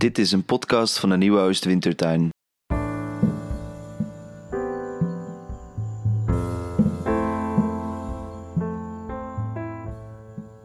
Dit 0.00 0.18
is 0.18 0.32
een 0.32 0.44
podcast 0.44 0.98
van 0.98 1.08
de 1.08 1.16
Nieuwe 1.16 1.38
Oostwintertuin. 1.38 2.28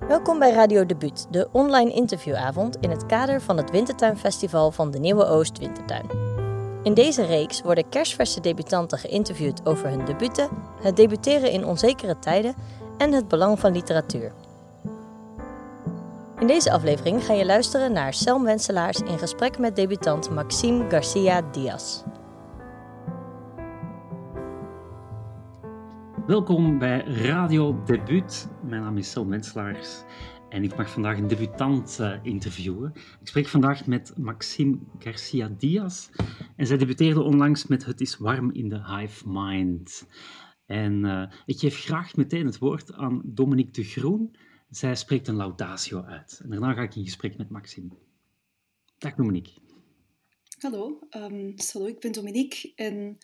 Welkom 0.08 0.40
bij 0.40 0.52
Radio 0.52 0.86
Debuut, 0.86 1.28
de 1.30 1.48
online 1.52 1.94
interviewavond 1.94 2.78
in 2.82 2.90
het 2.90 3.06
kader 3.06 3.42
van 3.42 3.58
het 3.58 3.72
Wintertuinfestival 3.72 4.72
van 4.72 4.92
de 4.92 5.00
Nieuwe 5.00 5.26
Oost 5.26 5.58
Wintertuin. 5.58 6.06
In 6.84 6.94
deze 6.94 7.26
reeks 7.26 7.62
worden 7.62 7.90
kerstverse 7.90 8.42
debutanten 8.42 8.98
geïnterviewd 8.98 9.66
over 9.66 9.90
hun 9.90 10.06
debuten, 10.06 10.50
het 10.82 10.96
debuteren 10.96 11.52
in 11.52 11.66
onzekere 11.66 12.20
tijden 12.20 12.56
en 12.98 13.12
het 13.12 13.28
belang 13.28 13.60
van 13.60 13.72
literatuur. 13.72 14.45
In 16.46 16.52
deze 16.52 16.72
aflevering 16.72 17.24
ga 17.24 17.34
je 17.34 17.46
luisteren 17.46 17.92
naar 17.92 18.14
Selm 18.14 18.44
Wenselaars 18.44 19.00
in 19.00 19.18
gesprek 19.18 19.60
met 19.60 19.76
debutant 19.76 20.30
Maxime 20.30 20.90
Garcia 20.90 21.42
Diaz. 21.42 22.04
Welkom 26.28 26.80
bij 26.80 27.00
Radio 27.00 27.84
Debuut. 27.84 28.48
Mijn 28.64 28.82
naam 28.82 28.98
is 28.98 29.12
Selm 29.12 29.30
Wenselaars 29.30 30.04
en 30.50 30.64
ik 30.64 30.78
mag 30.78 30.90
vandaag 30.90 31.18
een 31.18 31.28
debutant 31.28 31.98
uh, 32.02 32.14
interviewen. 32.22 32.92
Ik 33.22 33.28
spreek 33.28 33.48
vandaag 33.48 33.86
met 33.86 34.14
Maxime 34.18 34.78
Garcia 35.00 35.50
Diaz 35.58 36.10
en 36.56 36.68
zij 36.68 36.78
debuteerde 36.78 37.22
onlangs 37.22 37.68
met 37.68 37.86
Het 37.86 38.02
is 38.02 38.18
warm 38.18 38.52
in 38.52 38.70
de 38.70 38.96
Hive 38.96 39.24
Mind. 39.30 40.08
En 40.66 41.04
uh, 41.04 41.24
ik 41.46 41.60
geef 41.60 41.80
graag 41.80 42.16
meteen 42.16 42.46
het 42.46 42.58
woord 42.58 42.94
aan 42.94 43.22
Dominique 43.24 43.72
de 43.72 43.84
Groen. 43.84 44.36
Zij 44.76 44.96
spreekt 44.96 45.28
een 45.28 45.36
laudatio 45.36 46.04
uit. 46.04 46.40
En 46.44 46.50
daarna 46.50 46.74
ga 46.74 46.82
ik 46.82 46.96
in 46.96 47.04
gesprek 47.04 47.38
met 47.38 47.50
Maxime. 47.50 47.90
Dag 48.98 49.16
Dominique. 49.16 49.54
Hallo, 50.60 51.00
um, 51.12 51.56
hallo 51.72 51.88
ik 51.88 52.00
ben 52.00 52.12
Dominique. 52.12 52.72
En 52.76 53.18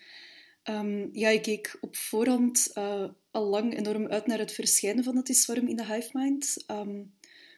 um, 0.64 1.10
ja, 1.14 1.30
ik 1.30 1.42
keek 1.42 1.78
op 1.82 1.96
voorhand 1.96 2.72
uh, 2.78 3.10
al 3.32 3.46
lang 3.46 3.78
enorm 3.78 4.08
uit 4.08 4.28
naar 4.28 4.40
het 4.40 4.52
verschijnen 4.52 5.04
van 5.04 5.16
Het 5.16 5.30
is 5.30 5.46
warm 5.46 5.68
in 5.68 5.76
de 5.76 5.86
Hive 5.86 6.10
Mind. 6.14 6.64
Um, 6.68 7.14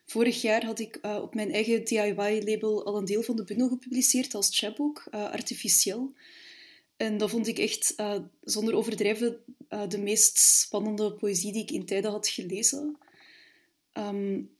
vorig 0.06 0.42
jaar 0.42 0.66
had 0.66 0.80
ik 0.80 1.00
uh, 1.02 1.20
op 1.22 1.36
mijn 1.36 1.52
eigen 1.52 1.84
DIY-label 1.84 2.86
al 2.86 2.98
een 2.98 3.06
deel 3.06 3.24
van 3.24 3.36
de 3.36 3.44
bundel 3.44 3.68
gepubliceerd 3.68 4.36
als 4.36 4.60
chapbook, 4.60 5.08
uh, 5.12 5.24
artificieel. 5.24 6.14
En 6.98 7.18
dat 7.18 7.30
vond 7.30 7.48
ik 7.48 7.58
echt, 7.58 7.96
zonder 8.42 8.74
overdrijven, 8.74 9.38
de 9.88 9.98
meest 9.98 10.38
spannende 10.38 11.14
poëzie 11.14 11.52
die 11.52 11.62
ik 11.62 11.72
in 11.72 11.86
tijden 11.86 12.12
had 12.12 12.28
gelezen. 12.28 12.98
Um, 13.94 14.52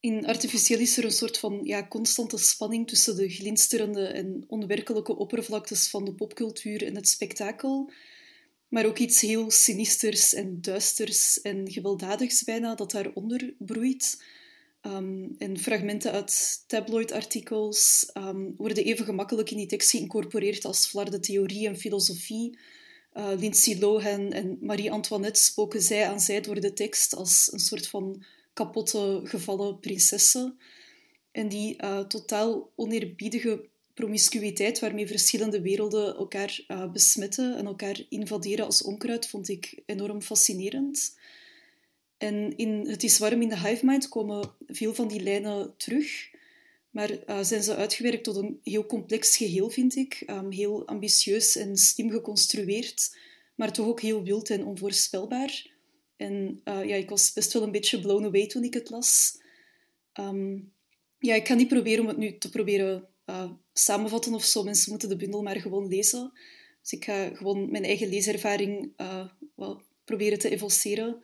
in 0.00 0.26
artificieel 0.26 0.78
is 0.78 0.96
er 0.96 1.04
een 1.04 1.10
soort 1.10 1.38
van 1.38 1.60
ja, 1.62 1.88
constante 1.88 2.38
spanning 2.38 2.88
tussen 2.88 3.16
de 3.16 3.28
glinsterende 3.28 4.06
en 4.06 4.44
onwerkelijke 4.46 5.16
oppervlaktes 5.16 5.88
van 5.88 6.04
de 6.04 6.14
popcultuur 6.14 6.86
en 6.86 6.94
het 6.94 7.08
spektakel, 7.08 7.90
maar 8.68 8.86
ook 8.86 8.98
iets 8.98 9.20
heel 9.20 9.50
sinisters 9.50 10.34
en 10.34 10.60
duisters 10.60 11.40
en 11.40 11.70
gewelddadigs 11.70 12.44
bijna 12.44 12.74
dat 12.74 12.90
daaronder 12.90 13.54
broeit. 13.58 14.22
Um, 14.82 15.34
en 15.38 15.58
fragmenten 15.58 16.12
uit 16.12 16.64
tabloidartikels 16.66 18.10
um, 18.14 18.54
worden 18.56 18.84
even 18.84 19.04
gemakkelijk 19.04 19.50
in 19.50 19.56
die 19.56 19.66
tekst 19.66 19.90
geïncorporeerd 19.90 20.64
als 20.64 20.86
flarde 20.86 21.20
theorie 21.20 21.66
en 21.66 21.78
filosofie. 21.78 22.58
Uh, 23.14 23.30
Lindsay 23.38 23.78
Lohan 23.78 24.32
en 24.32 24.58
Marie-Antoinette 24.60 25.40
spoken 25.40 25.82
zij 25.82 26.08
aan 26.08 26.20
zij 26.20 26.40
door 26.40 26.60
de 26.60 26.72
tekst 26.72 27.14
als 27.14 27.52
een 27.52 27.58
soort 27.58 27.88
van 27.88 28.24
kapotte 28.60 29.20
gevallen 29.24 29.78
prinsessen. 29.80 30.58
En 31.32 31.48
die 31.48 31.76
uh, 31.82 32.00
totaal 32.00 32.72
oneerbiedige 32.76 33.68
promiscuïteit 33.94 34.78
waarmee 34.78 35.06
verschillende 35.06 35.60
werelden 35.60 36.16
elkaar 36.16 36.64
uh, 36.68 36.90
besmetten 36.92 37.56
en 37.56 37.66
elkaar 37.66 38.04
invaderen 38.08 38.64
als 38.64 38.82
onkruid, 38.82 39.28
vond 39.28 39.48
ik 39.48 39.82
enorm 39.86 40.22
fascinerend. 40.22 41.18
En 42.18 42.56
in 42.56 42.88
Het 42.88 43.02
is 43.02 43.18
warm 43.18 43.42
in 43.42 43.48
de 43.48 43.60
hive 43.60 43.86
mind 43.86 44.08
komen 44.08 44.52
veel 44.66 44.94
van 44.94 45.08
die 45.08 45.22
lijnen 45.22 45.74
terug, 45.76 46.30
maar 46.90 47.10
uh, 47.10 47.42
zijn 47.42 47.62
ze 47.62 47.76
uitgewerkt 47.76 48.24
tot 48.24 48.36
een 48.36 48.60
heel 48.64 48.86
complex 48.86 49.36
geheel, 49.36 49.70
vind 49.70 49.96
ik. 49.96 50.22
Um, 50.26 50.50
heel 50.52 50.86
ambitieus 50.86 51.56
en 51.56 51.76
slim 51.76 52.10
geconstrueerd, 52.10 53.16
maar 53.54 53.72
toch 53.72 53.86
ook 53.86 54.00
heel 54.00 54.22
wild 54.22 54.50
en 54.50 54.64
onvoorspelbaar. 54.64 55.78
En 56.20 56.60
uh, 56.64 56.84
ja, 56.84 56.96
ik 56.96 57.08
was 57.08 57.32
best 57.32 57.52
wel 57.52 57.62
een 57.62 57.70
beetje 57.70 58.00
blown 58.00 58.24
away 58.24 58.46
toen 58.46 58.64
ik 58.64 58.74
het 58.74 58.90
las. 58.90 59.40
Um, 60.20 60.72
ja, 61.18 61.34
ik 61.34 61.46
ga 61.46 61.54
niet 61.54 61.68
proberen 61.68 62.00
om 62.00 62.08
het 62.08 62.16
nu 62.16 62.38
te 62.38 62.50
proberen 62.50 63.08
uh, 63.26 63.50
samenvatten 63.72 64.34
of 64.34 64.44
zo. 64.44 64.62
Mensen 64.62 64.90
moeten 64.90 65.08
de 65.08 65.16
bundel 65.16 65.42
maar 65.42 65.60
gewoon 65.60 65.88
lezen. 65.88 66.32
Dus 66.82 66.92
ik 66.92 67.04
ga 67.04 67.34
gewoon 67.34 67.70
mijn 67.70 67.84
eigen 67.84 68.08
leeservaring 68.08 68.92
uh, 68.96 69.26
wel 69.54 69.82
proberen 70.04 70.38
te 70.38 70.50
evoceren. 70.50 71.22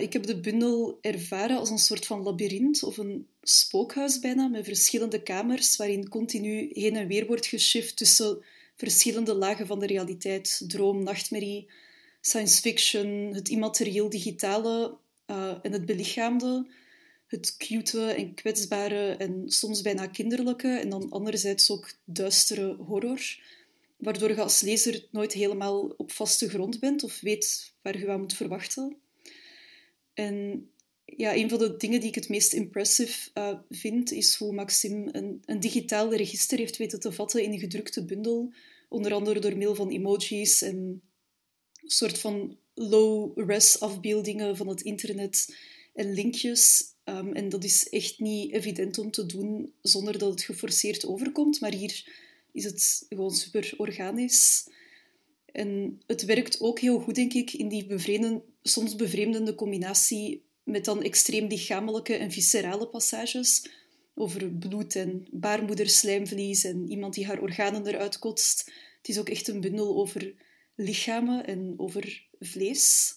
Ik 0.00 0.12
heb 0.12 0.22
de 0.22 0.40
bundel 0.40 0.98
ervaren 1.00 1.56
als 1.56 1.70
een 1.70 1.78
soort 1.78 2.06
van 2.06 2.22
labyrint 2.22 2.82
of 2.82 2.96
een 2.96 3.28
spookhuis 3.42 4.18
bijna, 4.18 4.48
met 4.48 4.64
verschillende 4.64 5.22
kamers 5.22 5.76
waarin 5.76 6.08
continu 6.08 6.70
heen 6.72 6.96
en 6.96 7.06
weer 7.06 7.26
wordt 7.26 7.46
geshift 7.46 7.96
tussen 7.96 8.44
verschillende 8.76 9.34
lagen 9.34 9.66
van 9.66 9.78
de 9.78 9.86
realiteit. 9.86 10.64
Droom, 10.68 11.02
nachtmerrie, 11.02 11.70
science 12.26 12.60
fiction, 12.60 13.34
het 13.34 13.48
immaterieel 13.48 14.10
digitale 14.10 14.96
uh, 15.26 15.58
en 15.62 15.72
het 15.72 15.84
belichaamde, 15.84 16.66
het 17.26 17.56
cute 17.56 18.06
en 18.06 18.34
kwetsbare 18.34 19.16
en 19.16 19.42
soms 19.46 19.82
bijna 19.82 20.06
kinderlijke 20.06 20.68
en 20.68 20.88
dan 20.88 21.10
anderzijds 21.10 21.70
ook 21.70 21.92
duistere 22.04 22.74
horror, 22.74 23.40
waardoor 23.96 24.28
je 24.28 24.42
als 24.42 24.60
lezer 24.60 25.06
nooit 25.10 25.32
helemaal 25.32 25.80
op 25.96 26.12
vaste 26.12 26.48
grond 26.48 26.80
bent 26.80 27.04
of 27.04 27.20
weet 27.20 27.74
waar 27.82 27.98
je 27.98 28.10
aan 28.10 28.20
moet 28.20 28.34
verwachten. 28.34 28.96
En 30.14 30.68
ja, 31.04 31.34
een 31.34 31.48
van 31.48 31.58
de 31.58 31.76
dingen 31.76 32.00
die 32.00 32.08
ik 32.08 32.14
het 32.14 32.28
meest 32.28 32.52
impressive 32.52 33.30
uh, 33.34 33.58
vind, 33.70 34.12
is 34.12 34.34
hoe 34.34 34.54
Maxime 34.54 35.08
een, 35.16 35.42
een 35.44 35.60
digitaal 35.60 36.14
register 36.14 36.58
heeft 36.58 36.76
weten 36.76 37.00
te 37.00 37.12
vatten 37.12 37.42
in 37.42 37.52
een 37.52 37.58
gedrukte 37.58 38.04
bundel, 38.04 38.52
onder 38.88 39.12
andere 39.12 39.40
door 39.40 39.56
middel 39.56 39.74
van 39.74 39.90
emojis 39.90 40.62
en 40.62 41.02
soort 41.84 42.18
van 42.18 42.56
low-res 42.74 43.80
afbeeldingen 43.80 44.56
van 44.56 44.68
het 44.68 44.80
internet 44.80 45.56
en 45.94 46.12
linkjes. 46.12 46.82
Um, 47.04 47.32
en 47.32 47.48
dat 47.48 47.64
is 47.64 47.88
echt 47.88 48.18
niet 48.18 48.52
evident 48.52 48.98
om 48.98 49.10
te 49.10 49.26
doen 49.26 49.72
zonder 49.82 50.18
dat 50.18 50.30
het 50.30 50.42
geforceerd 50.42 51.06
overkomt, 51.06 51.60
maar 51.60 51.72
hier 51.72 52.08
is 52.52 52.64
het 52.64 53.06
gewoon 53.08 53.34
super 53.34 53.74
organisch. 53.76 54.68
En 55.52 56.00
het 56.06 56.24
werkt 56.24 56.60
ook 56.60 56.80
heel 56.80 56.98
goed, 56.98 57.14
denk 57.14 57.32
ik, 57.32 57.52
in 57.52 57.68
die 57.68 57.86
soms 58.62 58.96
bevreemdende 58.96 59.54
combinatie 59.54 60.42
met 60.62 60.84
dan 60.84 61.02
extreem 61.02 61.46
lichamelijke 61.46 62.14
en 62.14 62.30
viscerale 62.30 62.88
passages 62.88 63.70
over 64.14 64.50
bloed 64.50 64.96
en 64.96 65.26
baarmoederslijmvlies 65.30 66.64
en 66.64 66.90
iemand 66.90 67.14
die 67.14 67.26
haar 67.26 67.40
organen 67.40 67.86
eruit 67.86 68.18
kotst. 68.18 68.70
Het 68.98 69.08
is 69.08 69.18
ook 69.18 69.28
echt 69.28 69.48
een 69.48 69.60
bundel 69.60 69.96
over 69.96 70.34
lichamen 70.74 71.46
en 71.46 71.74
over 71.76 72.26
vlees. 72.40 73.16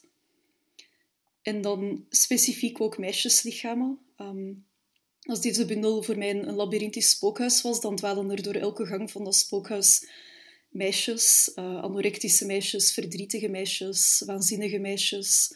En 1.42 1.62
dan 1.62 2.06
specifiek 2.10 2.82
ook 2.82 2.98
meisjeslichamen. 2.98 4.00
Um, 4.18 4.66
als 5.28 5.42
deze 5.42 5.66
bundel 5.66 6.04
voor 6.04 6.18
mij 6.18 6.30
een, 6.30 6.56
labyrinthisch 6.56 7.10
spookhuis 7.10 7.62
was, 7.62 7.82
dan 7.82 7.96
dwalen 7.96 8.32
er 8.32 8.42
door 8.42 8.54
elke 8.54 8.86
gang 8.86 9.12
van 9.12 9.24
dat 9.24 9.36
spookhuis 9.36 10.10
meisjes, 10.70 11.52
uh, 11.56 11.84
anorectische 11.84 12.46
meisjes, 12.46 12.94
verdrietige 12.94 13.48
meisjes, 13.48 14.24
waanzinnige 14.26 14.80
meisjes, 14.80 15.56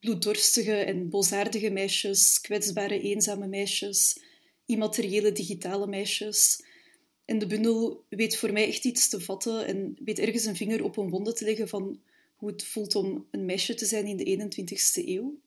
bloeddorstige 0.00 0.74
en 0.74 1.08
bozaardige 1.08 1.70
meisjes, 1.70 2.40
kwetsbare, 2.40 3.00
eenzame 3.00 3.46
meisjes, 3.46 4.20
immateriële 4.66 5.32
digitale 5.32 5.86
meisjes. 5.86 6.62
En 7.26 7.38
de 7.38 7.46
bundel 7.46 8.04
weet 8.08 8.36
voor 8.36 8.52
mij 8.52 8.66
echt 8.66 8.84
iets 8.84 9.08
te 9.08 9.20
vatten 9.20 9.66
en 9.66 9.96
weet 10.04 10.18
ergens 10.18 10.44
een 10.44 10.56
vinger 10.56 10.84
op 10.84 10.96
een 10.96 11.10
wonde 11.10 11.32
te 11.32 11.44
leggen 11.44 11.68
van 11.68 12.00
hoe 12.36 12.50
het 12.50 12.64
voelt 12.64 12.94
om 12.94 13.26
een 13.30 13.44
meisje 13.44 13.74
te 13.74 13.86
zijn 13.86 14.06
in 14.06 14.16
de 14.16 14.48
21ste 14.48 15.08
eeuw. 15.08 15.38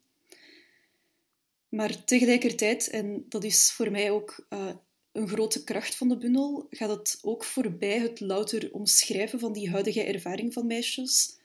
Maar 1.70 2.04
tegelijkertijd, 2.04 2.90
en 2.90 3.26
dat 3.30 3.44
is 3.44 3.72
voor 3.72 3.92
mij 3.92 4.12
ook 4.12 4.46
uh, 4.50 4.70
een 5.12 5.28
grote 5.28 5.64
kracht 5.64 5.96
van 5.96 6.10
de 6.10 6.18
bundel, 6.18 6.68
gaat 6.70 6.90
het 6.90 7.20
ook 7.22 7.44
voorbij 7.44 8.00
het 8.00 8.20
louter 8.20 8.74
omschrijven 8.74 9.40
van 9.40 9.54
die 9.54 9.70
huidige 9.70 10.04
ervaring 10.04 10.54
van 10.54 10.68
meisjes. 10.68 11.38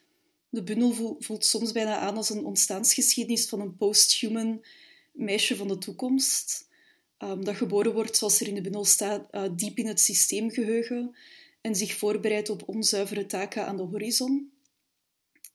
De 0.48 0.62
bundel 0.62 1.16
voelt 1.18 1.44
soms 1.44 1.72
bijna 1.72 1.98
aan 1.98 2.16
als 2.16 2.30
een 2.30 2.44
ontstaansgeschiedenis 2.44 3.48
van 3.48 3.60
een 3.60 3.76
post-human 3.76 4.64
meisje 5.12 5.56
van 5.56 5.68
de 5.68 5.78
toekomst. 5.78 6.68
Um, 7.18 7.44
dat 7.44 7.56
geboren 7.56 7.92
wordt, 7.92 8.16
zoals 8.16 8.40
er 8.40 8.48
in 8.48 8.54
de 8.54 8.60
bundel 8.60 8.84
staat, 8.84 9.28
uh, 9.30 9.44
diep 9.52 9.78
in 9.78 9.86
het 9.86 10.00
systeemgeheugen 10.00 11.16
en 11.60 11.76
zich 11.76 11.94
voorbereidt 11.94 12.50
op 12.50 12.68
onzuivere 12.68 13.26
taken 13.26 13.66
aan 13.66 13.76
de 13.76 13.82
horizon. 13.82 14.52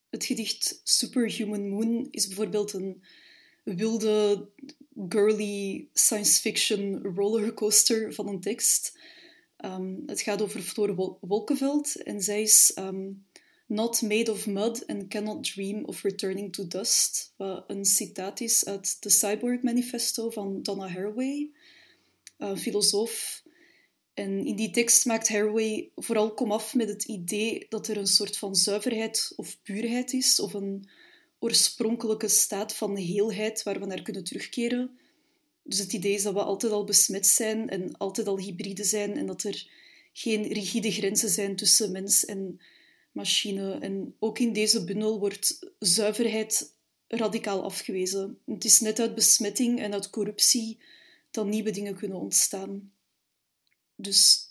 Het 0.10 0.26
gedicht 0.26 0.82
Superhuman 0.84 1.70
Moon 1.70 2.08
is 2.12 2.28
bijvoorbeeld 2.28 2.74
een 2.74 3.04
wilde, 3.64 4.48
girly 5.10 5.88
science 5.94 6.42
fiction 6.42 7.04
rollercoaster 7.16 8.14
van 8.14 8.28
een 8.28 8.40
tekst. 8.40 9.00
Ehm, 9.58 9.96
het 10.06 10.22
gaat 10.22 10.42
over 10.42 10.62
Floor 10.62 11.18
Wolkenveld 11.22 11.96
en 12.04 12.22
zij 12.22 12.42
is 12.42 12.72
ehm, 12.76 13.08
not 13.70 14.02
made 14.02 14.32
of 14.32 14.48
mud 14.48 14.84
and 14.88 15.10
cannot 15.10 15.44
dream 15.44 15.86
of 15.86 16.04
returning 16.04 16.52
to 16.52 16.68
dust. 16.68 17.34
Wat 17.38 17.64
een 17.68 17.86
citaat 17.86 18.40
is 18.40 18.66
uit 18.66 19.02
de 19.02 19.10
Cyborg 19.10 19.62
Manifesto 19.62 20.30
van 20.30 20.62
Donna 20.62 20.88
Haraway, 20.88 21.50
een 22.38 22.58
filosoof. 22.58 23.44
En 24.14 24.46
in 24.46 24.56
die 24.56 24.72
tekst 24.72 25.06
maakt 25.06 25.30
Haraway 25.30 25.92
vooral 25.96 26.34
komaf 26.34 26.76
met 26.76 26.90
het 26.90 27.04
idee 27.04 27.66
dat 27.70 27.88
er 27.88 27.98
een 27.98 28.08
soort 28.08 28.38
van 28.38 28.56
zuiverheid 28.56 29.34
of 29.36 29.62
puurheid 29.64 30.14
is, 30.14 30.40
of 30.40 30.54
een 30.54 30.90
oorspronkelijke 31.40 32.28
staat 32.28 32.76
van 32.76 32.96
heelheid 32.96 33.64
waar 33.64 33.80
we 33.80 33.86
naar 33.86 34.02
kunnen 34.02 34.24
terugkeren. 34.24 34.98
Dus 35.64 35.80
het 35.80 35.94
idee 35.94 36.14
is 36.14 36.24
dat 36.24 36.34
we 36.34 36.44
altijd 36.44 36.72
al 36.72 36.84
besmet 36.84 37.26
zijn 37.26 37.70
en 37.70 37.98
altijd 37.98 38.28
al 38.28 38.40
hybride 38.40 38.84
zijn 38.84 39.18
en 39.18 39.26
dat 39.26 39.44
er 39.44 39.68
geen 40.14 40.48
rigide 40.54 40.92
grenzen 40.92 41.30
zijn 41.30 41.56
tussen 41.56 41.92
mens 41.92 42.26
en 42.26 42.60
machine. 43.12 43.74
En 43.74 44.16
ook 44.20 44.40
in 44.40 44.54
deze 44.54 44.84
bundel 44.84 45.20
wordt 45.20 45.74
zuiverheid 45.80 46.74
radicaal 47.08 47.64
afgewezen. 47.64 48.38
Het 48.46 48.66
is 48.66 48.80
net 48.80 49.00
uit 49.00 49.16
besmetting 49.16 49.80
en 49.80 49.94
uit 49.94 50.10
corruptie 50.10 50.80
dat 51.32 51.46
nieuwe 51.46 51.72
dingen 51.72 51.96
kunnen 51.96 52.20
ontstaan. 52.20 52.92
Dus 53.96 54.50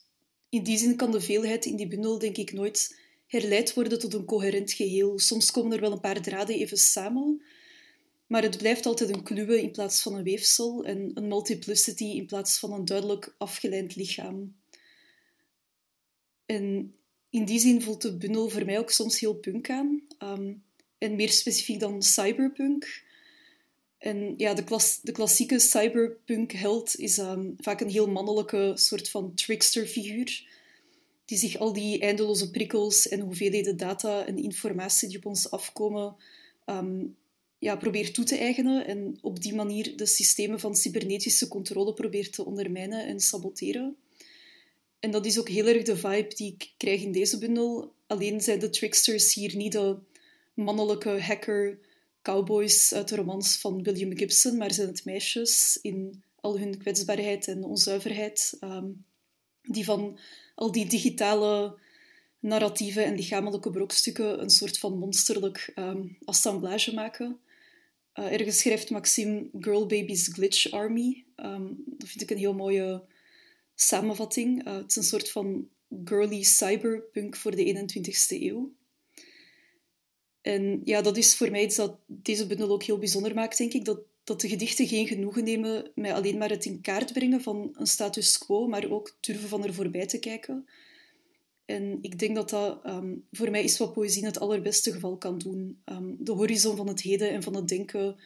in 0.49 0.62
die 0.62 0.78
zin 0.78 0.96
kan 0.96 1.10
de 1.10 1.20
veelheid 1.20 1.64
in 1.64 1.76
die 1.76 1.88
bundel, 1.88 2.19
denk 2.19 2.37
ik, 2.37 2.52
nooit 2.52 2.99
herleid 3.26 3.75
worden 3.75 3.99
tot 3.99 4.14
een 4.14 4.25
coherent 4.25 4.72
geheel. 4.72 5.19
Soms 5.19 5.50
komen 5.50 5.72
er 5.72 5.81
wel 5.81 5.93
een 5.93 6.00
paar 6.00 6.22
draden 6.22 6.56
even 6.56 6.78
samen, 6.78 7.43
maar 8.26 8.43
het 8.43 8.58
blijft 8.58 8.87
altijd 8.87 9.11
een 9.11 9.22
kluwe 9.22 9.62
in 9.62 9.70
plaats 9.70 10.02
van 10.02 10.14
een 10.14 10.22
weefsel 10.22 10.84
en 10.84 11.11
een 11.14 11.28
multiplicity 11.28 12.04
in 12.04 12.26
plaats 12.26 12.58
van 12.58 12.72
een 12.72 12.84
duidelijk 12.84 13.34
afgeleid 13.38 13.96
lichaam. 13.96 14.56
En 16.46 16.94
in 17.30 17.44
die 17.44 17.58
zin 17.58 17.82
voelt 17.82 18.02
de 18.02 18.16
bundel 18.16 18.48
voor 18.48 18.64
mij 18.64 18.78
ook 18.78 18.90
soms 18.90 19.20
heel 19.20 19.34
punk 19.34 19.70
aan. 19.70 20.02
Ehm, 20.19 20.52
en 20.98 21.16
meer 21.16 21.30
specifiek 21.30 21.80
dan 21.80 22.02
cyberpunk. 22.02 23.06
En 23.98 24.34
ja, 24.36 24.54
de, 24.54 24.64
klas 24.64 25.00
de 25.02 25.12
klassieke 25.12 25.58
cyberpunk-held 25.58 26.96
is 26.96 27.19
um, 27.19 27.54
vaak 27.58 27.80
een 27.80 27.90
heel 27.90 28.08
mannelijke 28.08 28.72
soort 28.75 29.10
van 29.10 29.34
trickster-figuur 29.34 30.46
die 31.25 31.38
zich 31.38 31.56
al 31.56 31.72
die 31.72 32.00
eindeloze 32.00 32.50
prikkels 32.50 33.08
en 33.08 33.20
hoeveelheden 33.20 33.76
data 33.76 34.26
en 34.26 34.38
informatie 34.38 35.08
die 35.08 35.16
op 35.16 35.26
ons 35.26 35.50
afkomen, 35.50 36.16
um, 36.66 37.16
ja, 37.58 37.76
probeert 37.76 38.14
toe 38.14 38.25
te 38.25 38.36
eigenen 38.36 38.86
en 38.86 39.19
op 39.20 39.40
die 39.40 39.54
manier 39.54 39.96
de 39.96 40.06
systemen 40.06 40.60
van 40.60 40.76
cybernetische 40.76 41.48
controle 41.48 41.94
probeert 41.94 42.32
te 42.32 42.44
ondermijnen 42.44 43.06
en 43.06 43.20
saboteren. 43.20 43.96
En 45.00 45.11
dat 45.11 45.27
is 45.27 45.39
ook 45.39 45.49
heel 45.49 45.67
erg 45.67 45.83
de 45.83 45.97
vibe 45.97 46.35
die 46.35 46.53
ik 46.53 46.73
krijg 46.77 47.03
in 47.03 47.12
deze 47.12 47.39
bundel. 47.39 47.93
Alleen 48.06 48.41
zijn 48.41 48.59
de 48.59 48.71
tricksters 48.71 49.35
hier 49.35 49.56
niet 49.56 49.73
de 49.73 49.97
mannelijke 50.55 51.21
hacker 51.21 51.79
cowboys 52.23 52.95
uit 52.95 53.09
de 53.09 53.17
romans 53.17 53.56
van 53.59 53.83
William 53.83 54.17
Gibson, 54.17 54.56
maar 54.56 54.73
zijn 54.73 54.89
het 54.89 55.05
meisjes 55.05 55.79
in 55.83 56.23
al 56.41 56.59
hun 56.59 56.79
kwetsbaarheid 56.79 57.49
en 57.49 57.65
onzuiverheid, 57.65 58.56
um, 58.61 59.05
die 59.62 59.85
van 59.85 60.19
al 60.55 60.73
die 60.73 60.87
digitale 60.87 61.79
narratieven 62.41 63.05
en 63.05 63.15
lichamelijke 63.15 63.71
brokstukken 63.71 64.43
een 64.43 64.50
soort 64.50 64.79
van 64.79 64.99
monsterlijk 64.99 65.73
um, 65.77 66.19
assemblage 66.25 66.95
maken. 66.95 67.39
Uh, 68.15 68.33
ergens 68.33 68.59
schrijft 68.59 68.91
Maxime 68.91 69.49
Girl 69.61 69.87
Baby's 69.87 70.29
Glitch 70.33 70.71
Army. 70.71 71.25
Um, 71.37 71.83
dat 71.87 72.09
vind 72.09 72.23
ik 72.23 72.31
een 72.31 72.37
heel 72.37 72.55
mooie 72.55 73.03
samenvatting. 73.80 74.64
Het 74.64 74.90
is 74.90 74.96
een 74.96 75.02
soort 75.02 75.30
van 75.30 75.69
girly 76.04 76.42
cyberpunk 76.42 77.36
voor 77.36 77.56
de 77.56 77.88
21ste 77.88 78.42
eeuw. 78.42 78.72
En 80.40 80.80
ja, 80.84 81.02
dat 81.02 81.16
is 81.16 81.36
voor 81.36 81.50
mij 81.50 81.62
iets 81.62 81.76
dat 81.76 81.98
deze 82.06 82.46
bundel 82.46 82.70
ook 82.70 82.82
heel 82.82 82.98
bijzonder 82.98 83.34
maakt, 83.34 83.58
denk 83.58 83.72
ik. 83.72 83.84
Dat, 83.84 84.00
dat 84.25 84.40
de 84.40 84.48
gedichten 84.48 84.86
geen 84.86 85.06
genoegen 85.06 85.44
nemen 85.44 85.90
met 85.94 86.12
alleen 86.12 86.38
maar 86.38 86.50
het 86.50 86.64
in 86.64 86.80
kaart 86.80 87.12
brengen 87.12 87.40
van 87.40 87.70
een 87.72 87.86
status 87.86 88.38
quo, 88.38 88.66
maar 88.66 88.90
ook 88.90 89.16
durven 89.20 89.48
van 89.48 89.64
er 89.64 89.75
voorbij 89.75 90.06
te 90.06 90.19
kijken. 90.19 90.69
En 91.64 91.98
ik 92.00 92.19
denk 92.19 92.34
dat 92.34 92.50
dat 92.50 92.80
ehm, 92.84 93.14
voor 93.30 93.50
mij 93.50 93.64
is 93.64 93.78
wat 93.78 93.92
poëzie 93.92 94.20
in 94.20 94.26
het 94.26 94.40
allerbeste 94.40 94.92
geval 94.92 95.16
kan 95.16 95.38
doen. 95.38 95.82
Um, 95.84 96.16
de 96.20 96.32
horizon 96.32 96.76
van 96.76 96.88
het 96.88 97.00
heden 97.00 97.30
en 97.30 97.42
van 97.42 97.56
het 97.56 97.69
denken 97.69 98.16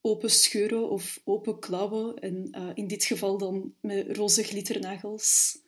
open 0.00 0.30
scheuren 0.30 0.90
of 0.90 1.20
open 1.24 1.58
klauwen. 1.58 2.18
En 2.18 2.48
uh, 2.52 2.70
in 2.74 2.86
dit 2.86 3.04
geval 3.04 3.38
dan 3.38 3.74
met 3.80 4.16
roze 4.16 4.42
glitternagels. 4.42 5.58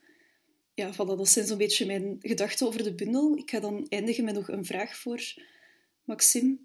Ja, 0.74 0.92
voilà, 0.92 0.96
dat 1.16 1.28
zijn 1.28 1.46
zo'n 1.46 1.58
beetje 1.58 1.86
mijn 1.86 2.16
gedachten 2.20 2.66
over 2.66 2.82
de 2.82 2.94
bundel. 2.94 3.36
Ik 3.36 3.50
ga 3.50 3.60
dan 3.60 3.86
eindigen 3.88 4.24
met 4.24 4.34
nog 4.34 4.48
een 4.48 4.64
vraag 4.64 4.96
voor 4.96 5.34
Maxime. 6.04 6.58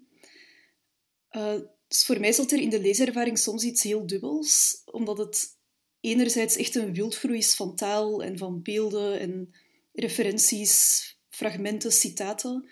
Uh, 1.30 1.60
dus 1.88 2.04
voor 2.04 2.20
mij 2.20 2.32
zat 2.32 2.52
er 2.52 2.60
in 2.60 2.70
de 2.70 2.80
leeservaring 2.80 3.38
soms 3.38 3.64
iets 3.64 3.82
heel 3.82 4.06
dubbels, 4.06 4.82
omdat 4.84 5.18
het 5.18 5.56
enerzijds 6.00 6.56
echt 6.56 6.74
een 6.74 6.94
wildgroei 6.94 7.38
is 7.38 7.54
van 7.54 7.76
taal 7.76 8.22
en 8.22 8.38
van 8.38 8.62
beelden 8.62 9.20
en 9.20 9.54
referenties, 9.92 11.02
fragmenten, 11.28 11.92
citaten. 11.92 12.68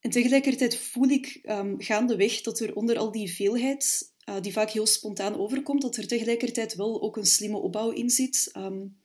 En 0.00 0.10
tegelijkertijd 0.10 0.76
voel 0.76 1.08
ik 1.08 1.40
um, 1.42 1.80
gaandeweg 1.80 2.40
dat 2.40 2.60
er 2.60 2.74
onder 2.74 2.98
al 2.98 3.12
die 3.12 3.32
veelheid, 3.32 4.12
uh, 4.28 4.40
die 4.40 4.52
vaak 4.52 4.70
heel 4.70 4.86
spontaan 4.86 5.38
overkomt, 5.38 5.82
dat 5.82 5.96
er 5.96 6.06
tegelijkertijd 6.06 6.74
wel 6.74 7.02
ook 7.02 7.16
een 7.16 7.26
slimme 7.26 7.56
opbouw 7.56 7.90
in 7.90 8.10
zit. 8.10 8.50
Um, 8.56 8.96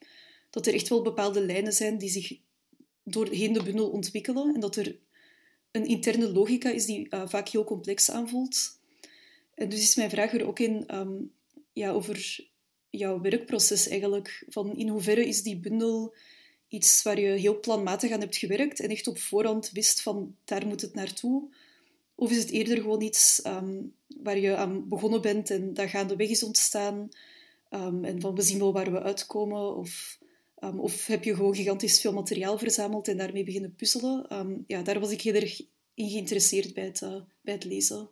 dat 0.50 0.68
er 0.68 0.74
echt 0.74 0.90
wel 0.90 1.02
bepaalde 1.02 1.46
lijnen 1.46 1.74
zijn 1.74 1.98
die 1.98 2.10
zich 2.10 2.38
doorheen 3.04 3.54
de 3.54 3.64
bundel 3.64 3.90
ontwikkelen 3.90 4.54
en 4.54 4.60
dat 4.60 4.76
er 4.76 5.00
een 5.72 5.86
interne 5.86 6.32
logica 6.32 6.70
is 6.70 6.86
die 6.86 7.08
uh, 7.10 7.28
vaak 7.28 7.50
heel 7.50 7.64
complex 7.64 8.12
aanvoelt. 8.12 8.80
En 9.56 9.70
dus 9.70 9.80
is 9.80 9.96
mijn 9.96 10.10
vraag 10.10 10.34
er 10.34 10.48
ook 10.48 10.60
in 10.60 10.96
um, 10.96 11.32
ja, 11.74 11.92
over 11.92 12.48
jouw 12.90 13.22
werkproces 13.22 13.88
eigenlijk. 13.88 14.46
Van 14.50 14.78
in 14.78 14.88
hoeverre 14.88 15.28
is 15.28 15.44
die 15.44 15.60
bundel 15.60 16.16
iets 16.74 17.04
waar 17.04 17.20
je 17.20 17.28
heel 17.28 17.60
planmatig 17.60 18.12
aan 18.12 18.20
hebt 18.20 18.38
gewerkt 18.38 18.80
en 18.80 18.90
echt 18.90 19.08
op 19.08 19.18
voorhand 19.18 19.72
wist 19.72 20.02
van 20.02 20.36
daar 20.46 20.68
moet 20.68 20.82
het 20.82 20.94
naartoe? 20.94 21.44
Of 22.16 22.32
is 22.32 22.38
het 22.38 22.50
eerder 22.50 22.78
gewoon 22.78 23.02
iets 23.02 23.42
um, 23.46 23.94
waar 24.22 24.38
je 24.40 24.56
aan 24.56 24.88
begonnen 24.88 25.22
bent 25.22 25.50
en 25.50 25.74
dat 25.74 25.90
gaandeweg 25.90 26.30
is 26.30 26.44
ontstaan 26.44 27.10
um, 27.70 28.04
en 28.04 28.22
van 28.22 28.36
we 28.36 28.42
zien 28.42 28.60
wel 28.60 28.74
waar 28.74 28.92
we 28.92 29.02
uitkomen? 29.02 29.76
Of, 29.76 30.20
um, 30.64 30.80
of 30.80 31.06
heb 31.06 31.24
je 31.24 31.36
gewoon 31.36 31.56
gigantisch 31.56 32.02
veel 32.02 32.14
materiaal 32.14 32.58
verzameld 32.58 33.08
en 33.08 33.18
daarmee 33.18 33.44
beginnen 33.44 33.76
puzzelen? 33.76 34.64
ja, 34.68 34.82
daar 34.82 35.00
was 35.00 35.12
ik 35.12 35.22
heel 35.22 35.34
erg 35.34 35.62
in 35.94 36.10
geïnteresseerd 36.10 36.74
bij 36.74 36.86
het, 36.86 37.02
uh, 37.02 37.16
bij 37.42 37.54
het 37.54 37.64
lezen. 37.64 38.10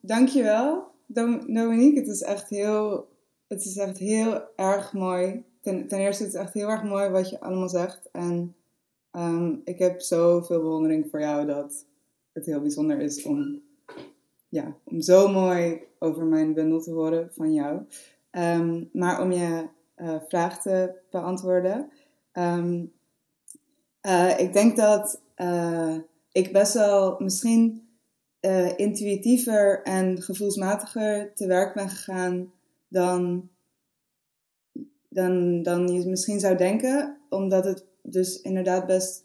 Dankjewel, 0.00 0.90
Dominique. 1.06 2.00
Het 2.00 2.08
is 2.08 2.22
echt 2.22 2.48
heel, 2.48 3.08
het 3.48 3.64
is 3.64 3.76
echt 3.76 3.98
heel 3.98 4.42
erg 4.56 4.92
mooi. 4.92 5.44
Ten, 5.64 5.88
ten 5.88 5.98
eerste, 5.98 6.24
het 6.24 6.34
is 6.34 6.40
echt 6.40 6.54
heel 6.54 6.68
erg 6.68 6.82
mooi 6.82 7.08
wat 7.08 7.30
je 7.30 7.40
allemaal 7.40 7.68
zegt. 7.68 8.08
En 8.12 8.54
um, 9.12 9.60
ik 9.64 9.78
heb 9.78 10.00
zoveel 10.00 10.60
bewondering 10.60 11.10
voor 11.10 11.20
jou 11.20 11.46
dat 11.46 11.84
het 12.32 12.46
heel 12.46 12.60
bijzonder 12.60 13.00
is 13.00 13.24
om, 13.24 13.62
ja, 14.48 14.76
om 14.84 15.00
zo 15.00 15.28
mooi 15.28 15.82
over 15.98 16.24
mijn 16.24 16.54
bundel 16.54 16.80
te 16.80 16.90
horen 16.90 17.30
van 17.32 17.52
jou. 17.52 17.80
Um, 18.30 18.90
maar 18.92 19.22
om 19.22 19.32
je 19.32 19.68
uh, 19.96 20.16
vraag 20.28 20.62
te 20.62 20.92
beantwoorden. 21.10 21.90
Uh, 24.06 24.38
ik 24.38 24.52
denk 24.52 24.76
dat 24.76 25.20
uh, 25.36 25.96
ik 26.32 26.52
best 26.52 26.74
wel 26.74 27.16
misschien 27.18 27.88
intuïtiever 28.76 29.82
en 29.82 30.22
gevoelsmatiger 30.22 31.34
te 31.34 31.46
werk 31.46 31.74
ben 31.74 31.88
gegaan 31.88 32.52
dan, 32.88 33.48
dan, 35.14 35.62
dan 35.62 35.88
je 35.88 36.08
misschien 36.08 36.40
zou 36.40 36.56
denken. 36.56 37.18
Omdat 37.28 37.64
het 37.64 37.84
dus 38.02 38.40
inderdaad 38.40 38.86
best 38.86 39.24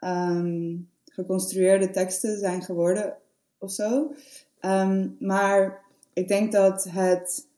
um, 0.00 0.90
geconstrueerde 1.04 1.90
teksten 1.90 2.38
zijn 2.38 2.62
geworden 2.62 3.16
of 3.58 3.70
zo. 3.70 4.14
Um, 4.60 5.16
maar 5.18 5.84
ik 6.12 6.28
denk 6.28 6.52
dat 6.52 6.84
het 6.84 7.48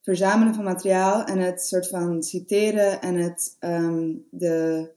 verzamelen 0.00 0.54
van 0.54 0.64
materiaal 0.64 1.24
en 1.24 1.38
het 1.38 1.66
soort 1.66 1.88
van 1.88 2.22
citeren 2.22 3.00
en 3.00 3.14
het 3.14 3.56
um, 3.60 4.26
de, 4.30 4.90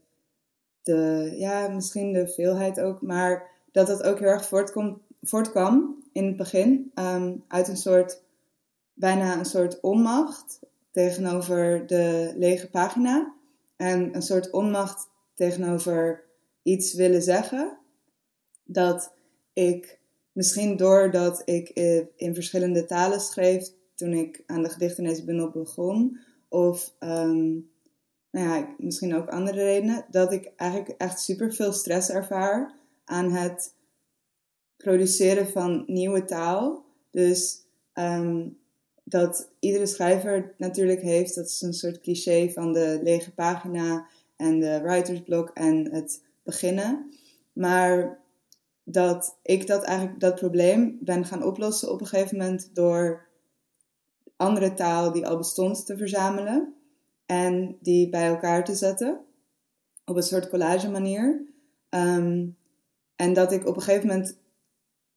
de, 0.82 1.34
ja, 1.38 1.68
misschien 1.68 2.14
de 2.14 2.28
veelheid 2.28 2.80
ook, 2.80 3.02
maar 3.02 3.52
dat 3.72 3.88
dat 3.88 4.04
ook 4.04 4.20
heel 4.20 4.30
erg 4.30 4.48
voortkomt 4.48 4.98
voortkwam 5.22 6.04
in 6.12 6.26
het 6.26 6.38
begin 6.38 6.92
uit 7.48 7.68
een 7.68 7.78
soort, 7.78 8.22
bijna 8.94 9.38
een 9.38 9.46
soort 9.46 9.80
onmacht 9.80 10.60
tegenover 10.94 11.88
de 11.88 12.34
lege 12.36 12.70
pagina. 12.70 13.36
En 13.76 14.16
een 14.16 14.22
soort 14.22 14.52
onmacht 14.52 15.10
tegenover 15.36 16.24
iets 16.64 16.94
willen 16.94 17.22
zeggen. 17.22 17.78
Dat 18.64 19.14
ik 19.54 20.00
misschien 20.32 20.78
doordat 20.78 21.42
ik 21.46 21.70
in 22.16 22.34
verschillende 22.34 22.86
talen 22.86 23.20
schreef 23.20 23.72
toen 23.96 24.14
ik 24.14 24.44
aan 24.46 24.64
de 24.64 24.70
gedichten 24.70 25.04
in 25.04 25.10
deze 25.10 25.26
bundel 25.26 25.52
begon. 25.52 26.20
Of 26.50 26.96
ehm, 27.00 27.52
nou 28.32 28.48
ja, 28.48 28.76
misschien 28.78 29.16
ook 29.16 29.30
andere 29.30 29.64
redenen. 29.64 30.06
Dat 30.10 30.32
ik 30.32 30.52
eigenlijk 30.56 31.02
echt 31.02 31.20
super 31.20 31.54
veel 31.54 31.74
stress 31.74 32.10
ervaar 32.10 32.76
aan 33.06 33.32
het 33.32 33.74
produceren 34.78 35.48
van 35.48 35.84
nieuwe 35.88 36.26
taal. 36.26 36.86
Dus 37.12 37.62
ehm, 37.94 38.48
dat 39.04 39.50
iedere 39.60 39.86
schrijver 39.86 40.54
natuurlijk 40.58 41.02
heeft, 41.02 41.36
dat 41.36 41.46
is 41.46 41.62
een 41.62 41.74
soort 41.74 42.00
cliché 42.00 42.50
van 42.50 42.74
de 42.74 43.00
lege 43.04 43.34
pagina 43.34 44.08
en 44.36 44.60
de 44.60 44.82
writersblok 44.82 45.50
en 45.50 45.92
het 45.92 46.24
beginnen. 46.44 47.12
Maar 47.54 48.22
dat 48.84 49.38
ik 49.42 49.68
dat 49.68 49.84
eigenlijk 49.84 50.20
dat 50.20 50.36
probleem 50.36 50.98
ben 51.02 51.26
gaan 51.26 51.44
oplossen 51.44 51.92
op 51.92 52.02
een 52.02 52.08
gegeven 52.08 52.38
moment 52.38 52.70
door 52.74 53.28
andere 54.36 54.74
taal 54.74 55.12
die 55.12 55.28
al 55.28 55.38
bestond 55.38 55.86
te 55.86 55.98
verzamelen 55.98 56.76
en 57.26 57.78
die 57.82 58.10
bij 58.10 58.28
elkaar 58.28 58.66
te 58.66 58.76
zetten 58.76 59.20
op 60.06 60.16
een 60.16 60.24
soort 60.24 60.50
collage 60.50 60.90
manier. 60.90 61.46
Ehm, 61.90 62.48
en 63.16 63.34
dat 63.34 63.52
ik 63.52 63.68
op 63.68 63.76
een 63.76 63.82
gegeven 63.82 64.08
moment, 64.08 64.38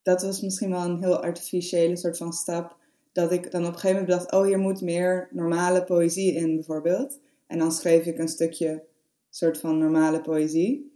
dat 0.02 0.22
was 0.22 0.40
misschien 0.40 0.70
wel 0.70 0.84
een 0.84 0.98
heel 0.98 1.22
artificiële 1.22 1.96
soort 1.96 2.16
van 2.16 2.32
stap, 2.32 2.76
dat 3.16 3.32
ik 3.32 3.50
dan 3.50 3.60
op 3.60 3.72
een 3.72 3.78
gegeven 3.78 4.00
moment 4.00 4.18
dacht, 4.18 4.32
oh 4.32 4.46
hier 4.46 4.58
moet 4.58 4.80
meer 4.80 5.28
normale 5.30 5.84
poëzie 5.84 6.32
in 6.32 6.54
bijvoorbeeld. 6.54 7.18
En 7.46 7.58
dan 7.58 7.72
schreef 7.72 8.06
ik 8.06 8.18
een 8.18 8.28
stukje 8.28 8.84
soort 9.30 9.58
van 9.58 9.78
normale 9.78 10.20
poëzie 10.20 10.92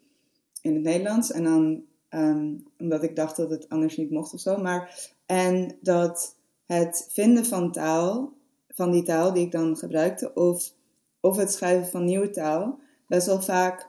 in 0.63 0.75
het 0.75 0.83
Nederlands. 0.83 1.33
En 1.33 1.45
dan, 1.45 1.85
ehm, 2.09 2.55
omdat 2.79 3.03
ik 3.03 3.17
dacht 3.17 3.37
dat 3.37 3.51
het 3.51 3.69
anders 3.69 3.97
niet 3.97 4.11
mocht 4.11 4.35
of 4.35 4.41
zo. 4.41 4.57
Maar, 4.57 5.11
en 5.27 5.77
dat 5.81 6.37
het 6.67 7.09
vinden 7.11 7.45
van 7.45 7.73
taal, 7.73 8.33
van 8.69 8.91
die 8.91 9.03
taal 9.03 9.33
die 9.33 9.45
ik 9.45 9.53
dan 9.53 9.77
gebruikte, 9.77 10.35
of, 10.35 10.73
of 11.21 11.37
het 11.37 11.53
schrijven 11.53 11.89
van 11.89 12.05
nieuwe 12.05 12.31
taal, 12.31 12.79
best 13.07 13.27
wel 13.27 13.43
vaak 13.43 13.89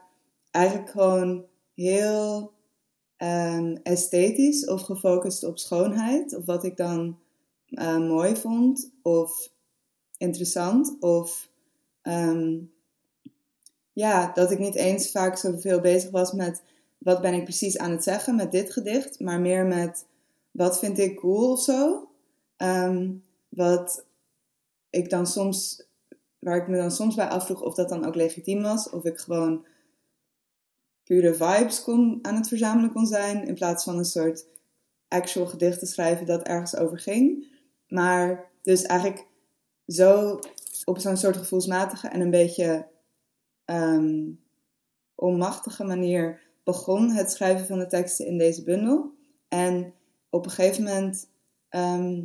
eigenlijk 0.50 0.90
gewoon 0.90 1.44
heel 1.74 2.52
um, 3.18 3.76
esthetisch 3.82 4.66
of 4.66 4.82
gefocust 4.82 5.44
op 5.44 5.58
schoonheid. 5.58 6.36
Of 6.36 6.44
wat 6.44 6.64
ik 6.64 6.76
dan 6.76 7.20
uh, 7.72 7.98
mooi 7.98 8.36
vond, 8.36 8.90
of 9.02 9.50
interessant, 10.16 10.96
of 11.00 11.48
ehm, 12.02 12.58
ja, 13.92 14.32
dat 14.34 14.50
ik 14.50 14.58
niet 14.58 14.74
eens 14.74 15.10
vaak 15.10 15.36
zoveel 15.36 15.80
bezig 15.80 16.10
was 16.10 16.32
met 16.32 16.62
wat 16.98 17.20
ben 17.20 17.34
ik 17.34 17.44
precies 17.44 17.78
aan 17.78 17.90
het 17.90 18.02
zeggen 18.02 18.34
met 18.34 18.52
dit 18.52 18.72
gedicht, 18.72 19.20
maar 19.20 19.40
meer 19.40 19.66
met 19.66 20.06
wat 20.50 20.78
vind 20.78 20.98
ik 20.98 21.16
cool 21.16 21.50
of 21.50 21.62
zo. 21.62 22.08
Ehm, 22.56 23.10
wat 23.48 24.04
ik 24.90 25.10
dan 25.10 25.26
soms, 25.26 25.86
waar 26.38 26.56
ik 26.56 26.68
me 26.68 26.76
dan 26.76 26.90
soms 26.90 27.14
bij 27.14 27.28
afvroeg 27.28 27.62
of 27.62 27.74
dat 27.74 27.88
dan 27.88 28.04
ook 28.04 28.14
legitiem 28.14 28.62
was, 28.62 28.90
of 28.90 29.04
ik 29.04 29.18
gewoon 29.18 29.64
pure 31.04 31.34
vibes 31.34 31.82
kon, 31.82 32.18
aan 32.22 32.34
het 32.34 32.48
verzamelen 32.48 32.92
kon 32.92 33.06
zijn, 33.06 33.46
in 33.46 33.54
plaats 33.54 33.84
van 33.84 33.98
een 33.98 34.04
soort 34.04 34.46
actual 35.08 35.46
gedicht 35.46 35.78
te 35.78 35.86
schrijven 35.86 36.26
dat 36.26 36.42
ergens 36.42 36.76
over 36.76 36.98
ging. 36.98 37.50
Maar 37.92 38.50
dus 38.62 38.82
eigenlijk 38.82 39.26
zo 39.86 40.38
op 40.84 40.98
zo'n 40.98 41.16
soort 41.16 41.36
gevoelsmatige 41.36 42.08
en 42.08 42.20
een 42.20 42.30
beetje 42.30 42.86
um, 43.64 44.40
onmachtige 45.14 45.84
manier 45.84 46.40
begon 46.64 47.10
het 47.10 47.30
schrijven 47.30 47.66
van 47.66 47.78
de 47.78 47.86
teksten 47.86 48.26
in 48.26 48.38
deze 48.38 48.62
bundel. 48.62 49.12
En 49.48 49.92
op 50.30 50.44
een 50.44 50.50
gegeven 50.50 50.82
moment, 50.82 51.28
ehm, 51.68 52.24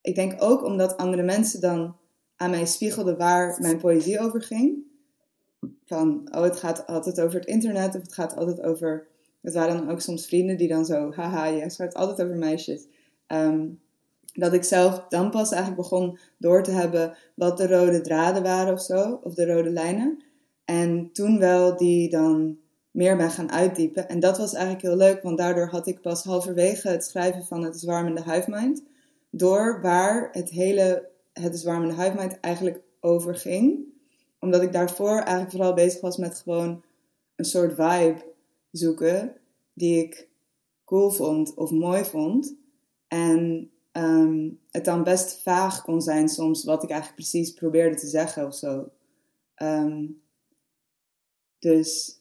ik 0.00 0.14
denk 0.14 0.42
ook 0.42 0.64
omdat 0.64 0.96
andere 0.96 1.22
mensen 1.22 1.60
dan 1.60 1.96
aan 2.36 2.50
mij 2.50 2.66
spiegelden 2.66 3.16
waar 3.16 3.56
mijn 3.60 3.78
poëzie 3.78 4.20
over 4.20 4.42
ging. 4.42 4.82
Van, 5.86 6.28
oh, 6.34 6.42
het 6.42 6.56
gaat 6.56 6.86
altijd 6.86 7.20
over 7.20 7.38
het 7.38 7.48
internet 7.48 7.94
of 7.94 8.02
het 8.02 8.14
gaat 8.14 8.36
altijd 8.36 8.62
over. 8.62 9.06
Het 9.40 9.54
waren 9.54 9.76
dan 9.76 9.90
ook 9.90 10.00
soms 10.00 10.26
vrienden 10.26 10.56
die 10.56 10.68
dan 10.68 10.84
zo, 10.84 11.12
haha, 11.12 11.44
je 11.44 11.70
schrijft 11.70 11.94
altijd 11.94 12.22
over 12.22 12.36
meisjes. 12.36 12.86
Ehm, 13.26 13.66
dat 14.34 14.52
ik 14.52 14.64
zelf 14.64 15.04
dan 15.08 15.30
pas 15.30 15.50
eigenlijk 15.52 15.82
begon 15.82 16.18
door 16.38 16.62
te 16.62 16.70
hebben 16.70 17.16
wat 17.34 17.58
de 17.58 17.68
rode 17.68 18.00
draden 18.00 18.42
waren 18.42 18.72
of 18.72 18.82
zo, 18.82 19.20
of 19.22 19.34
de 19.34 19.46
rode 19.46 19.70
lijnen. 19.70 20.22
En 20.64 21.12
toen 21.12 21.38
wel 21.38 21.76
die 21.76 22.10
dan 22.10 22.58
meer 22.90 23.16
ben 23.16 23.30
gaan 23.30 23.52
uitdiepen. 23.52 24.08
En 24.08 24.20
dat 24.20 24.38
was 24.38 24.52
eigenlijk 24.52 24.84
heel 24.84 24.96
leuk, 24.96 25.22
want 25.22 25.38
daardoor 25.38 25.66
had 25.66 25.86
ik 25.86 26.00
pas 26.00 26.24
halverwege 26.24 26.88
het 26.88 27.04
schrijven 27.04 27.44
van 27.44 27.62
Het 27.62 27.74
is 27.74 27.84
warm 27.84 28.06
in 28.06 28.14
de 28.14 28.22
huifmind, 28.22 28.82
door 29.30 29.80
waar 29.82 30.28
het 30.32 30.50
hele 30.50 31.08
Het 31.32 31.54
is 31.54 31.64
warm 31.64 31.82
in 31.82 31.88
de 31.88 31.94
huifmind 31.94 32.40
eigenlijk 32.40 32.80
over 33.00 33.34
ging. 33.34 33.84
Omdat 34.40 34.62
ik 34.62 34.72
daarvoor 34.72 35.18
eigenlijk 35.18 35.50
vooral 35.50 35.74
bezig 35.74 36.00
was 36.00 36.16
met 36.16 36.40
gewoon 36.40 36.82
een 37.36 37.44
soort 37.44 37.74
vibe 37.74 38.24
zoeken 38.70 39.36
die 39.72 40.04
ik 40.04 40.28
cool 40.84 41.10
vond 41.10 41.54
of 41.54 41.70
mooi 41.70 42.04
vond. 42.04 42.54
En 43.08 43.70
um, 43.96 44.60
het 44.70 44.84
dan 44.84 45.02
best 45.02 45.42
vaag 45.42 45.82
kon 45.82 46.00
zijn 46.00 46.28
soms 46.28 46.64
wat 46.64 46.82
ik 46.82 46.90
eigenlijk 46.90 47.20
precies 47.20 47.52
probeerde 47.52 47.96
te 47.96 48.06
zeggen 48.06 48.46
of 48.46 48.54
zo. 48.54 48.88
Um, 49.62 50.22
dus 51.58 52.18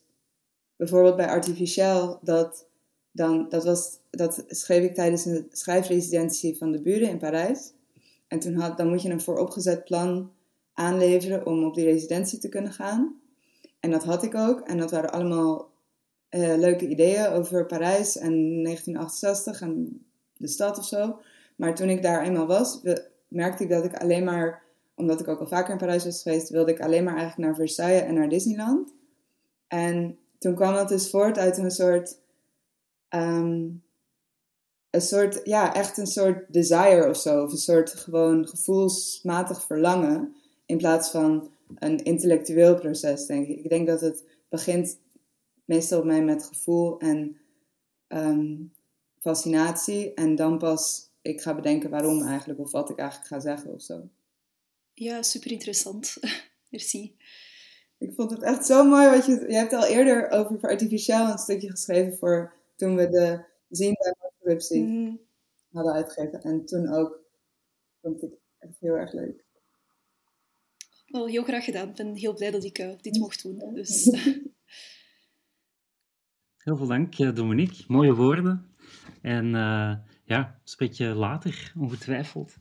bijvoorbeeld 0.76 1.16
bij 1.16 1.28
Artificiel, 1.28 2.20
dat, 2.22 2.68
dan, 3.12 3.50
dat, 3.50 3.64
was, 3.64 3.98
dat 4.10 4.44
schreef 4.48 4.84
ik 4.84 4.96
tijdens 4.96 5.26
een 5.26 5.48
schrijfresidentie 5.52 6.58
van 6.58 6.72
de 6.72 6.82
buren 6.82 7.10
in 7.10 7.18
Parijs. 7.18 7.72
En 8.28 8.40
toen 8.40 8.56
had, 8.56 8.78
dan 8.78 8.90
moet 8.90 9.02
je 9.02 9.10
een 9.10 9.22
vooropgezet 9.22 9.84
plan 9.84 10.32
aanleveren 10.74 11.46
om 11.46 11.64
op 11.64 11.76
die 11.76 11.86
residentie 11.86 12.40
te 12.40 12.50
kunnen 12.50 12.74
gaan. 12.74 13.20
En 13.80 13.92
dat 13.92 14.04
had 14.04 14.24
ik 14.24 14.36
ook. 14.36 14.60
En 14.60 14.78
dat 14.78 14.92
waren 14.92 15.12
allemaal 15.12 15.72
uh, 16.30 16.58
leuke 16.58 16.88
ideeën 16.88 17.28
over 17.28 17.66
Parijs 17.66 18.18
en 18.18 18.64
1968 18.64 19.62
en 19.62 20.06
de 20.38 20.48
stad 20.48 20.78
of 20.78 20.86
zo. 20.86 21.20
Maar 21.64 21.76
toen 21.76 21.90
ik 21.90 22.02
daar 22.02 22.24
eenmaal 22.24 22.48
was, 22.48 22.82
merkte 23.28 23.64
ik 23.64 23.70
dat 23.70 23.86
ik 23.86 23.96
alleen 23.96 24.24
maar, 24.24 24.64
omdat 24.96 25.20
ik 25.20 25.28
ook 25.28 25.40
al 25.40 25.48
vaker 25.48 25.72
in 25.72 25.78
Parijs 25.78 26.06
was 26.06 26.22
geweest, 26.22 26.50
wilde 26.50 26.72
ik 26.72 26.82
alleen 26.82 27.04
maar 27.04 27.18
eigenlijk 27.18 27.48
naar 27.48 27.56
Versailles 27.56 28.02
en 28.02 28.14
naar 28.14 28.30
Disneyland. 28.30 28.94
En 29.68 30.18
toen 30.38 30.56
kwam 30.56 30.74
dat 30.74 30.88
dus 30.88 31.10
voort 31.10 31.38
uit 31.38 31.58
een 31.58 31.72
soort, 31.72 32.20
ehm, 33.08 33.70
een 34.90 35.02
soort, 35.02 35.42
ja, 35.44 35.74
echt 35.74 35.98
een 35.98 36.08
soort 36.08 36.54
desire 36.54 37.10
of 37.10 37.18
zo. 37.18 37.44
Of 37.44 37.52
een 37.52 37.58
soort 37.58 37.94
gewoon 37.94 38.48
gevoelsmatig 38.48 39.64
verlangen. 39.64 40.36
In 40.66 40.78
plaats 40.78 41.10
van 41.10 41.52
een 41.76 42.04
intellectueel 42.04 42.76
proces, 42.76 43.26
denk 43.26 43.48
ik. 43.48 43.58
Ik 43.60 43.70
denk 43.70 43.88
dat 43.88 44.02
het 44.02 44.24
begint 44.50 45.00
meestal 45.66 46.00
bij 46.00 46.08
mij 46.08 46.24
met 46.24 46.46
gevoel 46.46 47.00
en 47.00 47.38
ehm, 48.08 48.56
fascinatie. 49.20 50.14
En 50.14 50.36
dan 50.36 50.58
pas 50.58 51.12
ik 51.24 51.42
ga 51.42 51.56
bedenken 51.56 51.90
waarom 51.90 52.22
eigenlijk, 52.22 52.60
of 52.60 52.72
wat 52.72 52.90
ik 52.90 52.98
eigenlijk 52.98 53.28
ga 53.30 53.40
zeggen 53.40 53.74
of 53.74 53.82
zo. 53.82 54.10
Ja, 54.94 55.22
super 55.22 55.52
interessant. 55.52 56.18
Merci. 56.70 57.18
Ik 57.98 58.14
vond 58.16 58.32
het 58.32 58.42
echt 58.42 58.66
zo 58.66 58.84
mooi 58.84 59.10
wat 59.10 59.26
je... 59.26 59.32
Je 59.32 59.56
hebt 59.56 59.74
al 59.74 59.86
eerder 59.86 60.30
over 60.30 60.62
artificieel 60.62 61.28
een 61.28 61.38
stukje 61.38 61.70
geschreven 61.70 62.18
voor 62.18 62.54
toen 62.76 62.96
we 62.96 63.10
de 63.10 63.46
zien 63.70 63.94
bij 63.94 64.32
corruptie 64.40 64.84
mm. 64.84 65.20
hadden 65.72 65.94
uitgegeven. 65.94 66.42
En 66.42 66.66
toen 66.66 66.94
ook 66.94 67.20
vond 68.02 68.16
ik 68.16 68.22
het 68.30 68.40
echt 68.60 68.80
heel 68.80 68.94
erg 68.94 69.14
leuk. 69.14 69.46
Wel, 71.06 71.28
heel 71.28 71.44
graag 71.44 71.66
gedaan. 71.66 71.90
Ik 71.90 71.96
ben 71.96 72.16
heel 72.16 72.34
blij 72.34 72.52
dat 72.52 72.64
ik 72.64 72.80
uh, 72.80 72.98
dit 73.02 73.18
mocht 73.18 73.44
doen. 73.44 73.74
Dus. 73.74 74.04
heel 76.64 76.78
veel 76.78 76.88
dank, 76.88 77.20
eh, 77.20 77.36
Dominique. 77.36 77.84
Mooie 77.88 78.14
woorden. 78.14 78.76
En 79.22 79.46
uh, 79.46 79.96
ja, 80.26 80.60
spreek 80.64 80.92
je 80.92 81.06
later, 81.06 81.74
ongetwijfeld. 81.78 82.56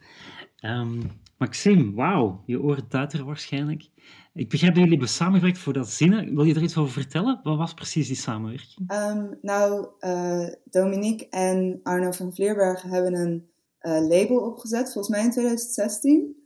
Um, 0.64 1.11
Maxime, 1.42 1.95
wauw, 1.95 2.42
je 2.47 2.61
oren 2.61 2.88
tuiteren 2.88 3.26
waarschijnlijk. 3.26 3.90
Ik 4.33 4.49
begrijp 4.49 4.73
dat 4.73 4.83
jullie 4.83 4.99
hebben 4.99 5.14
samengewerkt 5.14 5.59
voor 5.59 5.73
dat 5.73 5.88
zinnen. 5.88 6.35
Wil 6.35 6.45
je 6.45 6.54
er 6.54 6.62
iets 6.62 6.76
over 6.76 6.92
vertellen? 6.92 7.40
Wat 7.42 7.57
was 7.57 7.75
precies 7.75 8.07
die 8.07 8.16
samenwerking? 8.16 8.92
Um, 8.92 9.38
nou, 9.40 9.88
uh, 10.00 10.49
Dominique 10.64 11.28
en 11.28 11.81
Arno 11.83 12.11
van 12.11 12.35
Vleerberg 12.35 12.83
hebben 12.83 13.14
een 13.14 13.50
uh, 13.81 14.09
label 14.09 14.37
opgezet, 14.37 14.92
volgens 14.92 15.09
mij 15.09 15.25
in 15.25 15.31
2016. 15.31 16.37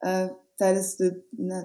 Uh, 0.00 0.22
eh, 0.22 0.30
tijdens 0.54 0.96
de, 0.96 1.22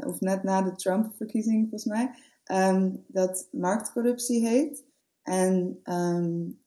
of 0.07 0.19
net 0.19 0.43
na 0.43 0.61
de 0.61 0.75
Trump-verkiezing, 0.75 1.69
volgens 1.69 1.85
mij. 1.85 2.11
Um, 2.51 3.05
dat 3.07 3.47
marktcorruptie 3.51 4.47
heet. 4.47 4.85
En 5.21 5.79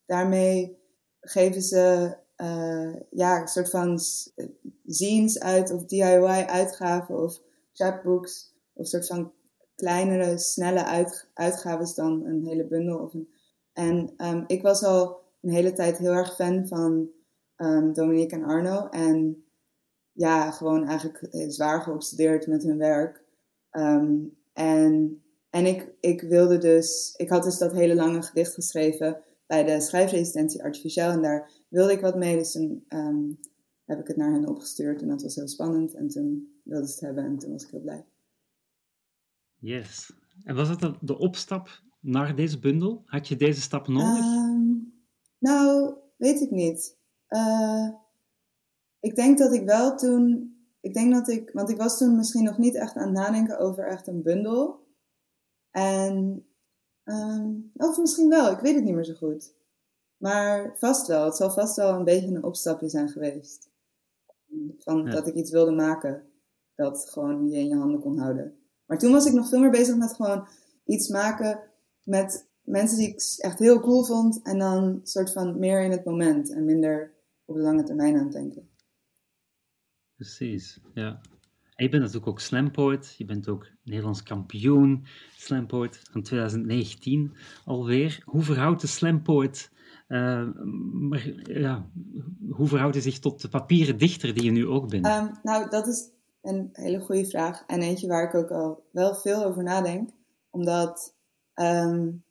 daarmee 0.07 0.84
geven 1.25 1.63
ze 1.63 2.17
ja, 3.11 3.41
een 3.41 3.49
soort 3.49 3.71
van 3.71 4.01
zines 4.85 5.41
uit 5.41 5.73
of 5.73 5.85
DIY-uitgaven 5.85 7.23
of 7.23 7.41
chapbooks 7.73 8.55
of 8.73 8.87
soort 8.87 9.07
van 9.07 9.33
kleinere, 9.75 10.39
snelle 10.39 10.85
uit, 10.85 11.29
uitgaves 11.35 11.95
dan 11.95 12.25
een 12.25 12.45
hele 12.47 12.67
bundel. 12.67 12.99
Of 12.99 13.15
een, 13.15 13.29
en 13.73 14.15
um, 14.17 14.45
ik 14.47 14.63
was 14.63 14.83
al 14.83 15.21
een 15.41 15.51
hele 15.51 15.73
tijd 15.73 15.99
heel 15.99 16.13
erg 16.13 16.35
fan 16.35 16.67
van 16.67 17.09
um, 17.57 17.93
Dominique 17.93 18.37
en 18.37 18.45
Arno. 18.45 18.89
En 18.89 19.45
ja, 20.13 20.51
gewoon 20.51 20.89
eigenlijk 20.89 21.29
zwaar 21.49 21.83
geobsedeerd 21.83 22.47
met 22.47 22.63
hun 22.63 22.79
werk. 22.79 23.23
Ehm, 23.71 24.15
en 24.53 25.25
en 25.55 25.67
ik, 25.67 25.93
ik 26.01 26.21
wilde 26.21 26.59
dus, 26.59 27.15
ik 27.17 27.29
had 27.29 27.43
dus 27.43 27.59
dat 27.59 27.73
hele 27.73 27.95
lange 27.95 28.23
gedicht 28.23 28.55
geschreven 28.55 29.23
bij 29.47 29.65
de 29.65 29.81
schrijfresistentie 29.81 30.63
Artificieel. 30.63 31.11
En 31.11 31.23
daar 31.23 31.51
wilde 31.69 31.93
ik 31.93 32.01
wat 32.01 32.17
mee. 32.17 32.37
Dus 32.37 32.53
toen 32.53 32.85
ehm, 32.89 33.33
heb 33.85 34.01
ik 34.01 34.07
het 34.07 34.17
naar 34.17 34.33
hen 34.33 34.49
opgestuurd. 34.49 35.03
En 35.03 35.09
dat 35.09 35.23
was 35.23 35.35
heel 35.35 35.49
spannend. 35.49 35.95
En 35.95 36.09
toen 36.09 36.61
wilden 36.63 36.89
ze 36.89 36.95
het 36.95 37.05
hebben 37.05 37.25
en 37.25 37.39
toen 37.39 37.53
was 37.53 37.65
ik 37.65 37.71
heel 37.71 37.81
blij. 37.81 38.07
Yes. 39.59 40.13
En 40.45 40.55
was 40.55 40.79
dat 40.79 40.99
de 41.01 41.19
opstap 41.19 41.83
naar 42.01 42.37
deze 42.37 42.59
bundel? 42.59 43.03
Had 43.05 43.29
je 43.29 43.37
deze 43.37 43.61
stap 43.61 43.89
nodig? 43.89 44.25
Um, 44.25 44.93
nou, 45.39 45.95
weet 46.17 46.41
ik 46.41 46.51
niet. 46.51 46.99
Uh, 47.29 47.89
ik 49.01 49.15
denk 49.15 49.39
dat 49.39 49.53
ik 49.53 49.65
wel 49.65 49.97
toen, 49.97 50.57
ik 50.81 50.95
denk 50.95 51.13
dat 51.13 51.29
ik, 51.29 51.51
want 51.53 51.71
ik 51.71 51.77
was 51.77 51.99
toen 51.99 52.17
misschien 52.17 52.45
nog 52.45 52.59
niet 52.59 52.75
echt 52.75 52.97
aan 52.97 53.05
het 53.05 53.13
nadenken 53.13 53.59
over 53.59 53.87
echt 53.87 54.07
een 54.07 54.23
bundel. 54.23 54.87
En, 55.71 56.47
um, 57.05 57.71
of 57.77 57.99
misschien 57.99 58.29
wel, 58.29 58.51
ik 58.51 58.59
weet 58.59 58.75
het 58.75 58.85
niet 58.85 58.95
meer 58.95 59.05
zo 59.05 59.15
goed. 59.15 59.53
Maar 60.17 60.77
vast 60.79 61.07
wel, 61.07 61.25
het 61.25 61.37
zal 61.37 61.51
vast 61.51 61.77
wel 61.77 61.95
een 61.95 62.05
beetje 62.05 62.35
een 62.35 62.45
opstapje 62.45 62.89
zijn 62.89 63.09
geweest. 63.09 63.71
Van 64.79 65.05
dat 65.05 65.27
ik 65.27 65.35
iets 65.35 65.51
wilde 65.51 65.73
maken 65.73 66.23
dat 66.75 67.11
gewoon 67.11 67.49
je 67.49 67.57
in 67.57 67.69
je 67.69 67.77
handen 67.77 68.01
kon 68.01 68.19
houden. 68.19 68.59
Maar 68.87 68.99
toen 68.99 69.13
was 69.13 69.27
ik 69.27 69.33
nog 69.33 69.49
veel 69.49 69.61
meer 69.61 69.71
bezig 69.71 69.97
met 69.97 70.13
gewoon 70.13 70.49
iets 70.85 71.09
maken 71.09 71.61
met 72.03 72.47
mensen 72.63 72.99
die 72.99 73.09
ik 73.09 73.35
echt 73.39 73.59
heel 73.59 73.81
cool 73.81 74.05
vond. 74.05 74.43
En 74.43 74.59
dan 74.59 75.01
soort 75.03 75.33
van 75.33 75.59
meer 75.59 75.83
in 75.83 75.91
het 75.91 76.05
moment 76.05 76.51
en 76.51 76.65
minder 76.65 77.13
op 77.45 77.55
de 77.55 77.61
lange 77.61 77.83
termijn 77.83 78.17
aan 78.17 78.25
het 78.25 78.33
denken. 78.33 78.69
Precies, 80.15 80.81
ja. 80.95 81.21
Je 81.77 81.89
bent 81.89 82.03
natuurlijk 82.03 82.29
ook 82.29 82.41
slampoet. 82.41 83.15
Je 83.19 83.25
bent 83.25 83.49
ook 83.49 83.67
Nederlands 83.83 84.23
kampioen 84.23 85.07
slampoet 85.37 86.01
van 86.11 86.23
2019 86.23 87.37
alweer. 87.65 88.23
Hoe 88.25 88.43
verhoudt 88.43 88.81
de 88.81 88.87
slampoet 88.87 89.73
uh, 90.09 90.49
maar, 90.93 91.33
ja, 91.43 91.87
hoe 92.51 92.67
verhoudt 92.67 92.95
hij 92.95 93.03
zich 93.03 93.19
tot 93.19 93.41
de 93.41 93.49
papieren 93.49 93.99
dichter 93.99 94.35
die 94.35 94.45
je 94.45 94.51
nu 94.51 94.67
ook 94.67 94.89
bent? 94.89 95.07
Um, 95.07 95.31
nou, 95.43 95.71
dat 95.71 95.87
is 95.87 96.11
een 96.43 96.69
hele 96.73 97.01
goede 97.01 97.27
vraag. 97.27 97.65
En 97.67 97.83
eentje 97.83 98.07
waar 98.07 98.29
ik 98.29 98.35
ook 98.35 98.51
al 98.51 98.89
wel 98.91 99.15
veel 99.15 99.45
over 99.45 99.63
nadenk. 99.63 100.11
Omdat, 100.51 101.15
um, 101.55 102.25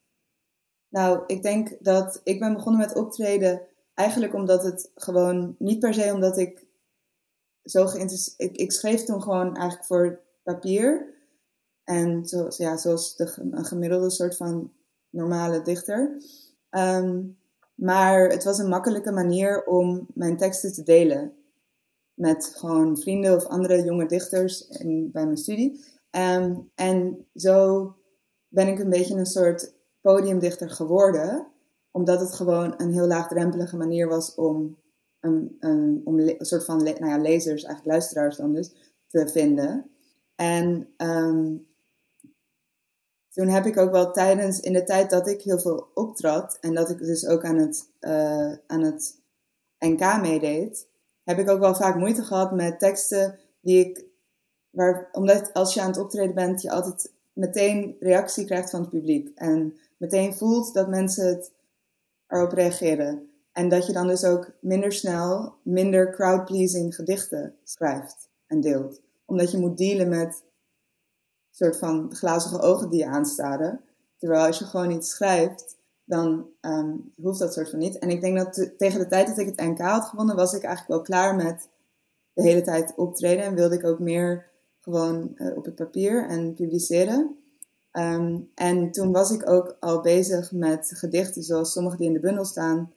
nou, 0.89 1.23
ik 1.27 1.41
denk 1.41 1.77
dat 1.79 2.21
ik 2.23 2.39
ben 2.39 2.53
begonnen 2.53 2.81
met 2.81 2.95
optreden 2.95 3.62
eigenlijk 3.93 4.33
omdat 4.33 4.63
het 4.63 4.91
gewoon, 4.95 5.55
niet 5.59 5.79
per 5.79 5.93
se 5.93 6.13
omdat 6.13 6.38
ik 6.38 6.62
zo. 7.65 7.88
Ik, 8.38 8.55
ik 8.55 8.72
schreef 8.72 9.03
toen 9.03 9.22
gewoon 9.22 9.55
eigenlijk 9.55 9.86
voor 9.86 10.20
papier. 10.43 11.13
En 11.84 12.25
zoals, 12.25 12.58
ja, 12.58 12.77
zoals 12.77 13.13
een 13.36 13.65
gemiddelde 13.65 14.10
soort 14.10 14.38
van 14.38 14.72
normale 15.10 15.62
dichter. 15.62 16.17
Um, 16.70 17.38
maar 17.75 18.27
het 18.29 18.43
was 18.43 18.58
een 18.58 18.70
makkelijke 18.70 19.12
manier 19.12 19.65
om 19.65 20.08
mijn 20.13 20.38
teksten 20.38 20.74
te 20.74 20.84
delen. 20.84 21.34
Met 22.13 22.53
gewoon 22.55 22.98
vrienden 22.98 23.36
of 23.36 23.46
andere 23.46 23.84
jonge 23.84 24.05
dichters 24.05 24.67
in, 24.67 25.10
bij 25.12 25.25
mijn 25.25 25.38
studie. 25.38 25.86
Um, 26.12 26.72
en 26.75 27.25
zo 27.36 27.96
ben 28.48 28.67
ik 28.67 28.79
een 28.79 28.89
beetje 28.89 29.15
een 29.15 29.25
soort 29.25 29.74
podiumdichter 30.01 30.70
geworden. 30.70 31.48
Omdat 31.91 32.20
het 32.20 32.34
gewoon 32.34 32.74
een 32.77 32.93
heel 32.93 33.08
laagdrempelige 33.08 33.77
manier 33.77 34.08
was 34.08 34.36
om 34.36 34.77
om 35.24 36.20
een 36.20 36.36
soort 36.39 36.65
van 36.65 36.84
nou 36.84 37.06
ja, 37.06 37.18
lezers, 37.18 37.63
eigenlijk 37.63 37.86
luisteraars 37.86 38.38
dan 38.38 38.53
dus, 38.53 38.72
te 39.08 39.27
vinden. 39.27 39.89
En 40.36 40.94
um, 40.98 41.68
toen 43.30 43.48
heb 43.48 43.65
ik 43.65 43.77
ook 43.77 43.92
wel 43.92 44.12
tijdens, 44.12 44.59
in 44.59 44.74
de 44.74 44.83
tijd 44.83 45.09
dat 45.09 45.27
ik 45.27 45.42
heel 45.42 45.59
veel 45.59 45.88
optrad 45.94 46.57
en 46.62 46.74
dat 46.74 46.90
ik 46.90 46.98
dus 46.98 47.27
ook 47.27 47.44
aan 47.44 47.57
het, 47.57 47.90
uh, 48.00 48.51
aan 48.68 48.81
het 48.81 49.22
NK 49.79 50.22
meedeed, 50.22 50.88
heb 51.24 51.40
ik 51.40 51.50
ook 51.50 51.59
wel 51.59 51.75
vaak 51.75 51.96
moeite 51.96 52.24
gehad 52.24 52.51
met 52.51 52.79
teksten 52.79 53.40
die 53.62 53.86
ik, 53.86 54.05
waar, 54.70 55.09
omdat 55.12 55.53
als 55.53 55.74
je 55.74 55.81
aan 55.81 55.88
het 55.88 56.00
optreden 56.00 56.36
bent, 56.36 56.62
je 56.62 56.72
altijd 56.72 57.12
meteen 57.33 57.96
reactie 58.00 58.46
krijgt 58.46 58.70
van 58.70 58.81
het 58.81 58.90
publiek 58.90 59.31
en 59.36 59.77
meteen 59.98 60.33
voelt 60.33 60.74
dat 60.74 60.88
mensen 60.88 61.27
het 61.27 61.51
erop 62.27 62.51
reageren. 62.51 63.32
En 63.53 63.70
dat 63.70 63.85
je 63.85 63.94
dan 63.94 64.07
dus 64.07 64.24
ook 64.24 64.51
minder 64.59 64.92
snel, 64.92 65.53
minder 65.63 66.11
crowd-pleasing 66.11 66.96
gedichten 66.96 67.55
schrijft 67.63 68.29
en 68.48 68.61
deelt. 68.61 69.01
Omdat 69.25 69.51
je 69.51 69.57
moet 69.57 69.77
dealen 69.77 70.09
met 70.09 70.44
soort 71.51 71.77
van 71.77 72.16
glazige 72.16 72.61
ogen 72.61 72.89
die 72.89 73.00
je 73.00 73.05
aanstaren. 73.05 73.81
Terwijl 74.18 74.46
als 74.46 74.59
je 74.59 74.66
gewoon 74.66 74.92
iets 74.92 75.09
schrijft, 75.09 75.75
dan 76.03 76.46
um, 76.61 77.13
hoeft 77.22 77.39
dat 77.39 77.53
soort 77.53 77.70
van 77.70 77.79
niet. 77.79 77.98
En 77.98 78.09
ik 78.09 78.22
denk 78.22 78.37
dat 78.37 78.70
tegen 78.77 79.00
de 79.00 79.07
tijd 79.07 79.27
dat 79.27 79.37
ik 79.37 79.46
het 79.46 79.66
NK 79.66 79.79
had 79.79 80.05
gewonnen, 80.05 80.35
was 80.35 80.53
ik 80.53 80.63
eigenlijk 80.63 80.87
wel 80.87 81.01
klaar 81.01 81.35
met 81.35 81.70
de 82.33 82.42
hele 82.42 82.61
tijd 82.61 82.94
optreden. 82.96 83.44
En 83.44 83.55
wilde 83.55 83.75
ik 83.75 83.85
ook 83.85 84.00
meer 84.00 84.46
gewoon 84.81 85.31
uh, 85.35 85.57
op 85.57 85.66
het 85.66 85.75
papier 85.75 86.27
en 86.27 86.53
publiceren. 86.53 87.37
Um, 87.92 88.50
en 88.55 88.92
toen 88.92 89.11
was 89.11 89.31
ik 89.31 89.50
ook 89.50 89.77
al 89.79 90.01
bezig 90.01 90.51
met 90.51 90.92
gedichten 90.94 91.44
zoals 91.44 91.72
sommige 91.72 91.98
die 91.98 92.07
in 92.07 92.13
de 92.13 92.20
bundel 92.20 92.46
staan. 92.46 92.94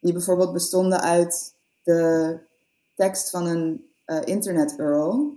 Die 0.00 0.12
bijvoorbeeld 0.12 0.52
bestonden 0.52 1.00
uit 1.00 1.54
de 1.82 2.38
tekst 2.94 3.30
van 3.30 3.46
een 3.46 3.90
uh, 4.06 4.20
internet-earl. 4.24 5.36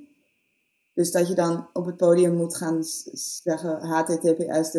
Dus 0.94 1.12
dat 1.12 1.28
je 1.28 1.36
dan 1.36 1.68
op 1.74 1.86
het 1.86 1.98
podium 1.98 2.36
moet 2.36 2.58
gaan 2.58 2.84
zeggen 3.14 3.82
https 3.82 4.72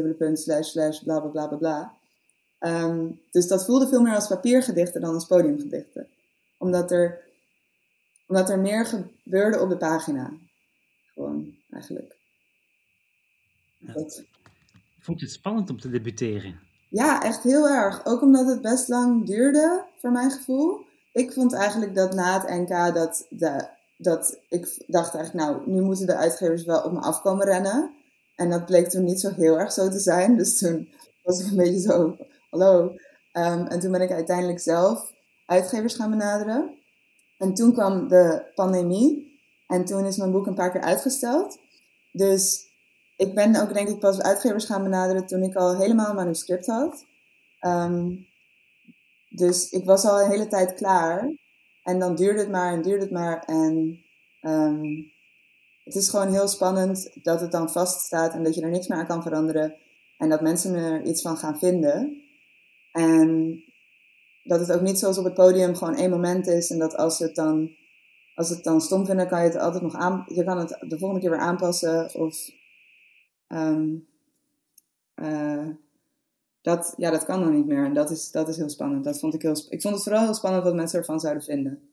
slash 0.43 0.69
slash 0.69 0.99
bla 1.03 1.21
bla 1.21 1.47
bla 1.47 1.57
bla 1.57 1.99
um, 2.61 3.21
dus 3.31 3.47
dat 3.49 3.65
voelde 3.65 3.89
veel 3.89 4.01
meer 4.01 4.15
als 4.15 4.27
papiergedichten 4.27 5.01
dan 5.01 5.15
als 5.15 5.27
podiumgedichten. 5.27 6.09
Omdat 6.59 6.91
er, 6.91 7.25
omdat 8.27 8.51
er 8.51 8.59
meer 8.59 8.87
gebeurde 8.87 9.61
op 9.61 9.69
de 9.69 9.77
pagina. 9.77 10.33
Gewoon, 11.15 11.57
eigenlijk. 11.71 12.17
Ja. 13.79 13.93
Vond 15.01 15.21
je 15.21 15.27
het 15.27 15.35
spannend 15.35 15.71
om 15.71 15.81
te 15.81 15.91
debuteren? 15.91 16.61
Ja, 16.91 17.23
echt 17.23 17.43
heel 17.43 17.69
erg. 17.69 18.07
Ook 18.07 18.23
omdat 18.23 18.47
het 18.47 18.61
best 18.61 18.89
lang 18.89 19.27
duurde, 19.27 19.85
voor 19.99 20.11
mijn 20.11 20.31
gevoel. 20.31 20.81
Ik 21.13 21.33
vond 21.33 21.53
eigenlijk 21.53 21.95
dat 21.95 22.15
na 22.15 22.41
het 22.41 22.51
NK 22.51 22.95
dat 22.95 23.27
de 23.29 23.69
dat 23.97 24.39
ik 24.49 24.85
dacht 24.87 25.15
eigenlijk, 25.15 25.47
nou, 25.47 25.71
nu 25.71 25.81
moeten 25.81 26.07
de 26.07 26.17
uitgevers 26.17 26.65
wel 26.65 26.83
op 26.83 26.93
me 26.93 27.01
afkomen 27.01 27.47
rennen. 27.47 27.91
En 28.37 28.51
dat 28.51 28.67
bleek 28.67 28.89
toen 28.89 29.05
niet 29.05 29.21
zo 29.21 29.31
heel 29.35 29.59
erg 29.59 29.73
zo 29.73 29.89
te 29.89 29.99
zijn. 29.99 30.37
Dus 30.37 30.59
toen 30.59 30.89
was 31.23 31.41
ik 31.41 31.51
een 31.51 31.57
beetje 31.57 31.81
zo, 31.81 32.17
hallo. 32.51 32.83
Um, 33.33 33.67
en 33.67 33.81
toen 33.81 33.93
ben 33.93 34.01
ik 34.01 34.11
uiteindelijk 34.11 34.61
zelf 34.61 35.13
uitgevers 35.47 35.95
gaan 35.95 36.11
benaderen. 36.11 36.75
En 37.39 37.55
toen 37.55 37.73
kwam 37.73 38.09
de 38.09 38.51
pandemie. 38.55 39.39
En 39.67 39.85
toen 39.85 40.05
is 40.05 40.17
mijn 40.17 40.33
boek 40.33 40.47
een 40.47 40.55
paar 40.55 40.71
keer 40.71 40.81
uitgesteld. 40.81 41.59
Dus 42.13 42.70
ik 43.21 43.35
ben 43.35 43.57
ook 43.57 43.75
denk 43.75 43.89
ik 43.89 43.99
pas 43.99 44.21
uitgevers 44.21 44.65
gaan 44.65 44.83
benaderen 44.83 45.27
toen 45.27 45.43
ik 45.43 45.57
al 45.57 45.77
helemaal 45.77 46.09
een 46.09 46.15
manuscript 46.15 46.67
had. 46.67 47.05
Um, 47.61 48.27
dus 49.29 49.71
ik 49.71 49.85
was 49.85 50.05
al 50.05 50.21
een 50.21 50.31
hele 50.31 50.47
tijd 50.47 50.75
klaar. 50.75 51.33
En 51.83 51.99
dan 51.99 52.15
duurde 52.15 52.41
het 52.41 52.51
maar 52.51 52.73
en 52.73 52.83
duurde 52.83 53.03
het 53.03 53.11
maar. 53.11 53.45
En 53.45 54.05
um, 54.43 55.11
het 55.85 55.95
is 55.95 56.09
gewoon 56.09 56.33
heel 56.33 56.49
spannend 56.49 57.11
dat 57.23 57.41
het 57.41 57.53
dan 57.53 57.71
vaststaat 57.71 58.35
en 58.35 58.43
dat 58.43 58.55
je 58.55 58.63
er 58.63 58.71
niks 58.71 58.87
meer 58.87 58.99
aan 58.99 59.07
kan 59.07 59.23
veranderen. 59.23 59.75
En 60.19 60.29
dat 60.29 60.41
mensen 60.41 60.75
er 60.75 61.03
iets 61.03 61.23
van 61.23 61.37
gaan 61.37 61.59
vinden. 61.59 62.23
En 62.93 63.63
dat 64.43 64.61
het 64.61 64.73
ook 64.73 64.81
niet 64.81 64.99
zoals 64.99 65.19
op 65.19 65.25
het 65.25 65.35
podium 65.35 65.75
gewoon 65.75 65.97
één 65.97 66.11
moment 66.11 66.47
is. 66.47 66.71
En 66.71 66.79
dat 66.79 66.97
als 66.97 67.19
het 67.19 67.35
dan, 67.35 67.71
als 68.35 68.49
het 68.49 68.65
dan 68.65 68.81
stom 68.81 69.07
vinden, 69.07 69.29
kan 69.29 69.43
je 69.43 69.49
het 69.49 69.59
altijd 69.59 69.83
nog 69.83 69.95
aan. 69.95 70.25
Je 70.29 70.45
kan 70.45 70.59
het 70.59 70.77
de 70.81 70.99
volgende 70.99 71.21
keer 71.21 71.31
weer 71.31 71.47
aanpassen. 71.47 72.15
Of 72.15 72.59
um, 73.53 74.09
uh, 75.15 75.69
dat, 76.61 76.95
ja, 76.97 77.11
dat 77.11 77.25
kan 77.25 77.41
dan 77.41 77.55
niet 77.55 77.67
meer. 77.67 77.85
En 77.85 77.95
dat 77.95 78.11
is, 78.11 78.31
dat 78.31 78.49
is 78.49 78.57
heel 78.57 78.69
spannend. 78.69 79.05
Dat 79.05 79.19
vond 79.19 79.35
ik, 79.35 79.43
heel, 79.43 79.57
ik 79.69 79.83
vond 79.83 79.95
het 79.95 80.03
vooral 80.03 80.23
heel 80.23 80.35
spannend 80.35 80.65
wat 80.65 80.75
mensen 80.75 80.99
ervan 80.99 81.21
zouden 81.21 81.43
vinden. 81.43 81.91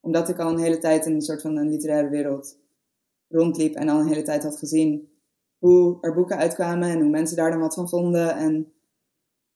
Omdat 0.00 0.28
ik 0.28 0.38
al 0.38 0.50
een 0.50 0.58
hele 0.58 0.78
tijd 0.78 1.06
in 1.06 1.14
een 1.14 1.22
soort 1.22 1.40
van 1.40 1.56
een 1.56 1.68
literaire 1.68 2.08
wereld 2.08 2.58
rondliep 3.28 3.74
en 3.74 3.88
al 3.88 4.00
een 4.00 4.06
hele 4.06 4.22
tijd 4.22 4.42
had 4.42 4.58
gezien 4.58 5.12
hoe 5.58 5.98
er 6.00 6.14
boeken 6.14 6.36
uitkwamen 6.36 6.88
en 6.88 7.00
hoe 7.00 7.10
mensen 7.10 7.36
daar 7.36 7.50
dan 7.50 7.60
wat 7.60 7.74
van 7.74 7.88
vonden. 7.88 8.36
En 8.36 8.72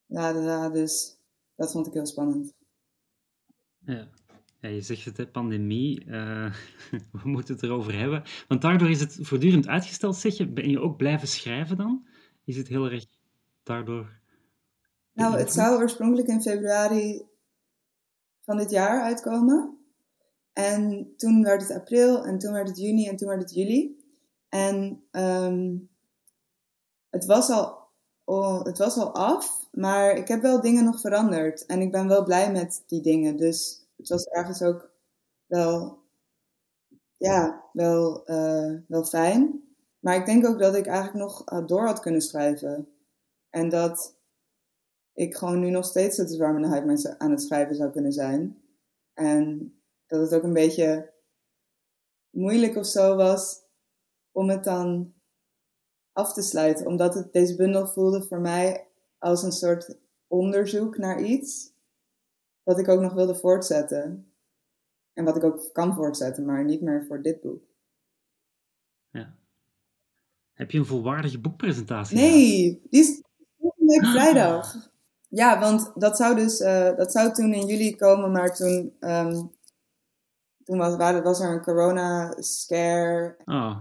ja 0.05 0.69
dus 0.69 1.17
dat 1.55 1.71
vond 1.71 1.87
ik 1.87 1.93
heel 1.93 2.05
spannend. 2.05 2.53
Ja. 3.85 4.07
Ja, 4.63 4.69
je 4.69 4.81
zegt 4.81 5.05
het, 5.05 5.15
de 5.15 5.27
pandemie. 5.27 6.05
Uh, 6.05 6.53
we 7.23 7.29
moeten 7.29 7.53
het 7.53 7.63
erover 7.63 7.97
hebben. 7.97 8.23
Want 8.47 8.61
daardoor 8.61 8.89
is 8.89 8.99
het 8.99 9.17
voortdurend 9.21 9.67
uitgesteld, 9.67 10.15
zeg 10.15 10.37
je. 10.37 10.47
Ben 10.47 10.69
je 10.69 10.79
ook 10.79 10.97
blijven 10.97 11.27
schrijven 11.27 11.77
dan? 11.77 12.07
Is 12.45 12.57
het 12.57 12.67
heel 12.67 12.91
erg 12.91 13.05
daardoor 13.63 14.21
nou, 15.13 15.37
het 15.37 15.53
zou 15.53 15.81
oorspronkelijk 15.81 16.27
in 16.27 16.41
februari 16.41 17.27
van 18.41 18.57
dit 18.57 18.69
jaar 18.69 19.01
uitkomen. 19.01 19.77
En 20.53 21.13
toen 21.17 21.43
werd 21.43 21.61
het 21.61 21.71
april 21.71 22.25
en 22.25 22.37
toen 22.37 22.53
werd 22.53 22.67
het 22.67 22.79
juni 22.79 23.07
en 23.07 23.15
toen 23.15 23.27
werd 23.27 23.41
het 23.41 23.53
juli. 23.53 23.97
En 24.49 25.03
ehm, 25.11 25.75
het, 27.09 27.25
was 27.25 27.49
al, 27.49 27.77
oh, 28.23 28.63
het 28.63 28.77
was 28.77 28.97
al 28.97 29.13
af, 29.13 29.67
maar 29.71 30.17
ik 30.17 30.27
heb 30.27 30.41
wel 30.41 30.61
dingen 30.61 30.83
nog 30.83 30.99
veranderd. 30.99 31.65
En 31.65 31.81
ik 31.81 31.91
ben 31.91 32.07
wel 32.07 32.23
blij 32.23 32.51
met 32.51 32.83
die 32.87 33.01
dingen. 33.01 33.37
Dus 33.37 33.82
het 34.03 34.11
was 34.11 34.25
ergens 34.25 34.61
ook 34.61 34.91
wel, 35.45 36.03
ja, 37.17 37.69
wel, 37.73 38.31
uh, 38.31 38.79
wel 38.87 39.03
fijn. 39.03 39.63
Maar 39.99 40.15
ik 40.15 40.25
denk 40.25 40.45
ook 40.45 40.59
dat 40.59 40.75
ik 40.75 40.85
eigenlijk 40.85 41.17
nog 41.17 41.43
door 41.65 41.85
had 41.85 41.99
kunnen 41.99 42.21
schrijven. 42.21 42.87
En 43.49 43.69
dat 43.69 44.17
ik 45.13 45.35
gewoon 45.35 45.59
nu 45.59 45.69
nog 45.69 45.85
steeds 45.85 46.17
het 46.17 46.37
warme 46.37 46.67
huid 46.67 47.17
aan 47.17 47.31
het 47.31 47.41
schrijven 47.41 47.75
zou 47.75 47.91
kunnen 47.91 48.11
zijn. 48.11 48.61
En 49.13 49.73
dat 50.07 50.21
het 50.21 50.33
ook 50.33 50.43
een 50.43 50.53
beetje 50.53 51.13
moeilijk 52.29 52.75
of 52.75 52.85
zo 52.85 53.15
was 53.15 53.61
om 54.31 54.49
het 54.49 54.63
dan 54.63 55.13
af 56.11 56.33
te 56.33 56.41
sluiten. 56.41 56.85
Omdat 56.85 57.13
het, 57.13 57.33
deze 57.33 57.55
bundel 57.55 57.87
voelde 57.87 58.23
voor 58.23 58.39
mij 58.39 58.87
als 59.17 59.43
een 59.43 59.51
soort 59.51 59.97
onderzoek 60.27 60.97
naar 60.97 61.21
iets. 61.21 61.72
Wat 62.63 62.79
ik 62.79 62.87
ook 62.87 63.01
nog 63.01 63.13
wilde 63.13 63.35
voortzetten. 63.35 64.33
En 65.13 65.25
wat 65.25 65.35
ik 65.35 65.43
ook 65.43 65.69
kan 65.73 65.95
voortzetten, 65.95 66.45
maar 66.45 66.65
niet 66.65 66.81
meer 66.81 67.05
voor 67.05 67.21
dit 67.21 67.41
boek. 67.41 67.63
Ja. 69.09 69.35
Heb 70.53 70.71
je 70.71 70.77
een 70.77 70.85
volwaardige 70.85 71.39
boekpresentatie? 71.39 72.17
Nee, 72.17 72.81
die 72.89 73.01
is 73.01 73.21
volgende 73.59 73.99
week 73.99 74.05
vrijdag. 74.05 74.91
Ja, 75.29 75.59
want 75.59 75.91
dat 75.95 76.17
zou 76.17 76.35
dus 76.35 76.59
uh, 76.59 76.95
dat 76.95 77.11
zou 77.11 77.33
toen 77.33 77.53
in 77.53 77.67
juli 77.67 77.95
komen, 77.95 78.31
maar 78.31 78.55
toen, 78.55 78.95
um, 78.99 79.51
toen 80.63 80.77
was, 80.77 80.97
was 81.21 81.39
er 81.39 81.53
een 81.53 81.61
corona-scare. 81.61 83.37
Oh. 83.45 83.77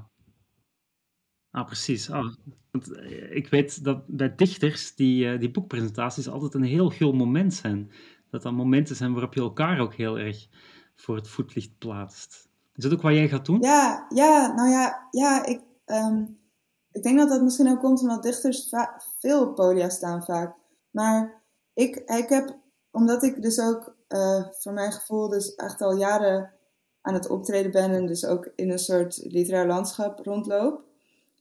Ah, 1.50 1.66
precies. 1.66 2.10
Oh. 2.10 2.34
Want 2.70 2.92
eh, 2.92 3.36
ik 3.36 3.48
weet 3.48 3.84
dat 3.84 4.06
bij 4.06 4.34
dichters 4.34 4.94
die, 4.94 5.24
uh, 5.24 5.40
die 5.40 5.50
boekpresentaties 5.50 6.28
altijd 6.28 6.54
een 6.54 6.62
heel 6.62 6.88
gul 6.88 7.12
moment 7.12 7.54
zijn. 7.54 7.90
Dat 8.32 8.42
dat 8.42 8.52
momenten 8.52 8.96
zijn 8.96 9.12
waarop 9.12 9.34
je 9.34 9.40
elkaar 9.40 9.80
ook 9.80 9.94
heel 9.94 10.18
erg 10.18 10.48
voor 10.96 11.16
het 11.16 11.28
voetlicht 11.28 11.78
plaatst. 11.78 12.48
Is 12.74 12.84
dat 12.84 12.92
ook 12.92 13.02
wat 13.02 13.12
jij 13.12 13.28
gaat 13.28 13.46
doen? 13.46 13.60
Ja, 13.60 14.06
ja 14.08 14.52
nou 14.54 14.70
ja, 14.70 15.06
ja 15.10 15.44
ik, 15.46 15.60
um, 15.86 16.38
ik 16.92 17.02
denk 17.02 17.18
dat 17.18 17.28
dat 17.28 17.42
misschien 17.42 17.70
ook 17.70 17.80
komt 17.80 18.00
omdat 18.00 18.22
dichters 18.22 18.72
veel 19.18 19.42
op 19.42 19.54
podia 19.54 19.88
staan 19.88 20.24
vaak. 20.24 20.54
Maar 20.90 21.42
ik, 21.74 21.96
ik 21.96 22.28
heb, 22.28 22.56
omdat 22.90 23.22
ik 23.22 23.42
dus 23.42 23.60
ook 23.60 23.94
uh, 24.08 24.46
voor 24.50 24.72
mijn 24.72 24.92
gevoel 24.92 25.28
dus 25.28 25.54
echt 25.54 25.80
al 25.80 25.96
jaren 25.96 26.52
aan 27.00 27.14
het 27.14 27.28
optreden 27.28 27.70
ben 27.70 27.90
en 27.90 28.06
dus 28.06 28.24
ook 28.24 28.52
in 28.56 28.70
een 28.70 28.78
soort 28.78 29.20
literair 29.22 29.66
landschap 29.66 30.18
rondloop. 30.24 30.82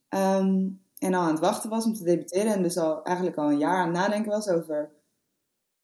Um, 0.08 0.80
en 0.98 1.14
al 1.14 1.22
aan 1.22 1.30
het 1.30 1.40
wachten 1.40 1.70
was 1.70 1.84
om 1.84 1.94
te 1.94 2.04
debuteren 2.04 2.52
en 2.52 2.62
dus 2.62 2.76
al 2.76 3.02
eigenlijk 3.04 3.36
al 3.36 3.50
een 3.50 3.58
jaar 3.58 3.76
aan 3.76 3.88
het 3.88 3.96
nadenken 3.96 4.30
was 4.30 4.48
over 4.48 4.90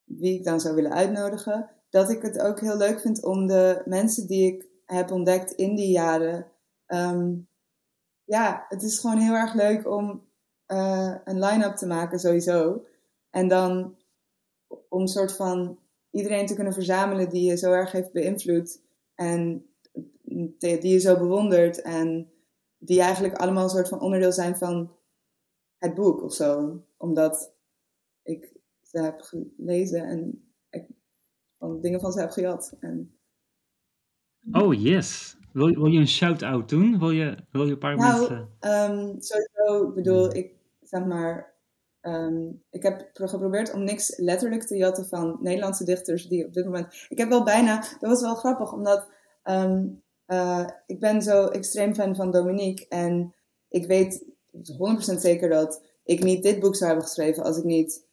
wie 0.09 0.39
ik 0.39 0.45
dan 0.45 0.61
zou 0.61 0.75
willen 0.75 0.93
uitnodigen. 0.93 1.71
Dat 1.91 2.11
ik 2.11 2.23
het 2.23 2.39
ook 2.39 2.61
heel 2.61 2.77
leuk 2.77 3.01
vind 3.01 3.25
om 3.25 3.47
de 3.47 3.83
mensen 3.85 4.27
die 4.27 4.55
ik 4.55 4.67
heb 4.85 5.11
ontdekt 5.11 5.53
in 5.53 5.75
die 5.75 5.91
jaren. 5.91 6.47
Um, 6.87 7.49
ja, 8.25 8.65
het 8.69 8.83
is 8.83 8.99
gewoon 8.99 9.19
heel 9.19 9.35
erg 9.35 9.55
leuk 9.55 9.87
om 9.87 10.29
uh, 10.67 11.15
een 11.25 11.39
line-up 11.39 11.77
te 11.77 11.87
maken 11.87 12.19
sowieso. 12.19 12.85
En 13.31 13.49
dan 13.49 13.97
om 14.89 15.07
soort 15.07 15.37
van 15.37 15.79
iedereen 16.11 16.47
te 16.47 16.55
kunnen 16.55 16.73
verzamelen 16.73 17.29
die 17.29 17.51
je 17.51 17.57
zo 17.57 17.73
erg 17.73 17.93
heeft 17.93 18.13
beïnvloed. 18.13 18.83
En 19.15 19.67
die 20.59 20.89
je 20.89 20.99
zo 20.99 21.19
bewondert. 21.19 21.83
En 21.83 22.33
die 22.79 23.01
eigenlijk 23.01 23.35
allemaal 23.35 23.65
een 23.65 23.71
soort 23.71 23.89
van 23.89 24.01
onderdeel 24.01 24.33
zijn 24.33 24.57
van 24.57 24.97
het 25.77 25.95
boek 25.95 26.23
of 26.23 26.35
zo. 26.35 26.83
Omdat 26.97 27.55
ik 28.23 28.58
ze 28.89 29.01
heb 29.01 29.21
gelezen 29.21 30.05
en 30.05 30.53
ik 30.71 30.87
van 31.59 31.81
dingen 31.81 32.01
van 32.01 32.13
ze 32.13 32.21
heb 32.21 32.31
gehad. 32.31 32.77
En... 32.81 33.19
Oh, 34.53 34.83
yes. 34.83 35.37
Wil, 35.53 35.75
wil 35.75 35.87
je 35.87 35.99
een 35.99 36.09
shout-out 36.09 36.69
doen? 36.69 36.99
Wil 36.99 37.11
je, 37.11 37.37
wil 37.51 37.65
je 37.65 37.73
een 37.73 37.79
paar 37.79 37.97
nou, 37.97 38.19
mensen... 38.19 38.37
Um, 38.61 39.21
sowieso, 39.21 39.89
ik 39.89 39.95
bedoel, 39.95 40.35
ik 40.35 40.55
zeg 40.83 41.05
maar... 41.05 41.57
Um, 42.03 42.63
ik 42.71 42.83
heb 42.83 43.11
geprobeerd 43.13 43.73
om 43.73 43.85
niks 43.85 44.19
letterlijk 44.19 44.63
te 44.63 44.77
jatten 44.77 45.07
van 45.07 45.39
Nederlandse 45.41 45.85
dichters 45.85 46.29
die 46.29 46.47
op 46.47 46.53
dit 46.53 46.65
moment... 46.65 47.07
Ik 47.09 47.19
heb 47.19 47.29
wel 47.29 47.45
bijna... 47.45 47.77
Dat 47.81 48.11
was 48.11 48.21
wel 48.21 48.35
grappig, 48.35 48.73
omdat... 48.73 49.09
Um, 49.45 50.03
uh, 50.27 50.69
ik 50.87 51.01
ben 51.01 51.23
zo 51.23 51.47
extreem 51.47 51.95
fan 51.95 52.17
van 52.17 52.31
Dominique. 52.31 52.89
En 52.89 53.35
ik 53.69 53.87
weet 53.87 54.25
100% 54.53 54.61
zeker 54.99 55.49
dat 55.49 55.83
ik 56.05 56.23
niet 56.23 56.43
dit 56.43 56.61
boek 56.61 56.77
zou 56.77 56.91
hebben 56.91 57.07
geschreven 57.07 57.43
als 57.43 57.59
ik 57.59 57.65
niet 57.65 58.08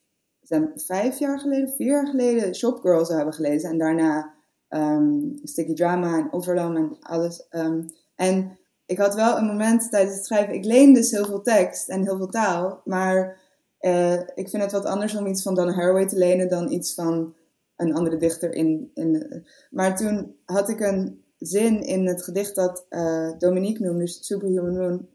zijn 0.48 0.72
vijf 0.76 1.20
jaar 1.20 1.40
geleden, 1.40 1.70
vier 1.70 1.88
jaar 1.88 2.08
geleden 2.08 2.56
Shopgirl 2.56 3.06
zou 3.06 3.18
hebben 3.18 3.36
gelezen. 3.36 3.70
En 3.70 3.78
daarna 3.78 4.34
um, 4.70 5.40
Sticky 5.44 5.74
Drama 5.74 6.18
en 6.18 6.34
Overlam 6.34 6.76
en 6.76 6.98
alles. 7.00 7.48
Um, 7.50 7.86
en 8.16 8.58
ik 8.86 8.98
had 8.98 9.16
wel 9.16 9.38
een 9.38 9.46
moment 9.46 9.92
tijdens 9.92 10.16
het 10.16 10.26
schrijven, 10.26 10.54
ik 10.54 10.66
leen 10.66 10.94
dus 10.94 11.12
heel 11.12 11.26
veel 11.26 11.42
tekst 11.42 11.90
en 11.90 12.04
heel 12.04 12.18
veel 12.18 12.30
taal. 12.30 12.82
Maar 12.84 13.42
uh, 13.80 14.14
ik 14.14 14.50
vind 14.50 14.64
het 14.64 14.72
wat 14.72 14.86
anders 14.86 15.16
om 15.16 15.28
iets 15.28 15.42
van 15.42 15.56
Donna 15.56 15.74
Haraway 15.74 16.08
te 16.08 16.18
lenen 16.18 16.50
dan 16.50 16.72
iets 16.72 16.94
van 16.94 17.36
een 17.76 17.94
andere 17.94 18.18
dichter. 18.18 18.54
In, 18.54 18.92
in, 18.94 19.44
maar 19.70 19.98
toen 19.98 20.36
had 20.46 20.70
ik 20.70 20.80
een 20.80 21.24
zin 21.38 21.82
in 21.82 22.08
het 22.08 22.24
gedicht 22.24 22.56
dat 22.56 22.86
uh, 22.90 23.32
Dominique 23.38 23.86
noemde, 23.86 24.08
Superhuman 24.08 24.78
Moon, 24.78 25.08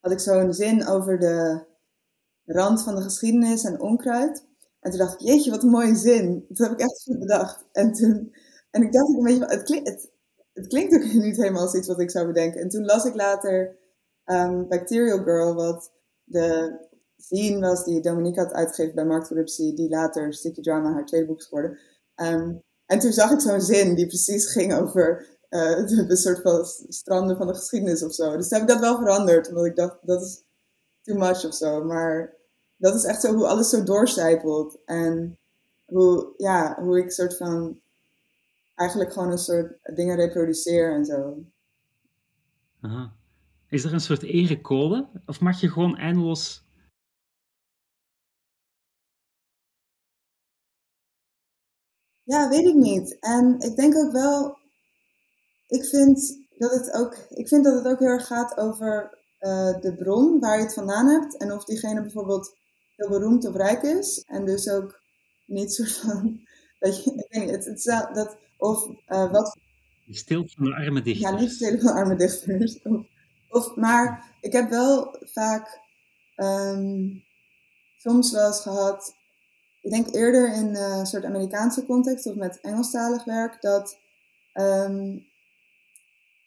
had 0.00 0.12
ik 0.12 0.20
zo'n 0.20 0.52
zin 0.52 0.86
over 0.86 1.18
de 1.18 1.64
rand 2.46 2.82
van 2.82 2.94
de 2.94 3.02
geschiedenis 3.02 3.64
en 3.64 3.80
onkruid. 3.80 4.44
En 4.80 4.90
toen 4.90 5.00
dacht 5.00 5.12
ik, 5.12 5.28
jeetje, 5.28 5.50
wat 5.50 5.62
een 5.62 5.70
mooie 5.70 5.96
zin. 5.96 6.44
Dat 6.48 6.68
heb 6.68 6.78
ik 6.78 6.80
echt 6.80 7.02
goed 7.02 7.18
bedacht. 7.18 7.64
En, 7.72 7.92
toen, 7.92 8.34
en 8.70 8.82
ik 8.82 8.92
dacht 8.92 9.08
een 9.08 9.22
beetje, 9.22 9.46
het, 9.46 10.10
het, 10.52 10.66
klinkt 10.66 10.94
ook 10.94 11.12
niet 11.24 11.36
helemaal 11.36 11.62
als 11.62 11.74
iets 11.74 11.88
wat 11.88 12.00
ik 12.00 12.10
zou 12.10 12.26
bedenken. 12.26 12.60
En 12.60 12.68
toen 12.68 12.84
las 12.84 13.04
ik 13.04 13.14
later 13.14 13.76
um, 14.24 14.68
Bacterial 14.68 15.22
Girl, 15.22 15.54
wat 15.54 15.92
de 16.24 16.78
zine 17.16 17.60
was 17.60 17.84
die 17.84 18.00
Dominique 18.00 18.40
had 18.40 18.52
uitgegeven 18.52 18.94
bij 18.94 19.04
Mark 19.04 19.28
Rupsi, 19.28 19.74
die 19.74 19.88
later 19.88 20.34
Sticky 20.34 20.60
Drama 20.60 20.92
haar 20.92 21.06
tweede 21.06 21.26
boek 21.26 21.38
is 21.38 21.46
geworden. 21.46 21.78
Um, 22.14 22.62
en 22.86 22.98
toen 22.98 23.12
zag 23.12 23.30
ik 23.30 23.40
zo'n 23.40 23.60
zin 23.60 23.94
die 23.94 24.06
precies 24.06 24.52
ging 24.52 24.74
over 24.74 25.26
uh, 25.50 25.86
de, 25.86 26.16
soort 26.16 26.40
van 26.40 26.64
stranden 26.88 27.36
van 27.36 27.46
de 27.46 27.54
geschiedenis 27.54 28.02
of 28.02 28.14
zo. 28.14 28.36
Dus 28.36 28.48
toen 28.48 28.58
heb 28.58 28.68
ik 28.68 28.74
dat 28.74 28.82
wel 28.82 28.96
veranderd, 28.96 29.48
omdat 29.48 29.64
ik 29.64 29.76
dacht, 29.76 29.98
dat 30.02 30.22
is 30.22 30.42
too 31.02 31.16
much 31.16 31.44
of 31.44 31.54
zo. 31.54 31.84
Maar 31.84 32.35
dat 32.76 32.94
is 32.94 33.04
echt 33.04 33.20
zo 33.20 33.34
hoe 33.34 33.46
alles 33.46 33.70
zo 33.70 33.82
doorcijpelt. 33.82 34.78
En 34.84 35.38
hoe, 35.84 36.34
ja, 36.36 36.82
hoe 36.82 36.98
ik 36.98 37.10
soort 37.10 37.36
van 37.36 37.80
eigenlijk 38.74 39.12
gewoon 39.12 39.30
een 39.30 39.38
soort 39.38 39.78
dingen 39.94 40.16
reproduceer 40.16 40.94
en 40.94 41.04
zo. 41.04 41.44
Aha. 42.80 43.12
Is 43.68 43.84
er 43.84 43.92
een 43.92 44.00
soort 44.00 44.22
erecode? 44.22 45.08
Of 45.26 45.40
mag 45.40 45.60
je 45.60 45.70
gewoon 45.70 45.96
eindeloos 45.96 46.66
Ja, 52.26 52.48
weet 52.48 52.66
ik 52.66 52.74
niet. 52.74 53.16
En 53.20 53.58
ik 53.58 53.76
denk 53.76 53.96
ook 53.96 54.12
wel, 54.12 54.58
ik 55.66 55.84
vind 55.84 56.38
dat 56.58 56.70
het 56.70 56.92
ook, 56.92 57.14
ik 57.28 57.48
vind 57.48 57.64
dat 57.64 57.74
het 57.74 57.86
ook 57.86 57.98
heel 57.98 58.08
erg 58.08 58.26
gaat 58.26 58.56
over 58.56 59.18
uh, 59.40 59.80
de 59.80 59.94
bron 59.98 60.40
waar 60.40 60.56
je 60.56 60.62
het 60.64 60.74
vandaan 60.74 61.06
hebt. 61.06 61.36
En 61.36 61.52
of 61.52 61.64
diegene 61.64 62.02
bijvoorbeeld 62.02 62.56
heel 62.96 63.08
beroemd 63.08 63.46
of 63.46 63.56
rijk 63.56 63.82
is. 63.82 64.24
En 64.26 64.44
dus 64.44 64.68
ook 64.68 65.00
niet 65.46 65.72
soort 65.72 65.92
van, 65.92 66.40
dat 66.78 67.04
je, 67.04 67.10
ik 67.10 67.26
weet 67.28 67.42
niet, 67.42 67.50
het, 67.50 67.64
het, 67.64 68.14
dat, 68.14 68.36
of 68.58 68.88
uh, 69.08 69.32
wat... 69.32 69.58
Stil 70.08 70.44
van 70.48 70.64
de 70.64 70.74
arme 70.74 71.02
dichters. 71.02 71.30
Ja, 71.30 71.38
niet 71.40 71.50
stil 71.50 71.78
van 71.78 71.92
arme 71.92 72.16
dichters. 72.16 72.82
Of, 72.82 73.06
of, 73.48 73.76
maar 73.76 74.34
ik 74.40 74.52
heb 74.52 74.70
wel 74.70 75.16
vaak 75.20 75.80
um, 76.36 77.22
soms 77.96 78.32
wel 78.32 78.46
eens 78.46 78.60
gehad 78.60 79.14
ik 79.86 79.92
denk 79.92 80.14
eerder 80.14 80.54
in 80.54 80.76
een 80.76 81.06
soort 81.06 81.24
Amerikaanse 81.24 81.86
context 81.86 82.26
of 82.26 82.34
met 82.34 82.60
Engelstalig 82.60 83.24
werk 83.24 83.60
dat. 83.60 83.98
Um, 84.54 85.26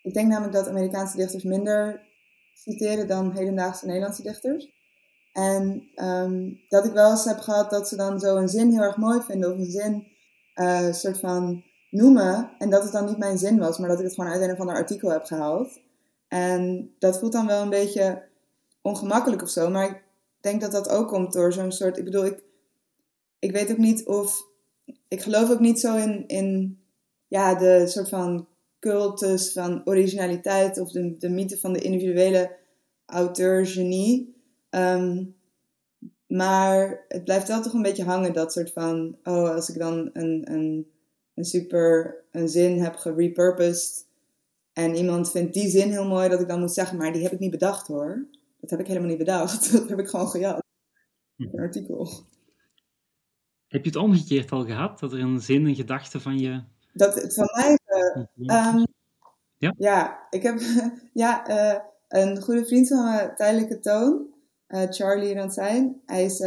ik 0.01 0.13
denk 0.13 0.27
namelijk 0.27 0.53
dat 0.53 0.67
Amerikaanse 0.67 1.17
dichters 1.17 1.43
minder 1.43 2.01
citeren 2.53 3.07
dan 3.07 3.31
hedendaagse 3.35 3.85
Nederlandse 3.85 4.23
dichters. 4.23 4.71
En 5.33 5.89
um, 5.95 6.59
dat 6.69 6.85
ik 6.85 6.91
wel 6.91 7.11
eens 7.11 7.25
heb 7.25 7.39
gehad 7.39 7.69
dat 7.69 7.87
ze 7.87 7.95
dan 7.95 8.19
zo 8.19 8.35
een 8.35 8.49
zin 8.49 8.71
heel 8.71 8.81
erg 8.81 8.97
mooi 8.97 9.21
vinden 9.21 9.51
of 9.51 9.57
een 9.57 9.71
zin 9.71 10.07
uh, 10.55 10.93
soort 10.93 11.19
van 11.19 11.63
noemen. 11.89 12.51
En 12.57 12.69
dat 12.69 12.83
het 12.83 12.91
dan 12.91 13.05
niet 13.05 13.17
mijn 13.17 13.37
zin 13.37 13.59
was, 13.59 13.77
maar 13.77 13.89
dat 13.89 13.99
ik 13.99 14.05
het 14.05 14.13
gewoon 14.13 14.31
uit 14.31 14.41
een 14.41 14.51
of 14.51 14.59
ander 14.59 14.75
artikel 14.75 15.09
heb 15.09 15.23
gehaald. 15.23 15.79
En 16.27 16.91
dat 16.99 17.19
voelt 17.19 17.31
dan 17.31 17.47
wel 17.47 17.61
een 17.61 17.69
beetje 17.69 18.23
ongemakkelijk 18.81 19.41
of 19.41 19.49
zo. 19.49 19.69
Maar 19.69 19.89
ik 19.89 20.03
denk 20.39 20.61
dat 20.61 20.71
dat 20.71 20.89
ook 20.89 21.07
komt 21.07 21.33
door 21.33 21.53
zo'n 21.53 21.71
soort. 21.71 21.97
Ik 21.97 22.03
bedoel, 22.03 22.25
ik, 22.25 22.43
ik 23.39 23.51
weet 23.51 23.71
ook 23.71 23.77
niet 23.77 24.05
of 24.05 24.47
ik 25.07 25.21
geloof 25.21 25.49
ook 25.51 25.59
niet 25.59 25.79
zo 25.79 25.95
in, 25.95 26.27
in 26.27 26.79
ja, 27.27 27.55
de 27.55 27.87
soort 27.87 28.09
van 28.09 28.47
cultus 28.79 29.51
van 29.51 29.81
originaliteit 29.85 30.79
of 30.79 30.91
de, 30.91 31.17
de 31.17 31.29
mythe 31.29 31.57
van 31.57 31.73
de 31.73 31.81
individuele 31.81 32.55
auteur-genie. 33.05 34.38
Ehm, 34.69 35.25
maar 36.27 37.05
het 37.07 37.23
blijft 37.23 37.47
wel 37.47 37.61
toch 37.61 37.73
een 37.73 37.81
beetje 37.81 38.03
hangen, 38.03 38.33
dat 38.33 38.53
soort 38.53 38.71
van, 38.71 39.17
oh, 39.23 39.49
als 39.49 39.69
ik 39.69 39.79
dan 39.79 40.09
een, 40.13 40.51
een, 40.51 40.91
een 41.33 41.45
super 41.45 42.15
een 42.31 42.49
zin 42.49 42.81
heb 42.81 42.95
gerepurposed 42.95 44.07
en 44.73 44.95
iemand 44.95 45.31
vindt 45.31 45.53
die 45.53 45.69
zin 45.69 45.89
heel 45.89 46.07
mooi, 46.07 46.29
dat 46.29 46.41
ik 46.41 46.47
dan 46.47 46.59
moet 46.59 46.73
zeggen, 46.73 46.97
maar 46.97 47.13
die 47.13 47.23
heb 47.23 47.31
ik 47.31 47.39
niet 47.39 47.51
bedacht 47.51 47.87
hoor. 47.87 48.27
Dat 48.59 48.69
heb 48.69 48.79
ik 48.79 48.87
helemaal 48.87 49.09
niet 49.09 49.17
bedacht. 49.17 49.71
Dat 49.73 49.89
heb 49.89 49.99
ik 49.99 50.07
gewoon 50.07 50.29
gejat. 50.29 50.63
Een 51.37 51.59
artikel. 51.59 52.09
Heb 53.67 53.83
je 53.83 53.89
het 53.89 53.99
omgekeerd 53.99 54.51
al 54.51 54.65
gehad? 54.65 54.99
Dat 54.99 55.13
er 55.13 55.19
een 55.19 55.39
zin, 55.39 55.65
een 55.65 55.75
gedachte 55.75 56.19
van 56.19 56.39
je... 56.39 56.63
Dat 56.93 57.15
het 57.15 57.33
van 57.33 57.49
mij... 57.55 57.79
Uh, 58.35 58.83
ja? 59.57 59.73
ja, 59.77 60.27
ik 60.29 60.43
heb... 60.43 60.59
ja, 61.13 61.49
uh, 61.49 61.79
een 62.07 62.41
goede 62.41 62.65
vriend 62.65 62.87
van 62.87 63.03
me, 63.03 63.33
Tijdelijke 63.35 63.79
Toon, 63.79 64.27
uh, 64.69 64.83
Charlie 64.89 65.33
Ransijn. 65.33 66.01
Hij 66.05 66.23
is 66.23 66.41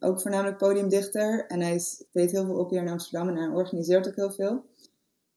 ook 0.00 0.20
voornamelijk 0.20 0.58
podiumdichter 0.58 1.46
en 1.46 1.60
hij 1.60 1.74
is, 1.74 2.04
deed 2.12 2.30
heel 2.30 2.44
veel 2.44 2.58
op 2.58 2.70
hier 2.70 2.80
in 2.80 2.88
Amsterdam 2.88 3.28
en 3.28 3.36
hij 3.36 3.48
organiseert 3.48 4.08
ook 4.08 4.16
heel 4.16 4.32
veel. 4.32 4.64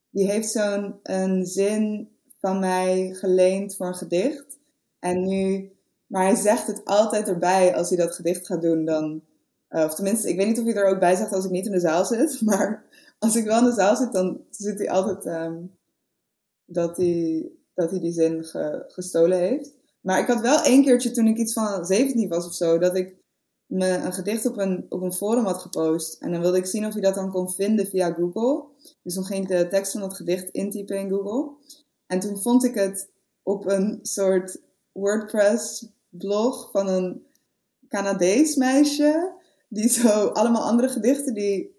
Die 0.09 0.31
heeft 0.31 0.49
zo'n 0.49 0.99
een 1.03 1.45
zin 1.45 2.09
van 2.39 2.59
mij 2.59 3.13
geleend 3.13 3.75
voor 3.75 3.87
een 3.87 3.95
gedicht. 3.95 4.59
En 4.99 5.27
nu, 5.27 5.71
maar 6.07 6.23
hij 6.23 6.35
zegt 6.35 6.67
het 6.67 6.85
altijd 6.85 7.27
erbij 7.27 7.75
als 7.75 7.89
hij 7.89 7.97
dat 7.97 8.15
gedicht 8.15 8.45
gaat 8.45 8.61
doen. 8.61 8.85
Dan, 8.85 9.21
of 9.69 9.95
tenminste, 9.95 10.29
ik 10.29 10.37
weet 10.37 10.47
niet 10.47 10.59
of 10.59 10.65
hij 10.65 10.75
er 10.75 10.89
ook 10.89 10.99
bij 10.99 11.15
zegt 11.15 11.33
als 11.33 11.45
ik 11.45 11.51
niet 11.51 11.65
in 11.65 11.71
de 11.71 11.79
zaal 11.79 12.05
zit. 12.05 12.41
Maar 12.45 12.85
als 13.19 13.35
ik 13.35 13.45
wel 13.45 13.59
in 13.59 13.65
de 13.65 13.73
zaal 13.73 13.95
zit, 13.95 14.13
dan 14.13 14.41
zit 14.49 14.77
hij 14.77 14.89
altijd 14.89 15.25
um, 15.25 15.77
dat, 16.65 16.97
hij, 16.97 17.51
dat 17.73 17.91
hij 17.91 17.99
die 17.99 18.11
zin 18.11 18.43
ge, 18.43 18.83
gestolen 18.87 19.37
heeft. 19.37 19.77
Maar 20.09 20.19
ik 20.19 20.27
had 20.27 20.41
wel 20.41 20.61
één 20.61 20.83
keertje 20.83 21.11
toen 21.11 21.27
ik 21.27 21.37
iets 21.37 21.53
van 21.53 21.85
17 21.85 22.29
was 22.29 22.45
of 22.45 22.53
zo, 22.53 22.77
dat 22.77 22.95
ik 22.95 23.15
me 23.65 23.87
een 23.87 24.13
gedicht 24.13 24.45
op 24.45 24.57
een, 24.57 24.85
op 24.89 25.01
een 25.01 25.13
forum 25.13 25.45
had 25.45 25.61
gepost. 25.61 26.21
En 26.21 26.31
dan 26.31 26.41
wilde 26.41 26.57
ik 26.57 26.65
zien 26.65 26.85
of 26.85 26.93
hij 26.93 27.01
dat 27.01 27.15
dan 27.15 27.31
kon 27.31 27.51
vinden 27.51 27.87
via 27.87 28.13
Google. 28.13 28.63
Dus 29.03 29.13
dan 29.13 29.25
ging 29.25 29.43
ik 29.43 29.57
de 29.57 29.67
tekst 29.67 29.91
van 29.91 30.01
dat 30.01 30.15
gedicht 30.15 30.49
intypen 30.49 30.99
in 30.99 31.09
Google. 31.09 31.51
En 32.07 32.19
toen 32.19 32.41
vond 32.41 32.63
ik 32.63 32.75
het 32.75 33.09
op 33.43 33.65
een 33.65 33.99
soort 34.01 34.61
WordPress 34.91 35.87
blog 36.09 36.69
van 36.71 36.87
een 36.87 37.25
Canadees 37.87 38.55
meisje. 38.55 39.33
Die 39.67 39.89
zo 39.89 40.25
allemaal 40.25 40.63
andere 40.63 40.89
gedichten 40.89 41.33
die, 41.33 41.75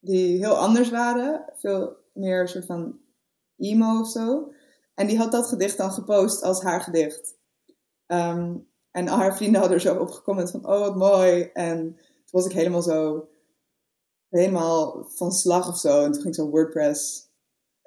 die 0.00 0.38
heel 0.38 0.56
anders 0.56 0.90
waren. 0.90 1.44
Veel 1.54 1.96
meer 2.12 2.48
soort 2.48 2.66
van 2.66 2.98
emo 3.56 4.00
of 4.00 4.10
zo. 4.10 4.52
En 4.94 5.06
die 5.06 5.18
had 5.18 5.32
dat 5.32 5.46
gedicht 5.46 5.76
dan 5.76 5.92
gepost 5.92 6.42
als 6.42 6.62
haar 6.62 6.80
gedicht. 6.80 7.33
Ehm, 8.06 8.56
en 8.90 9.08
al 9.08 9.16
haar 9.16 9.36
vrienden 9.36 9.60
hadden 9.60 9.78
er 9.78 9.84
zo 9.84 9.96
op 9.96 10.10
gecomment 10.10 10.50
van, 10.50 10.66
oh 10.66 10.78
wat 10.78 10.96
mooi. 10.96 11.42
En 11.42 11.78
toen 11.96 12.30
was 12.30 12.46
ik 12.46 12.52
helemaal 12.52 12.82
zo, 12.82 13.28
helemaal 14.28 15.04
van 15.04 15.32
slag 15.32 15.68
of 15.68 15.78
zo. 15.78 16.04
En 16.04 16.12
toen 16.12 16.22
ging 16.22 16.34
ik 16.34 16.40
zo 16.40 16.48
WordPress 16.48 17.28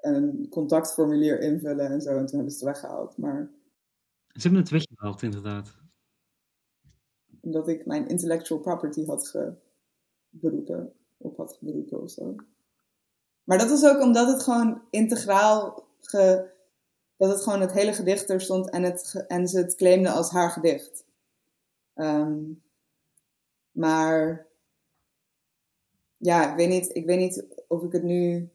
een 0.01 0.47
contactformulier 0.49 1.39
invullen 1.39 1.89
en 1.89 2.01
zo. 2.01 2.09
En 2.09 2.25
toen 2.25 2.35
hebben 2.35 2.53
ze 2.53 2.65
het 2.65 2.75
weggehaald. 2.75 3.17
Maar 3.17 3.49
ze 4.27 4.41
hebben 4.41 4.61
het 4.61 4.69
weggehaald, 4.69 5.21
inderdaad. 5.21 5.75
Omdat 7.41 7.67
ik 7.67 7.85
mijn 7.85 8.07
intellectual 8.07 8.59
property 8.59 9.05
had 9.05 9.35
geberoepen, 10.31 10.93
op 11.17 11.37
had 11.37 11.53
geberoepen 11.53 12.01
of 12.01 12.09
zo. 12.09 12.35
Maar 13.43 13.57
dat 13.57 13.69
was 13.69 13.85
ook 13.85 14.01
omdat 14.01 14.27
het 14.27 14.43
gewoon 14.43 14.81
integraal, 14.89 15.87
ge, 15.99 16.51
dat 17.17 17.31
het 17.31 17.43
gewoon 17.43 17.61
het 17.61 17.71
hele 17.71 17.93
gedicht 17.93 18.29
er 18.29 18.41
stond 18.41 18.69
en, 18.69 18.83
het, 18.83 19.25
en 19.27 19.47
ze 19.47 19.57
het 19.57 19.75
claimden 19.75 20.11
als 20.11 20.31
haar 20.31 20.49
gedicht. 20.49 21.05
Um, 21.95 22.61
maar 23.71 24.47
ja, 26.17 26.51
ik 26.51 26.55
weet, 26.55 26.69
niet, 26.69 26.95
ik 26.95 27.05
weet 27.05 27.19
niet 27.19 27.45
of 27.67 27.83
ik 27.83 27.91
het 27.91 28.03
nu. 28.03 28.49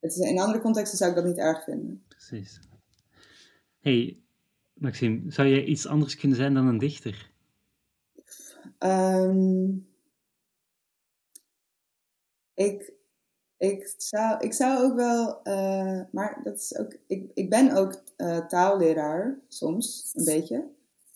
Het 0.00 0.10
is, 0.10 0.18
in 0.18 0.40
andere 0.40 0.60
contexten 0.60 0.98
zou 0.98 1.10
ik 1.10 1.16
dat 1.16 1.24
niet 1.24 1.38
erg 1.38 1.64
vinden. 1.64 2.04
Precies. 2.08 2.60
Hey, 3.80 4.18
Maxime, 4.72 5.30
zou 5.30 5.48
jij 5.48 5.64
iets 5.64 5.86
anders 5.86 6.16
kunnen 6.16 6.36
zijn 6.36 6.54
dan 6.54 6.66
een 6.66 6.78
dichter? 6.78 7.30
Um, 8.78 9.88
ik, 12.54 12.92
ik, 13.58 13.94
zou, 13.96 14.38
ik 14.38 14.52
zou 14.52 14.84
ook 14.84 14.94
wel, 14.94 15.40
uh, 15.44 16.00
maar 16.10 16.40
dat 16.42 16.56
is 16.56 16.76
ook, 16.76 16.96
ik, 17.06 17.30
ik 17.34 17.50
ben 17.50 17.72
ook 17.76 18.02
uh, 18.16 18.46
taalleraar 18.46 19.38
soms, 19.48 20.10
een 20.14 20.24
beetje. 20.24 20.54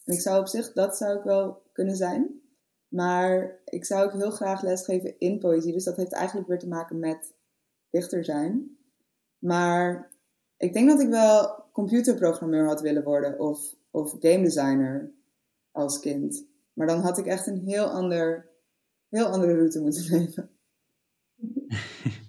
En 0.05 0.15
ik 0.15 0.21
zou 0.21 0.41
op 0.41 0.47
zich, 0.47 0.73
dat 0.73 0.97
zou 0.97 1.19
ik 1.19 1.25
wel 1.25 1.63
kunnen 1.73 1.97
zijn. 1.97 2.41
Maar 2.89 3.61
ik 3.65 3.85
zou 3.85 4.05
ook 4.05 4.13
heel 4.13 4.31
graag 4.31 4.63
lesgeven 4.63 5.19
in 5.19 5.39
poëzie. 5.39 5.73
Dus 5.73 5.85
dat 5.85 5.97
heeft 5.97 6.13
eigenlijk 6.13 6.49
weer 6.49 6.59
te 6.59 6.69
maken 6.69 6.99
met 6.99 7.35
dichter 7.91 8.25
zijn. 8.25 8.77
Maar 9.39 10.11
ik 10.57 10.73
denk 10.73 10.89
dat 10.89 11.01
ik 11.01 11.09
wel 11.09 11.65
computerprogrammeur 11.73 12.67
had 12.67 12.81
willen 12.81 13.03
worden 13.03 13.39
of, 13.39 13.75
of 13.91 14.11
game 14.11 14.43
designer 14.43 15.13
als 15.71 16.01
kind. 16.01 16.45
Maar 16.73 16.87
dan 16.87 17.01
had 17.01 17.19
ik 17.19 17.27
echt 17.27 17.47
een 17.47 17.63
heel, 17.67 17.87
ander, 17.87 18.51
heel 19.09 19.27
andere 19.27 19.55
route 19.55 19.81
moeten 19.81 20.11
nemen. 20.19 20.51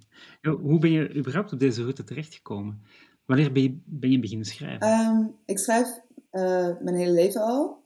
Hoe 0.52 0.80
ben 0.80 0.92
je 0.92 1.16
überhaupt 1.16 1.54
op 1.54 1.60
deze 1.60 1.82
route 1.82 2.04
terechtgekomen? 2.04 2.82
Wanneer 3.26 3.52
ben 3.52 3.64
je, 3.64 3.82
ben 3.86 4.12
je 4.12 4.20
beginnen 4.20 4.46
schrijven? 4.46 4.88
Um, 4.88 5.36
ik 5.46 5.60
schrijf 5.60 5.88
uh, 6.32 6.80
mijn 6.80 6.96
hele 6.96 7.12
leven 7.12 7.42
al. 7.42 7.84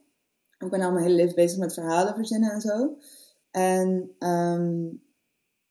Ik 0.57 0.69
ben 0.69 0.81
al 0.81 0.91
mijn 0.91 1.03
hele 1.03 1.15
leven 1.15 1.35
bezig 1.35 1.59
met 1.59 1.73
verhalen 1.73 2.15
verzinnen 2.15 2.51
en 2.51 2.61
zo. 2.61 2.97
En 3.51 4.15
um, 4.19 5.03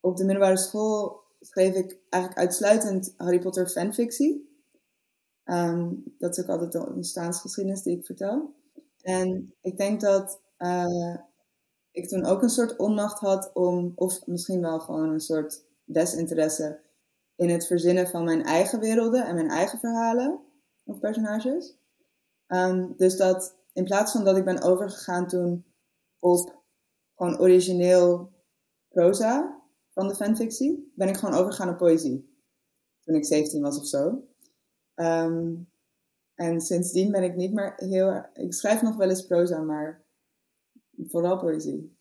op 0.00 0.16
de 0.16 0.24
middelbare 0.24 0.56
school 0.56 1.24
schreef 1.40 1.74
ik 1.74 1.98
eigenlijk 2.08 2.42
uitsluitend 2.42 3.14
Harry 3.16 3.38
Potter 3.38 3.68
fanfictie. 3.68 4.60
Um, 5.44 6.04
dat 6.18 6.36
is 6.36 6.44
ook 6.44 6.50
altijd 6.50 6.72
de 6.72 6.94
ontstaansgeschiedenis 6.94 7.82
die 7.82 7.98
ik 7.98 8.06
vertel. 8.06 8.54
En 9.02 9.54
ik 9.60 9.76
denk 9.76 10.00
dat 10.00 10.40
uh, 10.58 11.16
ik 11.90 12.08
toen 12.08 12.24
ook 12.24 12.42
een 12.42 12.48
soort 12.48 12.76
onmacht 12.76 13.18
had 13.18 13.50
om, 13.54 13.92
of 13.94 14.26
misschien 14.26 14.60
wel 14.60 14.80
gewoon 14.80 15.08
een 15.08 15.20
soort 15.20 15.64
desinteresse 15.86 16.80
in 17.36 17.50
het 17.50 17.66
verzinnen 17.66 18.08
van 18.08 18.24
mijn 18.24 18.42
eigen 18.42 18.80
werelden 18.80 19.26
en 19.26 19.34
mijn 19.34 19.50
eigen 19.50 19.78
verhalen 19.78 20.40
of 20.84 20.98
personages. 20.98 21.76
Um, 22.48 22.94
dus 22.96 23.16
dat 23.16 23.56
in 23.72 23.84
plaats 23.84 24.12
van 24.12 24.24
dat 24.24 24.36
ik 24.36 24.44
ben 24.44 24.62
overgegaan 24.62 25.26
toen 25.26 25.64
op 26.18 26.62
gewoon 27.14 27.38
origineel 27.38 28.32
proza 28.88 29.62
van 29.90 30.08
de 30.08 30.14
fanfictie, 30.14 30.92
ben 30.94 31.08
ik 31.08 31.16
gewoon 31.16 31.34
overgegaan 31.34 31.68
op 31.68 31.76
poëzie. 31.76 32.34
Toen 33.04 33.14
ik 33.14 33.24
17 33.24 33.62
was 33.62 33.78
of 33.78 33.86
zo. 33.86 34.28
Um, 34.94 35.68
en 36.34 36.60
sindsdien 36.60 37.10
ben 37.10 37.22
ik 37.22 37.34
niet 37.34 37.52
meer 37.52 37.72
heel. 37.76 38.26
Ik 38.32 38.54
schrijf 38.54 38.82
nog 38.82 38.96
wel 38.96 39.08
eens 39.08 39.26
proza, 39.26 39.60
maar 39.60 40.04
vooral 41.06 41.38
poëzie. 41.38 41.95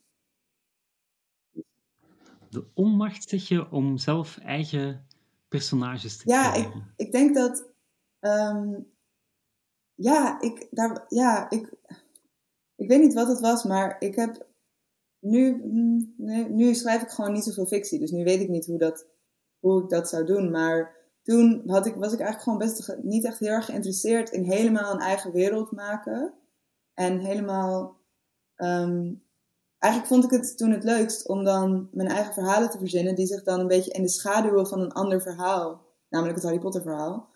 De 2.55 3.47
je 3.47 3.71
om 3.71 3.97
zelf 3.97 4.37
eigen 4.37 5.07
personages 5.47 6.17
te 6.17 6.23
ja, 6.25 6.43
Ja, 6.43 6.53
ik, 6.53 6.73
ik 6.95 7.11
denk 7.11 7.35
dat. 7.35 7.67
Um, 8.19 8.93
ja, 9.93 10.41
ik, 10.41 10.67
daar, 10.71 11.05
ja 11.07 11.49
ik, 11.49 11.73
ik 12.75 12.87
weet 12.87 13.01
niet 13.01 13.13
wat 13.13 13.27
het 13.27 13.39
was, 13.39 13.63
maar 13.63 13.95
ik 13.99 14.15
heb. 14.15 14.47
Nu, 15.19 15.61
nee, 16.17 16.49
nu 16.49 16.73
schrijf 16.73 17.01
ik 17.01 17.09
gewoon 17.09 17.31
niet 17.31 17.43
zoveel 17.43 17.65
fictie, 17.65 17.99
dus 17.99 18.11
nu 18.11 18.23
weet 18.23 18.41
ik 18.41 18.49
niet 18.49 18.65
hoe, 18.65 18.77
dat, 18.77 19.07
hoe 19.59 19.83
ik 19.83 19.89
dat 19.89 20.09
zou 20.09 20.25
doen. 20.25 20.51
Maar 20.51 20.95
toen 21.23 21.63
had 21.65 21.85
ik, 21.85 21.95
was 21.95 22.13
ik 22.13 22.19
eigenlijk 22.19 22.41
gewoon 22.41 22.57
best 22.57 22.97
niet 23.03 23.25
echt 23.25 23.39
heel 23.39 23.49
erg 23.49 23.65
geïnteresseerd 23.65 24.29
in 24.29 24.43
helemaal 24.43 24.93
een 24.93 24.99
eigen 24.99 25.31
wereld 25.31 25.71
maken. 25.71 26.33
En 26.93 27.19
helemaal. 27.19 27.97
Um, 28.55 29.23
eigenlijk 29.85 30.07
vond 30.07 30.23
ik 30.23 30.29
het 30.29 30.57
toen 30.57 30.71
het 30.71 30.83
leukst 30.83 31.27
om 31.27 31.43
dan 31.43 31.89
mijn 31.91 32.07
eigen 32.07 32.33
verhalen 32.33 32.69
te 32.69 32.77
verzinnen, 32.77 33.15
die 33.15 33.27
zich 33.27 33.43
dan 33.43 33.59
een 33.59 33.67
beetje 33.67 33.91
in 33.91 34.01
de 34.01 34.09
schaduwen 34.09 34.67
van 34.67 34.79
een 34.79 34.91
ander 34.91 35.21
verhaal, 35.21 35.81
namelijk 36.09 36.35
het 36.35 36.43
Harry 36.43 36.59
Potter 36.59 36.81
verhaal, 36.81 37.29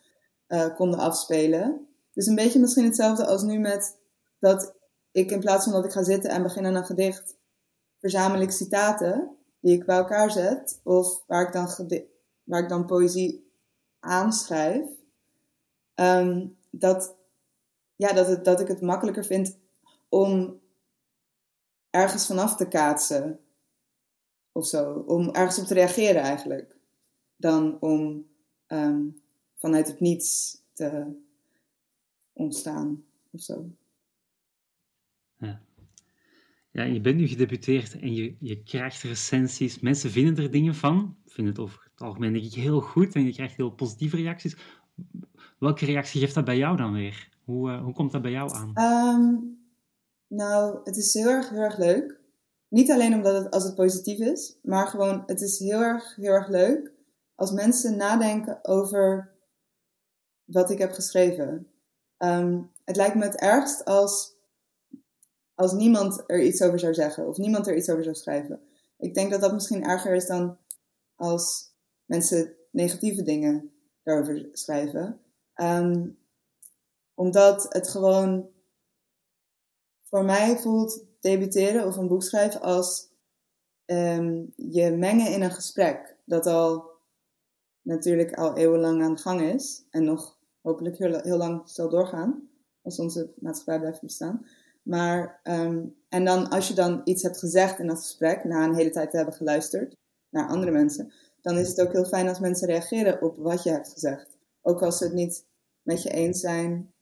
uh, 0.47 0.75
konden 0.75 0.99
afspelen. 0.99 1.87
Dus 2.13 2.25
een 2.25 2.35
beetje 2.35 2.59
misschien 2.59 2.85
hetzelfde 2.85 3.25
als 3.25 3.41
nu 3.41 3.59
met 3.59 3.97
dat 4.39 4.73
ik 5.11 5.31
in 5.31 5.39
plaats 5.39 5.63
van 5.63 5.73
dat 5.73 5.85
ik 5.85 5.91
ga 5.91 6.03
zitten 6.03 6.29
en 6.29 6.43
begin 6.43 6.65
aan 6.65 6.75
een 6.75 6.85
gedicht, 6.85 7.35
verzamel 7.99 8.41
ik 8.41 8.51
citaten 8.51 9.35
die 9.59 9.73
ik 9.73 9.85
bij 9.85 9.97
elkaar 9.97 10.31
zet, 10.31 10.79
of 10.83 11.23
waar 11.27 11.47
ik 11.47 11.53
dan, 11.53 11.69
waar 12.43 12.61
ik 12.61 12.69
dan 12.69 12.85
poëzie 12.85 13.51
aanschrijf, 13.99 14.85
um, 15.95 16.57
dat, 16.71 17.15
ja, 17.95 18.13
dat, 18.13 18.27
het, 18.27 18.45
dat 18.45 18.59
ik 18.59 18.67
het 18.67 18.81
makkelijker 18.81 19.25
vind 19.25 19.57
om 20.09 20.58
ergens 21.89 22.25
vanaf 22.25 22.55
te 22.55 22.67
kaatsen. 22.67 23.39
of 24.51 24.65
zo. 24.65 24.93
Om 24.93 25.29
ergens 25.29 25.59
op 25.59 25.65
te 25.65 25.73
reageren 25.73 26.21
eigenlijk. 26.21 26.77
Dan 27.35 27.77
om 27.79 28.25
ehm, 28.67 29.01
vanuit 29.55 29.87
het 29.87 29.99
niets 29.99 30.61
te 30.73 31.15
ontstaan 32.33 33.03
of 33.31 33.41
zo. 33.41 33.69
Ja. 35.37 35.61
Ja, 36.71 36.83
je 36.83 37.01
bent 37.01 37.17
nu 37.17 37.27
gedebuteerd 37.27 37.99
en 37.99 38.13
je, 38.13 38.35
je 38.39 38.63
krijgt 38.63 39.01
recensies. 39.01 39.79
Mensen 39.79 40.11
vinden 40.11 40.43
er 40.43 40.51
dingen 40.51 40.75
van. 40.75 41.17
Vinden 41.25 41.53
het 41.53 41.63
over 41.63 41.89
het 41.91 42.01
algemeen 42.01 42.33
denk 42.33 42.45
ik 42.45 42.53
heel 42.53 42.81
goed 42.81 43.15
en 43.15 43.25
je 43.25 43.33
krijgt 43.33 43.55
heel 43.55 43.69
positieve 43.69 44.15
reacties. 44.15 44.57
Welke 45.59 45.85
reactie 45.85 46.21
geeft 46.21 46.33
dat 46.33 46.45
bij 46.45 46.57
jou 46.57 46.77
dan 46.77 46.93
weer? 46.93 47.29
Hoe, 47.43 47.69
uh, 47.69 47.83
hoe 47.83 47.93
komt 47.93 48.11
dat 48.11 48.21
bij 48.21 48.31
jou 48.31 48.53
aan? 48.53 48.71
Ehm, 48.73 49.35
nou, 50.29 50.79
het 50.83 50.97
is 50.97 51.13
heel 51.13 51.27
erg, 51.27 51.49
heel 51.49 51.59
erg 51.59 51.77
leuk. 51.77 52.19
Niet 52.67 52.91
alleen 52.91 53.13
omdat 53.13 53.43
het 53.43 53.53
als 53.53 53.63
het 53.63 53.75
positief 53.75 54.19
is, 54.19 54.57
maar 54.61 54.87
gewoon 54.87 55.23
het 55.25 55.41
is 55.41 55.59
heel 55.59 55.81
erg, 55.81 56.15
heel 56.15 56.31
erg 56.31 56.47
leuk 56.47 56.91
als 57.35 57.51
mensen 57.51 57.97
nadenken 57.97 58.65
over 58.65 59.31
wat 60.43 60.69
ik 60.69 60.77
heb 60.77 60.91
geschreven. 60.91 61.67
Ehm, 62.17 62.61
het 62.85 62.95
lijkt 62.95 63.15
me 63.15 63.23
het 63.23 63.35
ergst 63.35 63.85
als, 63.85 64.35
als 65.55 65.71
niemand 65.73 66.23
er 66.27 66.43
iets 66.43 66.61
over 66.61 66.79
zou 66.79 66.93
zeggen 66.93 67.27
of 67.27 67.37
niemand 67.37 67.67
er 67.67 67.75
iets 67.75 67.89
over 67.89 68.03
zou 68.03 68.15
schrijven. 68.15 68.61
Ik 68.97 69.13
denk 69.13 69.31
dat 69.31 69.41
dat 69.41 69.53
misschien 69.53 69.83
erger 69.83 70.15
is 70.15 70.27
dan 70.27 70.57
als 71.15 71.73
mensen 72.05 72.55
negatieve 72.71 73.23
dingen 73.23 73.71
daarover 74.03 74.49
schrijven. 74.51 75.21
Ehm, 75.53 76.07
omdat 77.13 77.65
het 77.73 77.89
gewoon 77.89 78.49
voor 80.09 80.25
mij 80.25 80.57
voelt 80.57 81.03
debuteren 81.19 81.85
of 81.85 81.97
een 81.97 82.07
boek 82.07 82.23
schrijven 82.23 82.61
als 82.61 83.07
ehm, 83.85 84.45
je 84.55 84.91
mengen 84.91 85.31
in 85.31 85.41
een 85.41 85.51
gesprek. 85.51 86.15
Dat 86.25 86.45
al 86.45 86.89
natuurlijk 87.81 88.33
al 88.33 88.57
eeuwenlang 88.57 89.03
aan 89.03 89.15
de 89.15 89.21
gang 89.21 89.41
is 89.41 89.85
en 89.89 90.03
nog 90.03 90.37
hopelijk 90.61 90.97
heel, 90.97 91.19
heel 91.21 91.37
lang 91.37 91.69
zal 91.69 91.89
doorgaan 91.89 92.49
als 92.81 92.99
onze 92.99 93.33
maatschappij 93.39 93.79
blijft 93.79 94.01
bestaan. 94.01 94.45
Maar, 94.83 95.39
ehm, 95.43 95.85
en 96.09 96.25
dan 96.25 96.49
als 96.49 96.67
je 96.67 96.73
dan 96.73 97.01
iets 97.03 97.23
hebt 97.23 97.37
gezegd 97.37 97.79
in 97.79 97.87
dat 97.87 97.99
gesprek, 97.99 98.43
na 98.43 98.63
een 98.63 98.75
hele 98.75 98.89
tijd 98.89 99.11
te 99.11 99.17
hebben 99.17 99.35
geluisterd 99.35 99.95
naar 100.29 100.47
andere 100.47 100.71
mensen, 100.71 101.13
dan 101.41 101.57
is 101.57 101.67
het 101.67 101.81
ook 101.81 101.91
heel 101.91 102.05
fijn 102.05 102.27
als 102.27 102.39
mensen 102.39 102.67
reageren 102.67 103.21
op 103.21 103.37
wat 103.37 103.63
je 103.63 103.69
hebt 103.69 103.89
gezegd. 103.89 104.37
Ook 104.61 104.81
als 104.81 104.97
ze 104.97 105.03
het 105.03 105.13
niet 105.13 105.45
met 105.81 106.03
je 106.03 106.09
eens 106.09 106.39
zijn, 106.39 106.93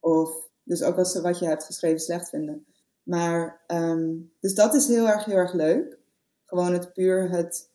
of 0.00 0.45
dus 0.66 0.82
ook 0.82 0.96
als 0.96 1.12
ze 1.12 1.20
wat 1.20 1.38
je 1.38 1.46
hebt 1.46 1.64
geschreven 1.64 2.00
slecht 2.00 2.28
vinden. 2.28 2.66
Maar, 3.02 3.62
ehm, 3.66 4.14
dus 4.40 4.54
dat 4.54 4.74
is 4.74 4.86
heel 4.86 5.08
erg, 5.08 5.24
heel 5.24 5.36
erg 5.36 5.52
leuk. 5.52 5.98
Gewoon 6.44 6.72
het 6.72 6.92
puur 6.92 7.30
het 7.30 7.70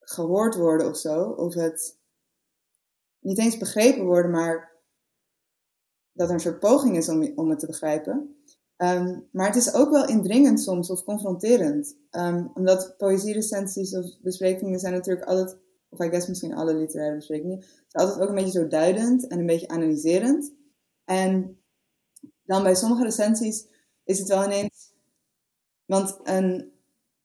gehoord 0.00 0.54
worden 0.54 0.88
of 0.88 0.96
zo. 0.96 1.22
Of 1.22 1.54
het 1.54 1.98
niet 3.18 3.38
eens 3.38 3.58
begrepen 3.58 4.04
worden, 4.04 4.30
maar 4.30 4.72
dat 6.12 6.28
er 6.28 6.34
een 6.34 6.40
soort 6.40 6.58
poging 6.58 6.96
is 6.96 7.08
om, 7.08 7.32
om 7.34 7.50
het 7.50 7.58
te 7.58 7.66
begrijpen. 7.66 8.36
Ehm, 8.76 9.18
maar 9.32 9.46
het 9.46 9.56
is 9.56 9.74
ook 9.74 9.90
wel 9.90 10.06
indringend 10.06 10.60
soms 10.60 10.90
of 10.90 11.04
confronterend. 11.04 11.96
Um, 12.10 12.50
omdat 12.54 12.94
poëzierecensies 12.96 13.96
of 13.96 14.06
besprekingen 14.20 14.78
zijn 14.78 14.92
natuurlijk 14.92 15.26
altijd, 15.26 15.56
of 15.88 16.00
ik 16.00 16.10
guess 16.10 16.28
misschien 16.28 16.54
alle 16.54 16.74
literaire 16.74 17.16
besprekingen, 17.16 17.62
zijn 17.62 18.06
altijd 18.06 18.20
ook 18.20 18.28
een 18.28 18.44
beetje 18.44 18.60
zo 18.60 18.66
duidend 18.68 19.26
en 19.26 19.38
een 19.38 19.46
beetje 19.46 19.68
analyserend. 19.68 20.52
En 21.04 21.58
dan 22.42 22.62
bij 22.62 22.74
sommige 22.74 23.02
recensies 23.02 23.66
is 24.04 24.18
het 24.18 24.28
wel 24.28 24.44
ineens. 24.44 24.92
Want 25.84 26.18
een, 26.22 26.72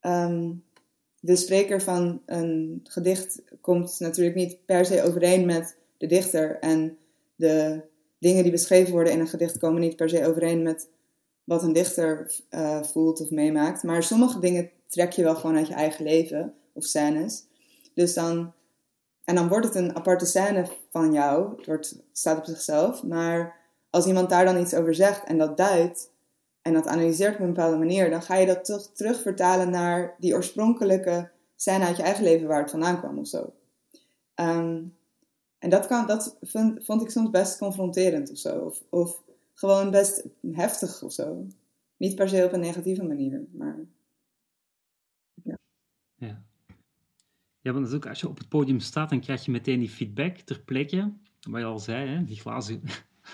um, 0.02 0.64
de 1.20 1.36
spreker 1.36 1.82
van 1.82 2.22
een 2.26 2.80
gedicht 2.84 3.42
komt 3.62 4.00
natuurlijk 4.00 4.36
niet 4.36 4.66
per 4.66 4.86
se 4.86 5.04
overeen 5.04 5.46
met 5.46 5.78
de 5.98 6.08
dichter. 6.08 6.60
En 6.60 6.98
de 7.36 7.82
dingen 8.20 8.44
die 8.44 8.52
beschreven 8.52 8.94
worden 8.94 9.14
in 9.14 9.20
een 9.20 9.28
gedicht 9.28 9.58
komen 9.58 9.82
niet 9.82 9.96
per 9.96 10.10
se 10.10 10.28
overeen 10.28 10.64
met 10.64 10.90
wat 11.44 11.64
een 11.64 11.74
dichter 11.74 12.32
uh, 12.50 12.84
voelt 12.84 13.22
of 13.22 13.30
meemaakt. 13.30 13.84
Maar 13.84 14.04
sommige 14.04 14.40
dingen 14.40 14.70
trek 14.88 15.12
je 15.12 15.24
wel 15.24 15.36
gewoon 15.36 15.56
uit 15.56 15.68
je 15.68 15.74
eigen 15.74 16.04
leven 16.04 16.54
of 16.74 16.86
scènes. 16.86 17.46
Dus 17.94 18.14
dan, 18.14 18.54
en 19.24 19.36
dan 19.36 19.48
wordt 19.48 19.66
het 19.66 19.76
een 19.76 19.96
aparte 19.96 20.26
scène 20.26 20.68
van 20.92 21.14
jou. 21.14 21.56
Het 21.58 21.66
wordt, 21.66 22.04
staat 22.12 22.38
op 22.38 22.46
zichzelf. 22.46 23.04
Maar 23.04 23.56
als 23.90 24.06
iemand 24.06 24.30
daar 24.30 24.46
dan 24.46 24.62
iets 24.62 24.74
over 24.74 24.96
zegt 24.96 25.24
en 25.24 25.38
dat 25.38 25.58
duidt 25.58 26.12
en 26.62 26.74
dat 26.74 26.88
analyseert 26.88 27.34
op 27.34 27.40
een 27.40 27.54
bepaalde 27.54 27.78
manier, 27.78 28.10
dan 28.10 28.22
ga 28.22 28.36
je 28.36 28.46
dat 28.46 28.66
toch 28.66 28.92
terug 28.94 29.22
vertalen 29.22 29.70
naar 29.70 30.16
die 30.20 30.34
oorspronkelijke 30.34 31.30
scène 31.56 31.86
uit 31.86 31.98
je 31.98 32.04
eigen 32.04 32.24
leven 32.24 32.48
waar 32.48 32.62
het 32.62 32.72
vandaan 32.72 33.00
kwam 33.00 33.18
of 33.18 33.28
zo. 33.28 33.54
Um, 34.36 34.96
en 35.60 35.70
dat, 35.70 35.88
kan, 35.88 36.08
dat 36.08 36.38
vond, 36.42 36.86
vond 36.86 37.02
ik 37.02 37.10
soms 37.10 37.30
best 37.30 37.58
confronterend 37.58 38.32
of 38.32 38.38
zo. 38.38 38.60
Of, 38.60 38.84
of 38.90 39.24
gewoon 39.54 39.92
best 39.92 40.24
heftig 40.52 41.02
of 41.02 41.14
zo. 41.14 41.48
Niet 41.98 42.16
per 42.16 42.30
se 42.30 42.46
op 42.46 42.54
een 42.54 42.60
negatieve 42.60 43.04
manier, 43.04 43.46
maar. 43.52 43.80
Ja. 45.44 45.58
Ja, 46.16 46.44
ja 47.60 47.74
want 47.74 47.94
ook, 47.94 48.08
als 48.08 48.20
je 48.20 48.30
op 48.30 48.38
het 48.38 48.50
podium 48.50 48.80
staat, 48.80 49.10
dan 49.10 49.20
krijg 49.20 49.46
je 49.46 49.52
meteen 49.52 49.80
die 49.80 49.90
feedback 49.90 50.38
ter 50.38 50.62
plekke. 50.62 51.14
Wat 51.50 51.60
je 51.60 51.66
al 51.66 51.80
zei, 51.80 52.10
hè, 52.10 52.24
die 52.24 52.40
glazen, 52.40 52.82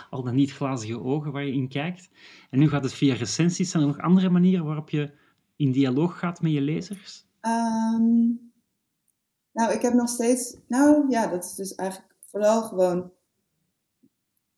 al 0.09 0.23
dan 0.23 0.35
niet 0.35 0.53
glazige 0.53 0.99
ogen 0.99 1.31
waar 1.31 1.45
je 1.45 1.53
in 1.53 1.67
kijkt. 1.67 2.09
En 2.49 2.59
nu 2.59 2.69
gaat 2.69 2.83
het 2.83 2.93
via 2.93 3.15
recensies. 3.15 3.71
Zijn 3.71 3.83
er 3.83 3.89
nog 3.89 3.99
andere 3.99 4.29
manieren 4.29 4.65
waarop 4.65 4.89
je 4.89 5.11
in 5.55 5.71
dialoog 5.71 6.19
gaat 6.19 6.41
met 6.41 6.51
je 6.51 6.61
lezers? 6.61 7.25
Um, 7.41 8.51
nou, 9.51 9.73
ik 9.73 9.81
heb 9.81 9.93
nog 9.93 10.09
steeds. 10.09 10.57
Nou 10.67 11.09
ja, 11.09 11.27
dat 11.27 11.43
is 11.43 11.53
dus 11.53 11.75
eigenlijk 11.75 12.15
vooral 12.29 12.61
gewoon 12.61 13.11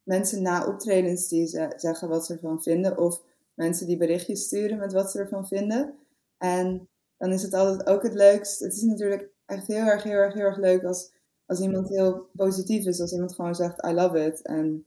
mensen 0.03 0.41
na 0.41 0.67
optredens 0.67 1.27
die 1.27 1.47
zeggen 1.75 2.09
wat 2.09 2.25
ze 2.25 2.33
ervan 2.33 2.61
vinden. 2.61 2.97
Of 2.97 3.21
mensen 3.53 3.87
die 3.87 3.97
berichtjes 3.97 4.43
sturen 4.43 4.77
met 4.77 4.93
wat 4.93 5.11
ze 5.11 5.19
ervan 5.19 5.47
vinden. 5.47 5.93
En 6.37 6.89
dan 7.17 7.31
is 7.31 7.41
het 7.41 7.53
altijd 7.53 7.87
ook 7.87 8.03
het 8.03 8.13
leukst. 8.13 8.59
Het 8.59 8.73
is 8.73 8.81
natuurlijk 8.81 9.29
echt 9.45 9.67
heel 9.67 9.85
erg, 9.85 10.03
heel 10.03 10.13
erg, 10.13 10.33
heel 10.33 10.43
erg 10.43 10.57
leuk 10.57 10.83
als, 10.83 11.11
als 11.45 11.59
iemand 11.59 11.89
heel 11.89 12.29
positief 12.35 12.85
is. 12.85 13.01
Als 13.01 13.13
iemand 13.13 13.35
gewoon 13.35 13.55
zegt, 13.55 13.85
I 13.85 13.91
love 13.91 14.25
it. 14.25 14.41
En 14.41 14.85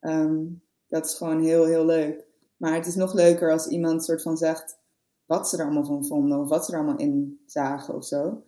um, 0.00 0.62
dat 0.88 1.06
is 1.06 1.14
gewoon 1.14 1.42
heel, 1.42 1.64
heel 1.64 1.84
leuk. 1.84 2.24
Maar 2.56 2.74
het 2.74 2.86
is 2.86 2.94
nog 2.94 3.14
leuker 3.14 3.52
als 3.52 3.66
iemand 3.66 4.04
soort 4.04 4.22
van 4.22 4.36
zegt 4.36 4.78
wat 5.26 5.48
ze 5.48 5.56
er 5.56 5.64
allemaal 5.64 5.84
van 5.84 6.06
vonden. 6.06 6.40
Of 6.40 6.48
wat 6.48 6.64
ze 6.64 6.72
er 6.72 6.78
allemaal 6.78 6.98
in 6.98 7.40
zagen 7.46 7.94
of 7.94 8.04
zo. 8.04 8.42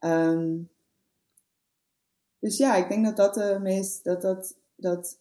Um, 0.00 0.70
dus 2.38 2.56
ja, 2.56 2.76
ik 2.76 2.88
denk 2.88 3.04
dat 3.04 3.16
dat 3.16 3.34
de 3.34 3.58
meest, 3.62 4.04
dat 4.04 4.22
dat, 4.22 4.56
dat, 4.76 5.18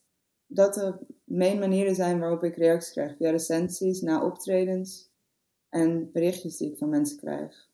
dat 0.48 0.74
de 0.74 0.94
main 1.24 1.60
manieren 1.60 1.96
zijn 1.96 2.20
waarop 2.20 2.44
ik 2.44 2.56
reacties 2.56 2.92
krijg. 2.92 3.15
Via 3.18 3.32
recensies, 3.32 4.02
na 4.02 4.26
optredens 4.26 5.10
en 5.70 6.12
berichtjes 6.12 6.58
die 6.58 6.72
ik 6.72 6.78
van 6.78 6.89
mensen 6.89 7.18
krijg. 7.18 7.68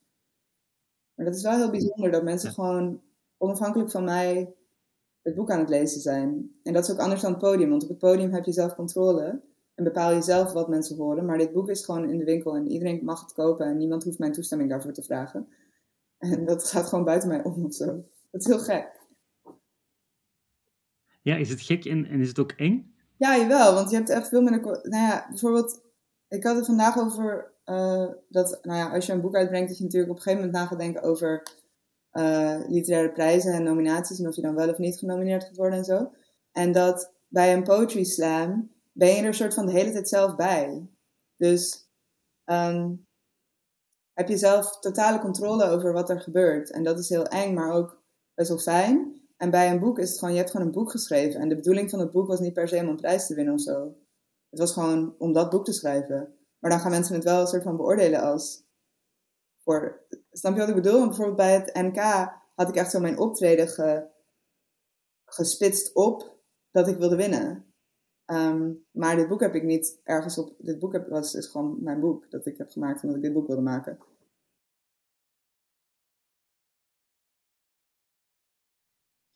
Maar 1.16 1.26
dat 1.26 1.36
is 1.36 1.44
wel 1.44 1.58
heel 1.58 1.70
bijzonder 1.70 2.12
dat 2.12 2.24
mensen 2.24 2.52
gewoon 2.52 3.02
onafhankelijk 3.38 3.92
van 3.92 4.04
mij 4.04 4.54
het 5.26 5.36
boek 5.36 5.52
aan 5.52 5.60
het 5.60 5.70
lezen 5.70 6.02
zijn. 6.02 6.52
En 6.64 6.74
dat 6.74 6.84
is 6.84 6.92
ook 6.92 7.00
anders 7.00 7.22
dan 7.22 7.32
het 7.32 7.40
podium, 7.40 7.70
want 7.70 7.84
op 7.84 7.90
het 7.90 7.98
podium 7.98 8.34
heb 8.34 8.46
je 8.46 8.52
zelf 8.52 8.76
controle 8.76 9.42
en 9.76 9.84
bepaal 9.84 10.14
je 10.14 10.22
zelf 10.22 10.54
wat 10.54 10.70
mensen 10.70 10.98
horen. 10.98 11.26
Maar 11.26 11.38
dit 11.38 11.54
boek 11.54 11.70
is 11.70 11.86
gewoon 11.86 12.10
in 12.10 12.18
de 12.18 12.24
winkel 12.24 12.56
en 12.56 12.72
iedereen 12.72 13.00
mag 13.04 13.22
het 13.22 13.34
kopen 13.34 13.66
en 13.66 13.78
niemand 13.78 14.04
hoeft 14.04 14.20
mijn 14.20 14.32
toestemming 14.32 14.70
daarvoor 14.70 14.94
te 14.94 15.04
vragen. 15.04 15.48
En 16.18 16.46
dat 16.46 16.70
gaat 16.70 16.88
gewoon 16.88 17.04
buiten 17.04 17.30
mij 17.30 17.44
om 17.44 17.66
of 17.66 17.74
zo. 17.74 17.86
Dat 18.32 18.42
is 18.42 18.48
heel 18.48 18.60
gek. 18.60 19.00
Ja, 21.22 21.36
is 21.36 21.50
het 21.50 21.62
gek 21.62 21.86
en, 21.86 22.06
en 22.06 22.20
is 22.20 22.28
het 22.28 22.40
ook 22.40 22.52
eng? 22.52 22.96
Ja, 23.18 23.38
jawel, 23.38 23.74
want 23.74 23.90
je 23.90 23.96
hebt 23.96 24.10
echt 24.10 24.28
veel 24.28 24.42
minder... 24.42 24.62
Nou 24.62 25.04
ja, 25.04 25.26
bijvoorbeeld, 25.30 25.82
ik 26.28 26.44
had 26.44 26.56
het 26.56 26.66
vandaag 26.66 26.98
over 26.98 27.52
uh, 27.66 28.08
dat, 28.30 28.60
nou 28.62 28.78
ja, 28.78 28.94
als 28.94 29.06
je 29.06 29.14
een 29.14 29.22
boek 29.22 29.36
uitbrengt, 29.36 29.68
dat 29.68 29.78
je 29.78 29.84
natuurlijk 29.84 30.12
op 30.12 30.18
een 30.18 30.24
gegeven 30.24 30.46
moment 30.46 30.64
na 30.64 30.70
gaat 30.70 30.80
denken 30.80 31.02
over 31.02 31.44
uh, 32.18 32.60
literaire 32.68 33.12
prijzen 33.12 33.54
en 33.54 33.64
nominaties 33.64 34.20
en 34.20 34.28
of 34.28 34.36
je 34.36 34.42
dan 34.42 34.56
wel 34.56 34.70
of 34.70 34.78
niet 34.78 34.98
genomineerd 34.98 35.44
gaat 35.44 35.56
worden 35.56 35.78
en 35.78 35.86
zo. 35.86 36.12
En 36.52 36.72
dat 36.72 37.14
bij 37.28 37.54
een 37.54 37.64
poetry 37.64 38.04
slam 38.04 38.72
ben 38.92 39.16
je 39.16 39.22
er 39.22 39.34
soort 39.34 39.54
van 39.54 39.66
de 39.66 39.72
hele 39.72 39.92
tijd 39.92 40.10
zelf 40.10 40.36
bij. 40.36 40.90
Dus 41.38 41.90
um, 42.46 43.08
heb 44.14 44.28
je 44.28 44.38
zelf 44.38 44.80
totale 44.80 45.20
controle 45.20 45.70
over 45.70 45.94
wat 45.94 46.10
er 46.10 46.22
gebeurt. 46.22 46.72
En 46.72 46.84
dat 46.84 47.00
is 47.00 47.10
heel 47.10 47.26
eng, 47.26 47.54
maar 47.54 47.72
ook 47.72 48.04
best 48.34 48.50
wel 48.50 48.58
fijn. 48.58 49.22
En 49.38 49.50
bij 49.50 49.72
een 49.72 49.80
boek 49.80 50.00
is 50.00 50.10
het 50.10 50.20
gewoon, 50.20 50.34
je 50.34 50.40
hebt 50.40 50.52
gewoon 50.52 50.66
een 50.66 50.74
boek 50.74 50.92
geschreven. 50.92 51.40
En 51.40 51.50
de 51.50 51.56
bedoeling 51.56 51.90
van 51.90 52.00
het 52.00 52.12
boek 52.12 52.28
was 52.28 52.40
niet 52.40 52.54
per 52.54 52.68
se 52.68 52.78
om 52.78 52.88
een 52.88 52.96
prijs 52.96 53.28
te 53.28 53.36
winnen 53.36 53.54
of 53.54 53.62
zo. 53.62 53.96
Het 54.50 54.60
was 54.60 54.74
gewoon 54.74 55.16
om 55.18 55.34
dat 55.34 55.50
boek 55.50 55.66
te 55.66 55.74
schrijven. 55.74 56.34
Maar 56.60 56.72
dan 56.72 56.80
gaan 56.80 56.92
mensen 56.92 57.16
het 57.16 57.24
wel 57.24 57.42
een 57.42 57.48
soort 57.48 57.64
van 57.64 57.78
beoordelen 57.78 58.22
als 58.22 58.65
voor. 59.66 60.06
Snap 60.32 60.54
je 60.54 60.60
wat 60.60 60.70
ik 60.70 60.76
bedoel? 60.76 61.08
Bijvoorbeeld 61.08 61.38
bij 61.38 61.54
het 61.54 61.74
NK 61.74 61.98
had 62.56 62.70
ik 62.70 62.76
echt 62.76 62.92
zo 62.92 63.00
mijn 63.00 63.18
optreden 63.18 63.68
ge, 63.68 64.08
gespitst 65.26 65.94
op 65.96 66.40
dat 66.72 66.88
ik 66.88 66.98
wilde 66.98 67.16
winnen. 67.16 67.66
Ehm, 68.26 68.72
maar 68.92 69.16
dit 69.16 69.28
boek 69.28 69.42
heb 69.42 69.56
ik 69.56 69.64
niet 69.64 70.00
ergens 70.04 70.38
op. 70.38 70.56
Dit 70.58 70.80
boek 70.80 70.94
heb, 70.94 71.08
was, 71.08 71.34
is 71.34 71.48
gewoon 71.48 71.84
mijn 71.84 72.00
boek 72.00 72.32
dat 72.32 72.46
ik 72.46 72.58
heb 72.58 72.70
gemaakt 72.70 73.04
omdat 73.04 73.18
ik 73.18 73.24
dit 73.24 73.34
boek 73.34 73.48
wilde 73.48 73.62
maken. 73.62 74.00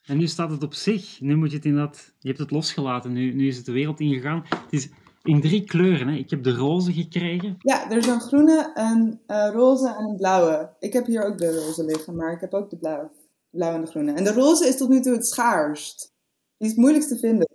En 0.01 0.17
nu 0.17 0.27
staat 0.27 0.51
het 0.51 0.63
op 0.63 0.73
zich. 0.73 1.21
Nu 1.21 1.35
moet 1.35 1.49
je 1.49 1.55
het 1.55 1.65
in 1.65 1.75
dat. 1.75 2.13
Je 2.19 2.27
hebt 2.27 2.39
het 2.39 2.51
losgelaten. 2.51 3.13
Nu, 3.13 3.33
nu 3.33 3.47
is 3.47 3.57
het 3.57 3.65
de 3.65 3.71
wereld 3.71 3.99
ingegaan. 3.99 4.43
Het 4.47 4.73
is 4.73 4.89
in 5.23 5.41
drie 5.41 5.63
kleuren. 5.63 6.07
Hè. 6.07 6.15
Ik 6.15 6.29
heb 6.29 6.43
de 6.43 6.55
roze 6.55 6.93
gekregen. 6.93 7.55
Ja, 7.59 7.89
er 7.89 7.97
is 7.97 8.07
een 8.07 8.21
groene, 8.21 8.71
een 8.73 9.19
uh, 9.27 9.49
roze 9.53 9.87
en 9.87 10.03
een 10.03 10.15
blauwe. 10.15 10.73
Ik 10.79 10.93
heb 10.93 11.05
hier 11.05 11.23
ook 11.23 11.37
de 11.37 11.59
roze 11.59 11.85
liggen, 11.85 12.15
maar 12.15 12.33
ik 12.33 12.41
heb 12.41 12.53
ook 12.53 12.69
de 12.69 12.77
blauwe. 12.77 13.09
De 13.49 13.57
blauwe 13.57 13.75
en 13.75 13.83
de 13.83 13.89
groene. 13.91 14.13
En 14.13 14.23
de 14.23 14.33
roze 14.33 14.67
is 14.67 14.77
tot 14.77 14.89
nu 14.89 15.01
toe 15.01 15.13
het 15.13 15.27
schaarst. 15.27 16.13
Die 16.57 16.67
is 16.67 16.73
het 16.73 16.77
moeilijkst 16.77 17.09
te 17.09 17.17
vinden. 17.17 17.49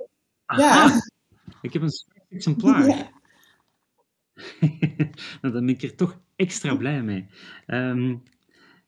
Aha. 0.44 0.62
Ja. 0.62 1.00
Ik 1.62 1.72
heb 1.72 1.82
een 1.82 1.90
zwart 1.90 2.26
exemplaar. 2.28 2.86
Ja. 2.86 3.10
nou, 5.40 5.54
dan 5.54 5.66
ben 5.66 5.68
ik 5.68 5.82
er 5.82 5.96
toch 5.96 6.20
extra 6.36 6.76
blij 6.76 7.02
mee. 7.02 7.26
Um, 7.66 8.22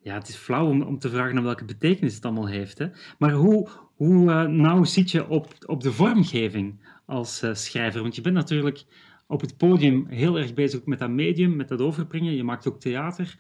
ja, 0.07 0.15
het 0.15 0.29
is 0.29 0.37
flauw 0.37 0.69
om, 0.69 0.83
om 0.83 0.99
te 0.99 1.11
vragen 1.11 1.35
naar 1.35 1.45
welke 1.45 1.65
betekenis 1.65 2.15
het 2.15 2.25
allemaal 2.25 2.49
heeft. 2.49 2.79
Hè? 2.79 2.87
Maar 3.19 3.33
hoe, 3.33 3.69
hoe 3.95 4.31
uh, 4.31 4.43
nou 4.43 4.87
zit 4.87 5.11
je 5.11 5.29
op, 5.29 5.55
op 5.67 5.83
de 5.83 5.93
vormgeving 5.93 6.81
als 7.07 7.43
uh, 7.43 7.55
schrijver? 7.55 8.03
Want 8.03 8.15
je 8.15 8.21
bent 8.21 8.35
natuurlijk 8.35 8.85
op 9.29 9.41
het 9.41 9.57
podium 9.57 10.07
heel 10.07 10.37
erg 10.37 10.55
bezig 10.55 10.85
met 10.85 10.99
dat 10.99 11.11
medium, 11.11 11.57
met 11.57 11.69
dat 11.69 11.81
overbrengen. 11.81 12.37
Je 12.37 12.45
maakt 12.45 12.69
ook 12.69 12.81
theater. 12.81 13.39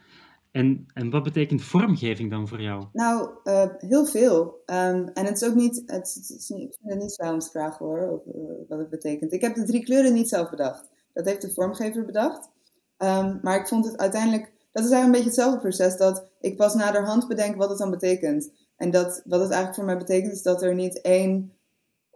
En, 0.50 0.86
en 0.94 1.10
wat 1.10 1.22
betekent 1.22 1.62
vormgeving 1.62 2.30
dan 2.30 2.48
voor 2.48 2.62
jou? 2.62 2.84
Nou, 2.92 3.30
uh, 3.44 3.64
heel 3.78 4.06
veel. 4.06 4.62
Um, 4.66 5.08
en 5.08 5.24
het 5.24 5.42
is 5.42 5.48
ook 5.48 5.54
niet, 5.54 5.82
het, 5.86 6.06
is 6.38 6.48
niet, 6.48 6.68
ik 6.68 6.76
vind 6.80 6.92
het 6.92 7.52
niet 7.52 7.76
hoor, 7.78 8.08
of, 8.08 8.22
wat 8.68 8.78
het 8.78 8.90
betekent. 8.90 9.32
Ik 9.32 9.40
heb 9.40 9.54
de 9.54 9.64
drie 9.64 9.84
kleuren 9.84 10.14
niet 10.14 10.28
zelf 10.28 10.50
bedacht. 10.50 10.90
Dat 11.12 11.24
heeft 11.24 11.42
de 11.42 11.50
vormgever 11.50 12.04
bedacht. 12.04 12.50
Um, 12.98 13.38
maar 13.42 13.60
ik 13.60 13.68
vond 13.68 13.84
het 13.84 13.96
uiteindelijk 13.96 14.52
dat 14.76 14.84
is 14.84 14.90
eigenlijk 14.90 15.04
een 15.04 15.10
beetje 15.24 15.42
hetzelfde 15.42 15.60
proces. 15.60 15.96
Dat 15.96 16.30
ik 16.40 16.56
pas 16.56 16.74
naderhand 16.74 17.28
bedenk 17.28 17.56
wat 17.56 17.68
het 17.68 17.78
dan 17.78 17.90
betekent. 17.90 18.52
En 18.76 18.90
dat, 18.90 19.22
wat 19.24 19.40
het 19.40 19.50
eigenlijk 19.50 19.74
voor 19.74 19.84
mij 19.84 19.96
betekent 19.96 20.32
is 20.32 20.42
dat 20.42 20.62
er 20.62 20.74
niet 20.74 21.00
één 21.00 21.55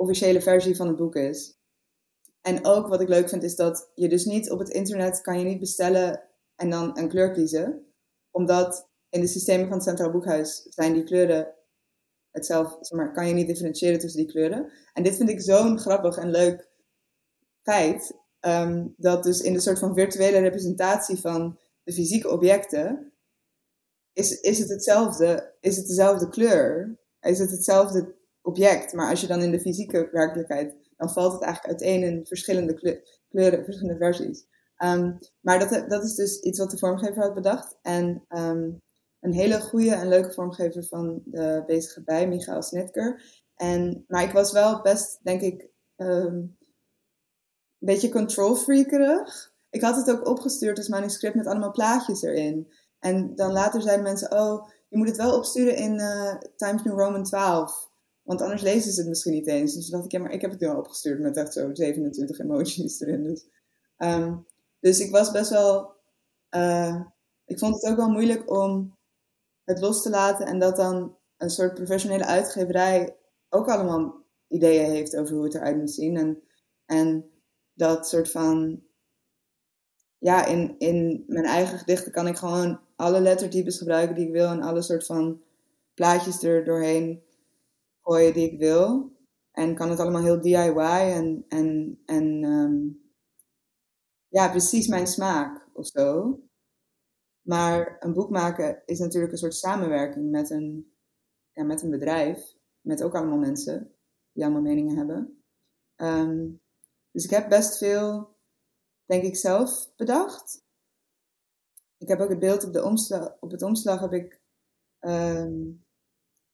officiële 0.00 0.40
versie 0.40 0.76
van 0.76 0.86
het 0.86 0.96
boek 0.96 1.14
is. 1.14 1.58
En 2.40 2.64
ook 2.64 2.88
wat 2.88 3.00
ik 3.00 3.08
leuk 3.08 3.28
vind 3.28 3.42
is 3.42 3.56
dat 3.56 3.90
je 3.94 4.08
dus 4.08 4.24
niet 4.24 4.50
op 4.50 4.58
het 4.58 4.68
internet 4.68 5.20
kan 5.20 5.38
je 5.38 5.44
niet 5.44 5.60
bestellen 5.60 6.22
en 6.56 6.70
dan 6.70 6.98
een 6.98 7.08
kleur 7.08 7.32
kiezen. 7.32 7.86
Omdat 8.30 8.88
in 9.08 9.20
de 9.20 9.26
systemen 9.26 9.66
van 9.66 9.76
het 9.76 9.86
Centraal 9.86 10.10
Boekhuis 10.10 10.62
zijn 10.62 10.92
die 10.92 11.04
kleuren 11.04 11.54
hetzelfde. 12.30 12.76
Zeg 12.80 12.98
maar, 12.98 13.12
kan 13.12 13.28
je 13.28 13.34
niet 13.34 13.46
differentiëren 13.46 13.98
tussen 13.98 14.20
die 14.20 14.30
kleuren. 14.30 14.72
En 14.92 15.02
dit 15.02 15.16
vind 15.16 15.28
ik 15.28 15.40
zo'n 15.40 15.78
grappig 15.78 16.16
en 16.16 16.30
leuk 16.30 16.68
feit. 17.62 18.18
Um, 18.40 18.94
dat 18.96 19.22
dus 19.22 19.40
in 19.40 19.52
de 19.52 19.60
soort 19.60 19.78
van 19.78 19.94
virtuele 19.94 20.38
representatie 20.38 21.16
van 21.16 21.58
de 21.82 21.92
fysieke 21.92 22.30
objecten, 22.30 23.12
is, 24.12 24.40
is, 24.40 24.58
het 24.58 24.68
hetzelfde, 24.68 25.54
is 25.60 25.76
het 25.76 25.86
dezelfde 25.86 26.28
kleur, 26.28 26.98
is 27.20 27.38
het 27.38 27.50
hetzelfde 27.50 28.14
object. 28.50 28.92
Maar 28.92 29.10
als 29.10 29.20
je 29.20 29.26
dan 29.26 29.42
in 29.42 29.50
de 29.50 29.60
fysieke 29.60 30.08
werkelijkheid, 30.12 30.74
dan 30.96 31.10
valt 31.10 31.32
het 31.32 31.42
eigenlijk 31.42 31.80
uiteen 31.80 32.02
in 32.02 32.26
verschillende 32.26 33.02
kleuren, 33.28 33.64
verschillende 33.64 33.98
versies. 33.98 34.46
Um, 34.84 35.18
maar 35.40 35.58
dat, 35.58 35.90
dat 35.90 36.04
is 36.04 36.14
dus 36.14 36.40
iets 36.40 36.58
wat 36.58 36.70
de 36.70 36.78
vormgever 36.78 37.22
had 37.22 37.34
bedacht. 37.34 37.78
En 37.82 38.24
um, 38.28 38.80
een 39.20 39.32
hele 39.32 39.60
goede 39.60 39.94
en 39.94 40.08
leuke 40.08 40.32
vormgever 40.32 40.84
van 40.84 41.22
de 41.24 41.62
bezige 41.66 42.02
bij, 42.02 42.28
Michael 42.28 42.62
Snitker. 42.62 43.22
En, 43.54 44.04
maar 44.08 44.22
ik 44.22 44.32
was 44.32 44.52
wel 44.52 44.82
best, 44.82 45.18
denk 45.22 45.40
ik, 45.40 45.68
um, 45.96 46.56
een 47.78 47.86
beetje 47.86 48.08
control 48.08 48.54
freakerig 48.54 49.50
ik 49.70 49.82
had 49.82 49.96
het 49.96 50.10
ook 50.10 50.26
opgestuurd 50.26 50.78
als 50.78 50.88
manuscript 50.88 51.34
met 51.34 51.46
allemaal 51.46 51.70
plaatjes 51.70 52.22
erin. 52.22 52.72
En 52.98 53.34
dan 53.34 53.52
later 53.52 53.82
zeiden 53.82 54.04
mensen, 54.04 54.32
oh, 54.32 54.68
je 54.88 54.96
moet 54.96 55.08
het 55.08 55.16
wel 55.16 55.36
opsturen 55.36 55.76
in 55.76 55.98
uh, 55.98 56.34
Times 56.56 56.82
New 56.82 56.98
Roman 56.98 57.24
12. 57.24 57.89
Want 58.22 58.40
anders 58.40 58.62
lezen 58.62 58.92
ze 58.92 59.00
het 59.00 59.08
misschien 59.08 59.32
niet 59.32 59.46
eens. 59.46 59.74
Dus 59.74 59.88
dacht 59.88 60.04
ik, 60.04 60.12
ja, 60.12 60.18
maar 60.18 60.32
ik 60.32 60.40
heb 60.40 60.50
het 60.50 60.60
nu 60.60 60.68
al 60.68 60.78
opgestuurd 60.78 61.20
met 61.20 61.36
echt 61.36 61.52
zo 61.52 61.74
27 61.74 62.38
emojis 62.38 63.00
erin. 63.00 63.22
Dus, 63.22 63.46
um, 63.96 64.46
dus 64.80 65.00
ik 65.00 65.10
was 65.10 65.30
best 65.30 65.50
wel... 65.50 65.98
Uh, 66.50 67.00
ik 67.44 67.58
vond 67.58 67.74
het 67.74 67.90
ook 67.90 67.96
wel 67.96 68.10
moeilijk 68.10 68.50
om 68.50 68.98
het 69.64 69.80
los 69.80 70.02
te 70.02 70.10
laten 70.10 70.46
en 70.46 70.58
dat 70.58 70.76
dan 70.76 71.16
een 71.36 71.50
soort 71.50 71.74
professionele 71.74 72.24
uitgeverij 72.24 73.16
ook 73.48 73.68
allemaal 73.68 74.24
ideeën 74.48 74.90
heeft 74.90 75.16
over 75.16 75.34
hoe 75.34 75.44
het 75.44 75.54
eruit 75.54 75.76
moet 75.76 75.90
zien. 75.90 76.16
En, 76.16 76.42
en 76.86 77.30
dat 77.74 78.08
soort 78.08 78.30
van 78.30 78.82
ja, 80.18 80.44
in, 80.44 80.74
in 80.78 81.24
mijn 81.26 81.44
eigen 81.44 81.78
gedichten 81.78 82.12
kan 82.12 82.26
ik 82.26 82.36
gewoon 82.36 82.80
alle 82.96 83.20
lettertypes 83.20 83.78
gebruiken 83.78 84.14
die 84.14 84.26
ik 84.26 84.32
wil 84.32 84.48
en 84.48 84.62
alle 84.62 84.82
soort 84.82 85.06
van 85.06 85.42
plaatjes 85.94 86.42
er 86.42 86.64
doorheen 86.64 87.22
gooien 88.02 88.32
die 88.32 88.52
ik 88.52 88.58
wil. 88.58 89.12
En 89.50 89.74
kan 89.74 89.90
het 89.90 89.98
allemaal 89.98 90.22
heel 90.22 90.40
DIY 90.40 90.78
en, 90.78 91.44
en, 91.48 92.00
en 92.04 92.44
um, 92.44 93.02
ja, 94.28 94.50
precies 94.50 94.86
mijn 94.86 95.06
smaak 95.06 95.68
of 95.72 95.86
zo. 95.86 96.38
Maar 97.40 97.96
een 98.00 98.12
boek 98.12 98.30
maken 98.30 98.82
is 98.86 98.98
natuurlijk 98.98 99.32
een 99.32 99.38
soort 99.38 99.54
samenwerking 99.54 100.30
met 100.30 100.50
een, 100.50 100.94
ja, 101.52 101.64
met 101.64 101.82
een 101.82 101.90
bedrijf, 101.90 102.54
met 102.80 103.02
ook 103.02 103.14
allemaal 103.14 103.38
mensen 103.38 103.94
die 104.32 104.44
allemaal 104.44 104.62
meningen 104.62 104.96
hebben. 104.96 105.42
Um, 105.96 106.60
dus 107.10 107.24
ik 107.24 107.30
heb 107.30 107.48
best 107.48 107.78
veel 107.78 108.36
denk 109.04 109.22
ik 109.22 109.36
zelf 109.36 109.90
bedacht. 109.96 110.64
Ik 111.98 112.08
heb 112.08 112.20
ook 112.20 112.28
het 112.28 112.38
beeld 112.38 112.64
op, 112.64 112.72
de 112.72 112.84
omslag, 112.84 113.36
op 113.40 113.50
het 113.50 113.62
omslag 113.62 114.00
heb 114.00 114.12
ik 114.12 114.40
um, 115.00 115.84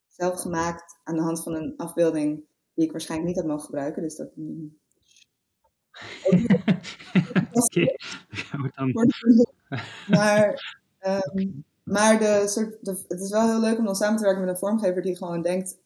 zelf 0.06 0.40
gemaakt 0.40 0.95
aan 1.06 1.14
de 1.14 1.22
hand 1.22 1.42
van 1.42 1.54
een 1.54 1.74
afbeelding 1.76 2.44
die 2.74 2.84
ik 2.84 2.92
waarschijnlijk 2.92 3.28
niet 3.28 3.38
had 3.38 3.48
mogen 3.50 3.64
gebruiken. 3.64 4.02
Dus 4.02 4.16
dat. 4.16 4.30
Dan. 8.74 8.92
Maar, 10.08 10.74
um, 11.34 11.64
maar 11.82 12.18
de 12.18 12.42
soort, 12.46 12.84
de, 12.84 13.04
het 13.08 13.20
is 13.20 13.30
wel 13.30 13.48
heel 13.48 13.60
leuk 13.60 13.78
om 13.78 13.84
dan 13.84 13.96
samen 13.96 14.16
te 14.16 14.24
werken 14.24 14.40
met 14.40 14.50
een 14.50 14.58
vormgever 14.58 15.02
die 15.02 15.16
gewoon 15.16 15.42
denkt, 15.42 15.78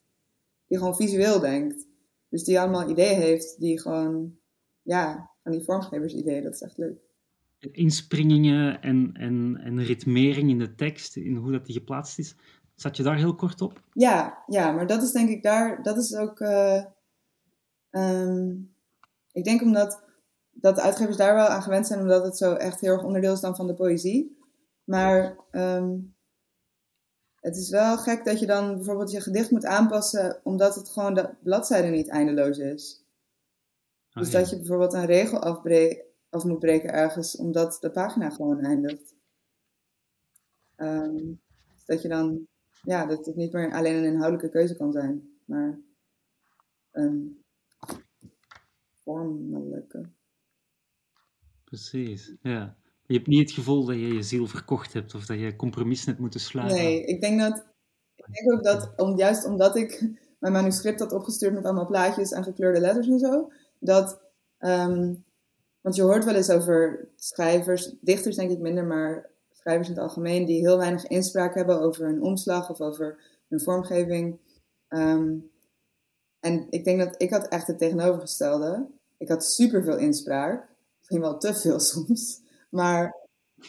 die 0.66 0.78
gewoon 0.78 0.96
visueel 0.96 1.40
denkt. 1.40 1.86
Dus 2.28 2.44
die 2.44 2.60
allemaal 2.60 2.90
ideeën 2.90 3.20
heeft, 3.20 3.60
die 3.60 3.80
gewoon, 3.80 4.36
ja, 4.82 5.30
aan 5.42 5.52
die 5.52 5.62
vormgeversidee. 5.62 6.42
Dat 6.42 6.54
is 6.54 6.60
echt 6.60 6.78
leuk. 6.78 6.98
Inspringingen 7.72 8.82
en, 8.82 9.10
en, 9.12 9.60
en 9.64 9.82
ritmering 9.82 10.50
in 10.50 10.58
de 10.58 10.74
tekst, 10.74 11.16
in 11.16 11.36
hoe 11.36 11.52
dat 11.52 11.66
die 11.66 11.74
geplaatst 11.74 12.18
is. 12.18 12.34
Zat 12.80 12.96
je 12.96 13.02
daar 13.02 13.16
heel 13.16 13.34
kort 13.34 13.60
op? 13.60 13.82
Ja, 13.92 14.42
ja 14.46 14.72
maar 14.72 14.86
dat 14.86 15.02
is 15.02 15.12
denk 15.12 15.28
ik 15.28 15.42
daar, 15.42 15.82
dat 15.82 15.96
is 15.96 16.14
ook. 16.14 16.40
Uh, 16.40 16.84
um, 17.90 18.74
ik 19.32 19.44
denk 19.44 19.62
omdat 19.62 20.04
dat 20.50 20.74
de 20.74 20.82
uitgevers 20.82 21.16
daar 21.16 21.34
wel 21.34 21.46
aan 21.46 21.62
gewend 21.62 21.86
zijn, 21.86 22.00
omdat 22.00 22.24
het 22.24 22.36
zo 22.36 22.54
echt 22.54 22.80
heel 22.80 22.92
erg 22.92 23.04
onderdeel 23.04 23.32
is 23.32 23.40
dan 23.40 23.56
van 23.56 23.66
de 23.66 23.74
poëzie. 23.74 24.38
Maar 24.84 25.38
um, 25.50 26.16
het 27.34 27.56
is 27.56 27.70
wel 27.70 27.98
gek 27.98 28.24
dat 28.24 28.40
je 28.40 28.46
dan 28.46 28.74
bijvoorbeeld 28.74 29.10
je 29.10 29.20
gedicht 29.20 29.50
moet 29.50 29.66
aanpassen, 29.66 30.40
omdat 30.44 30.74
het 30.74 30.90
gewoon 30.90 31.14
de 31.14 31.34
bladzijde 31.42 31.88
niet 31.88 32.08
eindeloos 32.08 32.58
is. 32.58 33.04
Dus 34.12 34.26
oh, 34.26 34.32
dat 34.32 34.50
je 34.50 34.56
bijvoorbeeld 34.56 34.92
een 34.92 35.06
regel 35.06 35.38
af 36.30 36.44
moet 36.44 36.58
breken 36.58 36.92
ergens, 36.92 37.36
omdat 37.36 37.78
de 37.80 37.90
pagina 37.90 38.30
gewoon 38.30 38.60
eindigt. 38.60 39.14
Um, 40.76 41.40
dat 41.84 42.02
je 42.02 42.08
dan, 42.08 42.48
ja, 42.82 43.06
dat 43.06 43.26
het 43.26 43.36
niet 43.36 43.52
meer 43.52 43.72
alleen 43.72 43.94
een 43.94 44.12
inhoudelijke 44.12 44.48
keuze 44.48 44.76
kan 44.76 44.92
zijn, 44.92 45.38
maar 45.44 45.80
een 46.90 47.44
vormelijke. 49.02 50.08
Precies, 51.64 52.34
ja. 52.42 52.76
Je 53.06 53.16
hebt 53.16 53.28
niet 53.28 53.40
het 53.40 53.52
gevoel 53.52 53.84
dat 53.84 53.96
je 53.96 54.14
je 54.14 54.22
ziel 54.22 54.46
verkocht 54.46 54.92
hebt 54.92 55.14
of 55.14 55.26
dat 55.26 55.38
je 55.38 55.56
compromis 55.56 56.04
hebt 56.04 56.18
moeten 56.18 56.40
sluiten. 56.40 56.76
Nee, 56.76 57.04
ik 57.04 57.20
denk 57.20 57.40
dat, 57.40 57.66
ik 58.16 58.24
denk 58.32 58.52
ook 58.52 58.64
dat, 58.64 58.92
om, 58.96 59.16
juist 59.16 59.44
omdat 59.44 59.76
ik 59.76 60.10
mijn 60.38 60.52
manuscript 60.52 61.00
had 61.00 61.12
opgestuurd 61.12 61.54
met 61.54 61.64
allemaal 61.64 61.86
plaatjes 61.86 62.32
en 62.32 62.44
gekleurde 62.44 62.80
letters 62.80 63.08
en 63.08 63.18
zo, 63.18 63.52
dat, 63.78 64.20
um, 64.58 65.24
want 65.80 65.96
je 65.96 66.02
hoort 66.02 66.24
wel 66.24 66.34
eens 66.34 66.50
over 66.50 67.08
schrijvers, 67.16 67.94
dichters 68.00 68.36
denk 68.36 68.50
ik 68.50 68.58
minder, 68.58 68.84
maar 68.84 69.29
schrijvers 69.60 69.88
in 69.88 69.94
het 69.94 70.02
algemeen, 70.02 70.44
die 70.44 70.60
heel 70.60 70.78
weinig 70.78 71.06
inspraak 71.06 71.54
hebben 71.54 71.80
over 71.80 72.06
hun 72.06 72.22
omslag 72.22 72.70
of 72.70 72.80
over 72.80 73.20
hun 73.48 73.60
vormgeving. 73.60 74.38
Um, 74.88 75.50
en 76.40 76.66
ik 76.70 76.84
denk 76.84 76.98
dat 76.98 77.22
ik 77.22 77.30
had 77.30 77.48
echt 77.48 77.66
het 77.66 77.78
tegenovergestelde. 77.78 78.86
Ik 79.18 79.28
had 79.28 79.44
superveel 79.44 79.96
inspraak, 79.96 80.68
misschien 80.98 81.20
wel 81.20 81.38
te 81.38 81.54
veel 81.54 81.80
soms, 81.90 82.40
maar 82.70 83.16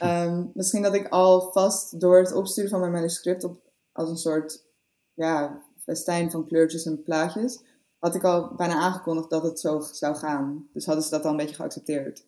um, 0.04 0.52
misschien 0.54 0.82
dat 0.82 0.94
ik 0.94 1.08
alvast 1.08 2.00
door 2.00 2.18
het 2.18 2.34
opsturen 2.34 2.70
van 2.70 2.80
mijn 2.80 2.92
manuscript 2.92 3.44
op, 3.44 3.62
als 3.92 4.10
een 4.10 4.18
soort 4.18 4.66
ja, 5.14 5.62
festijn 5.78 6.32
van 6.32 6.46
kleurtjes 6.46 6.86
en 6.86 7.04
plaatjes, 7.04 7.64
had 8.00 8.16
ik 8.16 8.24
al 8.24 8.56
bijna 8.56 8.74
aangekondigd 8.74 9.30
dat 9.30 9.44
het 9.44 9.60
zo 9.60 9.80
zou 9.80 10.16
gaan. 10.16 10.68
Dus 10.74 10.86
hadden 10.86 11.04
ze 11.04 11.10
dat 11.10 11.24
al 11.24 11.32
een 11.32 11.38
beetje 11.38 11.56
geaccepteerd. 11.56 12.26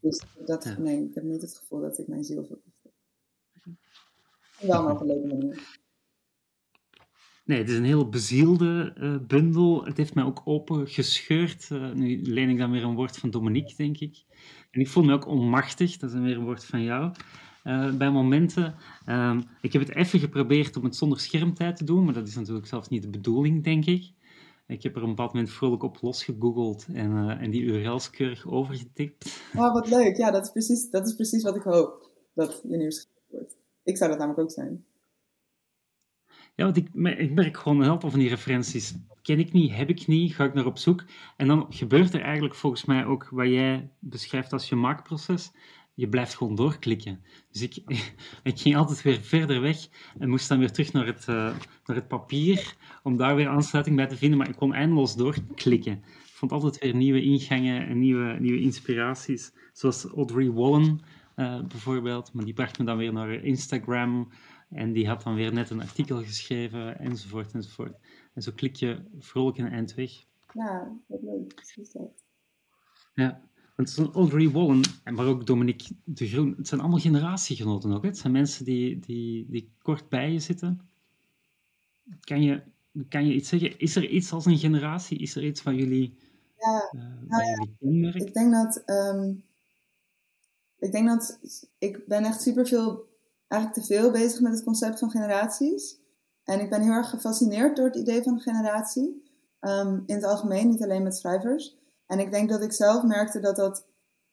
Dus 0.00 0.22
dat, 0.44 0.76
nee, 0.78 1.04
ik 1.08 1.14
heb 1.14 1.24
niet 1.24 1.42
het 1.42 1.56
gevoel 1.56 1.80
dat 1.80 1.98
ik 1.98 2.06
mijn 2.06 2.24
ziel 2.24 2.44
verkocht 2.44 2.82
heb. 2.82 2.92
Wel 4.60 4.82
maar 4.82 4.94
op 4.94 5.00
een 5.00 5.06
leuke 5.06 5.26
manier. 5.26 5.78
Nee, 7.44 7.58
het 7.58 7.68
is 7.68 7.76
een 7.76 7.84
heel 7.84 8.08
bezielde 8.08 8.94
uh, 8.98 9.16
bundel. 9.26 9.84
Het 9.84 9.96
heeft 9.96 10.14
mij 10.14 10.24
ook 10.24 10.42
open 10.44 10.88
gescheurd. 10.88 11.68
Uh, 11.72 11.92
nu 11.92 12.22
leen 12.22 12.48
ik 12.48 12.58
dan 12.58 12.70
weer 12.70 12.84
een 12.84 12.94
woord 12.94 13.18
van 13.18 13.30
Dominique, 13.30 13.76
denk 13.76 13.98
ik. 13.98 14.24
En 14.70 14.80
ik 14.80 14.88
voel 14.88 15.04
me 15.04 15.12
ook 15.12 15.26
onmachtig, 15.26 15.96
dat 15.96 16.12
is 16.12 16.20
weer 16.20 16.36
een 16.36 16.44
woord 16.44 16.64
van 16.64 16.82
jou. 16.82 17.12
Uh, 17.64 17.96
bij 17.96 18.10
momenten. 18.10 18.74
Um, 19.06 19.42
ik 19.60 19.72
heb 19.72 19.82
het 19.82 19.94
even 19.94 20.18
geprobeerd 20.18 20.76
om 20.76 20.84
het 20.84 20.96
zonder 20.96 21.20
schermtijd 21.20 21.76
te 21.76 21.84
doen, 21.84 22.04
maar 22.04 22.14
dat 22.14 22.28
is 22.28 22.34
natuurlijk 22.34 22.66
zelfs 22.66 22.88
niet 22.88 23.02
de 23.02 23.10
bedoeling, 23.10 23.64
denk 23.64 23.86
ik. 23.86 24.12
Ik 24.66 24.82
heb 24.82 24.96
er 24.96 25.02
een 25.02 25.08
bepaald 25.08 25.32
moment 25.32 25.52
vrolijk 25.52 25.82
op 25.82 25.98
losgegoogeld 26.00 26.86
en, 26.92 27.10
uh, 27.10 27.42
en 27.42 27.50
die 27.50 27.62
URL's 27.62 28.10
keurig 28.10 28.46
overgetikt. 28.46 29.40
Oh, 29.54 29.72
wat 29.72 29.88
leuk. 29.88 30.16
Ja, 30.16 30.30
dat 30.30 30.44
is 30.44 30.50
precies, 30.50 30.90
dat 30.90 31.06
is 31.06 31.14
precies 31.14 31.42
wat 31.42 31.56
ik 31.56 31.62
hoop 31.62 32.10
dat 32.34 32.60
je 32.68 32.76
nieuwsgierig 32.76 33.22
wordt. 33.26 33.56
Ik 33.82 33.96
zou 33.96 34.10
dat 34.10 34.18
namelijk 34.18 34.42
ook 34.42 34.50
zijn. 34.50 34.84
Ja, 36.54 36.64
want 36.64 36.76
ik, 36.76 36.88
ik 37.18 37.32
merk 37.32 37.56
gewoon 37.56 37.78
een 37.78 37.84
heleboel 37.84 38.10
van 38.10 38.18
die 38.18 38.28
referenties. 38.28 38.94
Ken 39.22 39.38
ik 39.38 39.52
niet, 39.52 39.74
heb 39.74 39.88
ik 39.88 40.06
niet, 40.06 40.34
ga 40.34 40.44
ik 40.44 40.54
naar 40.54 40.66
op 40.66 40.78
zoek. 40.78 41.04
En 41.36 41.46
dan 41.46 41.66
gebeurt 41.68 42.14
er 42.14 42.20
eigenlijk 42.20 42.54
volgens 42.54 42.84
mij 42.84 43.04
ook 43.04 43.28
wat 43.30 43.46
jij 43.46 43.90
beschrijft 43.98 44.52
als 44.52 44.68
je 44.68 44.74
maakproces. 44.74 45.52
Je 45.96 46.08
blijft 46.08 46.34
gewoon 46.34 46.54
doorklikken. 46.54 47.20
Dus 47.50 47.62
ik, 47.62 47.76
ik 48.42 48.58
ging 48.58 48.76
altijd 48.76 49.02
weer 49.02 49.20
verder 49.20 49.60
weg 49.60 49.88
en 50.18 50.28
moest 50.28 50.48
dan 50.48 50.58
weer 50.58 50.72
terug 50.72 50.92
naar 50.92 51.06
het, 51.06 51.26
uh, 51.28 51.56
naar 51.84 51.96
het 51.96 52.08
papier 52.08 52.76
om 53.02 53.16
daar 53.16 53.36
weer 53.36 53.48
aansluiting 53.48 53.96
bij 53.96 54.06
te 54.06 54.16
vinden. 54.16 54.38
Maar 54.38 54.48
ik 54.48 54.56
kon 54.56 54.74
eindeloos 54.74 55.16
doorklikken. 55.16 55.92
Ik 55.92 56.32
vond 56.32 56.52
altijd 56.52 56.78
weer 56.78 56.94
nieuwe 56.94 57.22
ingangen 57.22 57.86
en 57.86 57.98
nieuwe, 57.98 58.36
nieuwe 58.40 58.60
inspiraties. 58.60 59.52
Zoals 59.72 60.04
Audrey 60.04 60.50
Wallen 60.50 61.00
uh, 61.36 61.62
bijvoorbeeld. 61.64 62.32
Maar 62.32 62.44
die 62.44 62.54
bracht 62.54 62.78
me 62.78 62.84
dan 62.84 62.96
weer 62.96 63.12
naar 63.12 63.32
Instagram. 63.32 64.28
En 64.68 64.92
die 64.92 65.08
had 65.08 65.22
dan 65.22 65.34
weer 65.34 65.52
net 65.52 65.70
een 65.70 65.80
artikel 65.80 66.22
geschreven, 66.22 66.98
enzovoort, 66.98 67.52
enzovoort. 67.52 67.98
En 68.34 68.42
zo 68.42 68.52
klik 68.54 68.76
je 68.76 69.02
vrolijk 69.18 69.58
een 69.58 69.70
eind 69.70 69.94
weg. 69.94 70.10
Ja, 70.52 70.96
wat 71.06 71.22
leuk. 71.22 71.54
Precies 71.54 71.92
dat. 71.92 72.24
Ja, 73.14 73.40
want 73.76 73.88
het 73.88 73.98
is 73.98 74.04
een 74.04 74.12
Audrey 74.12 74.50
Wallen, 74.50 74.80
maar 75.04 75.26
ook 75.26 75.46
Dominique 75.46 75.94
de 76.04 76.26
Groen. 76.26 76.54
Het 76.56 76.68
zijn 76.68 76.80
allemaal 76.80 76.98
generatiegenoten 76.98 77.92
ook. 77.92 78.02
Hè? 78.02 78.08
Het 78.08 78.18
zijn 78.18 78.32
mensen 78.32 78.64
die, 78.64 78.98
die, 78.98 79.46
die 79.50 79.72
kort 79.82 80.08
bij 80.08 80.32
je 80.32 80.38
zitten. 80.38 80.80
Kan 82.20 82.42
je, 82.42 82.62
kan 83.08 83.26
je 83.26 83.34
iets 83.34 83.48
zeggen? 83.48 83.78
Is 83.78 83.96
er 83.96 84.08
iets 84.08 84.32
als 84.32 84.44
een 84.44 84.58
generatie? 84.58 85.18
Is 85.18 85.36
er 85.36 85.44
iets 85.44 85.60
van 85.60 85.76
jullie, 85.76 86.16
ja, 86.58 86.90
uh, 86.94 87.02
nou 87.28 87.42
ja, 87.42 87.50
jullie 87.50 87.76
kenmerk? 87.80 88.14
Ik 88.14 88.34
denk 88.34 88.52
dat... 88.52 88.82
Um, 88.86 89.44
ik 90.78 90.92
denk 90.92 91.08
dat... 91.08 91.38
Ik 91.78 92.06
ben 92.06 92.24
echt 92.24 92.42
superveel 92.42 93.04
eigenlijk 93.48 93.82
te 93.82 93.94
veel 93.94 94.10
bezig 94.10 94.40
met 94.40 94.52
het 94.52 94.64
concept 94.64 94.98
van 94.98 95.10
generaties. 95.10 95.98
En 96.44 96.60
ik 96.60 96.70
ben 96.70 96.82
heel 96.82 96.92
erg 96.92 97.10
gefascineerd 97.10 97.76
door 97.76 97.86
het 97.86 97.96
idee 97.96 98.22
van 98.22 98.40
generatie. 98.40 99.24
Um, 99.60 100.02
in 100.06 100.14
het 100.14 100.24
algemeen, 100.24 100.68
niet 100.68 100.82
alleen 100.82 101.02
met 101.02 101.16
schrijvers. 101.16 101.76
En 102.06 102.18
ik 102.18 102.32
denk 102.32 102.48
dat 102.48 102.62
ik 102.62 102.72
zelf 102.72 103.02
merkte 103.02 103.40
dat 103.40 103.56
dat... 103.56 103.84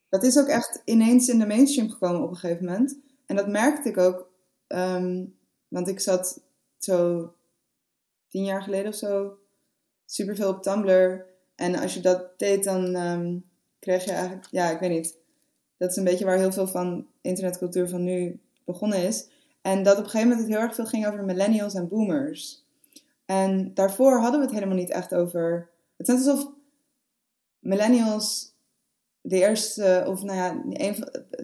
Dat 0.09 0.23
is 0.23 0.39
ook 0.39 0.47
echt 0.47 0.81
ineens 0.85 1.27
in 1.29 1.39
de 1.39 1.45
mainstream 1.45 1.89
gekomen 1.89 2.21
op 2.23 2.29
een 2.29 2.35
gegeven 2.35 2.65
moment. 2.65 2.97
En 3.25 3.35
dat 3.35 3.47
merkte 3.47 3.89
ik 3.89 3.97
ook. 3.97 4.29
Um, 4.67 5.35
want 5.67 5.87
ik 5.87 5.99
zat 5.99 6.41
zo 6.77 7.33
tien 8.27 8.43
jaar 8.43 8.61
geleden 8.61 8.87
of 8.87 8.95
zo 8.95 9.37
superveel 10.05 10.49
op 10.49 10.61
Tumblr. 10.61 11.25
En 11.55 11.75
als 11.75 11.93
je 11.93 11.99
dat 11.99 12.39
deed, 12.39 12.63
dan 12.63 12.95
um, 12.95 13.45
kreeg 13.79 14.03
je 14.05 14.11
eigenlijk... 14.11 14.47
Ja, 14.51 14.69
ik 14.69 14.79
weet 14.79 14.89
niet. 14.89 15.17
Dat 15.77 15.89
is 15.89 15.95
een 15.95 16.03
beetje 16.03 16.25
waar 16.25 16.37
heel 16.37 16.51
veel 16.51 16.67
van 16.67 17.07
internetcultuur 17.21 17.89
van 17.89 18.03
nu 18.03 18.39
begonnen 18.65 19.03
is. 19.03 19.29
En 19.61 19.83
dat 19.83 19.97
op 19.97 20.03
een 20.03 20.09
gegeven 20.09 20.27
moment 20.27 20.47
het 20.47 20.55
heel 20.55 20.65
erg 20.65 20.75
veel 20.75 20.85
ging 20.85 21.07
over 21.07 21.23
millennials 21.23 21.73
en 21.73 21.87
boomers. 21.87 22.63
En 23.25 23.73
daarvoor 23.73 24.19
hadden 24.19 24.39
we 24.39 24.45
het 24.45 24.55
helemaal 24.55 24.77
niet 24.77 24.89
echt 24.89 25.15
over. 25.15 25.69
Het 25.97 26.07
is 26.07 26.27
alsof 26.27 26.51
millennials 27.63 28.55
de 29.21 29.39
eerste, 29.39 30.03
of 30.07 30.23
nou 30.23 30.37
ja, 30.37 30.77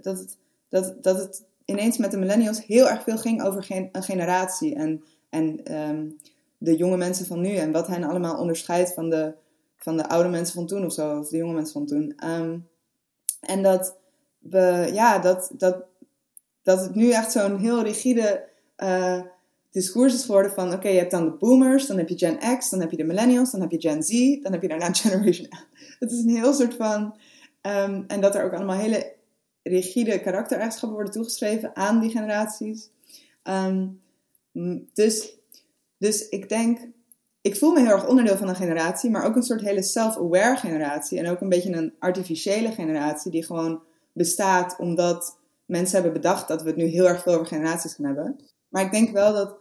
dat, 0.01 0.17
het, 0.17 0.37
dat, 0.69 1.03
dat 1.03 1.17
het 1.17 1.43
ineens 1.65 1.97
met 1.97 2.11
de 2.11 2.17
millennials 2.17 2.65
heel 2.65 2.89
erg 2.89 3.03
veel 3.03 3.17
ging 3.17 3.43
over 3.43 3.65
een 3.91 4.03
generatie. 4.03 4.75
En, 4.75 5.03
en 5.29 5.75
um, 5.89 6.17
de 6.57 6.75
jonge 6.75 6.97
mensen 6.97 7.25
van 7.25 7.41
nu 7.41 7.55
en 7.55 7.71
wat 7.71 7.87
hen 7.87 8.03
allemaal 8.03 8.39
onderscheidt 8.39 8.93
van 8.93 9.09
de, 9.09 9.33
van 9.77 9.97
de 9.97 10.09
oude 10.09 10.29
mensen 10.29 10.53
van 10.53 10.67
toen 10.67 10.85
of 10.85 10.93
zo, 10.93 11.19
of 11.19 11.29
de 11.29 11.37
jonge 11.37 11.53
mensen 11.53 11.73
van 11.73 11.85
toen. 11.85 12.29
Um, 12.29 12.67
en 13.39 13.63
dat 13.63 13.97
we, 14.39 14.89
ja, 14.93 15.19
dat, 15.19 15.51
dat 15.57 15.87
dat 16.69 16.81
het 16.81 16.95
nu 16.95 17.11
echt 17.11 17.31
zo'n 17.31 17.57
heel 17.57 17.83
rigide 17.83 18.47
uh, 18.77 19.21
discours 19.71 20.13
is 20.13 20.25
geworden 20.25 20.51
van... 20.51 20.73
Oké, 20.73 20.87
je 20.87 20.97
hebt 20.97 21.11
dan 21.11 21.25
de 21.25 21.31
boomers, 21.31 21.87
dan 21.87 21.97
heb 21.97 22.09
je 22.09 22.17
Gen 22.17 22.57
X, 22.57 22.69
dan 22.69 22.79
heb 22.79 22.91
je 22.91 22.97
de 22.97 23.03
millennials, 23.03 23.51
dan 23.51 23.61
heb 23.61 23.71
je 23.71 23.79
Gen 23.79 24.03
Z, 24.03 24.41
dan 24.41 24.51
heb 24.51 24.61
je 24.61 24.67
daarna 24.67 24.93
Generation 25.01 25.47
Het 25.99 26.11
is 26.11 26.23
een 26.23 26.35
heel 26.35 26.53
soort 26.53 26.73
van... 26.73 27.17
Um, 27.61 28.03
en 28.07 28.21
dat 28.21 28.35
er 28.35 28.43
ook 28.43 28.53
allemaal 28.53 28.77
hele 28.77 29.15
rigide 29.63 30.21
karaktereigenschappen 30.21 30.97
worden 30.97 31.13
toegeschreven 31.13 31.75
aan 31.75 31.99
die 31.99 32.09
generaties. 32.09 32.89
Um, 33.43 34.01
dus, 34.93 35.37
dus 35.97 36.29
ik 36.29 36.49
denk... 36.49 36.79
Ik 37.41 37.55
voel 37.55 37.71
me 37.71 37.79
heel 37.79 37.89
erg 37.89 38.07
onderdeel 38.07 38.37
van 38.37 38.49
een 38.49 38.55
generatie, 38.55 39.09
maar 39.09 39.25
ook 39.25 39.35
een 39.35 39.43
soort 39.43 39.61
hele 39.61 39.83
self-aware 39.83 40.57
generatie. 40.57 41.19
En 41.19 41.27
ook 41.27 41.41
een 41.41 41.49
beetje 41.49 41.73
een 41.73 41.93
artificiële 41.99 42.71
generatie 42.71 43.31
die 43.31 43.45
gewoon 43.45 43.81
bestaat 44.13 44.75
omdat 44.77 45.37
mensen 45.65 45.95
hebben 45.95 46.21
bedacht 46.21 46.47
dat 46.47 46.61
we 46.61 46.67
het 46.67 46.77
nu 46.77 46.85
heel 46.85 47.07
erg 47.07 47.21
veel 47.21 47.33
over 47.33 47.45
generaties 47.45 47.93
gaan 47.93 48.05
hebben. 48.05 48.39
Maar 48.69 48.83
ik 48.83 48.91
denk 48.91 49.11
wel 49.11 49.33
dat, 49.33 49.57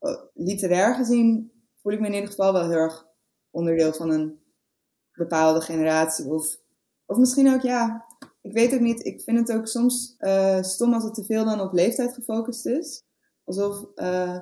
uh, 0.00 0.22
literair 0.34 0.94
gezien, 0.94 1.52
voel 1.82 1.92
ik 1.92 2.00
me 2.00 2.06
in 2.06 2.14
ieder 2.14 2.28
geval 2.28 2.52
wel 2.52 2.68
heel 2.68 2.78
erg 2.78 3.06
onderdeel 3.50 3.92
van 3.92 4.10
een 4.10 4.40
bepaalde 5.12 5.60
generatie. 5.60 6.30
Of, 6.30 6.58
of 7.06 7.16
misschien 7.16 7.54
ook, 7.54 7.60
ja, 7.60 8.06
ik 8.40 8.52
weet 8.52 8.74
ook 8.74 8.80
niet. 8.80 9.04
Ik 9.04 9.22
vind 9.22 9.38
het 9.38 9.56
ook 9.56 9.66
soms 9.66 10.14
uh, 10.18 10.62
stom 10.62 10.92
als 10.92 11.04
het 11.04 11.14
te 11.14 11.24
veel 11.24 11.44
dan 11.44 11.60
op 11.60 11.72
leeftijd 11.72 12.14
gefocust 12.14 12.66
is. 12.66 13.04
Alsof 13.44 13.86
uh, 13.94 14.38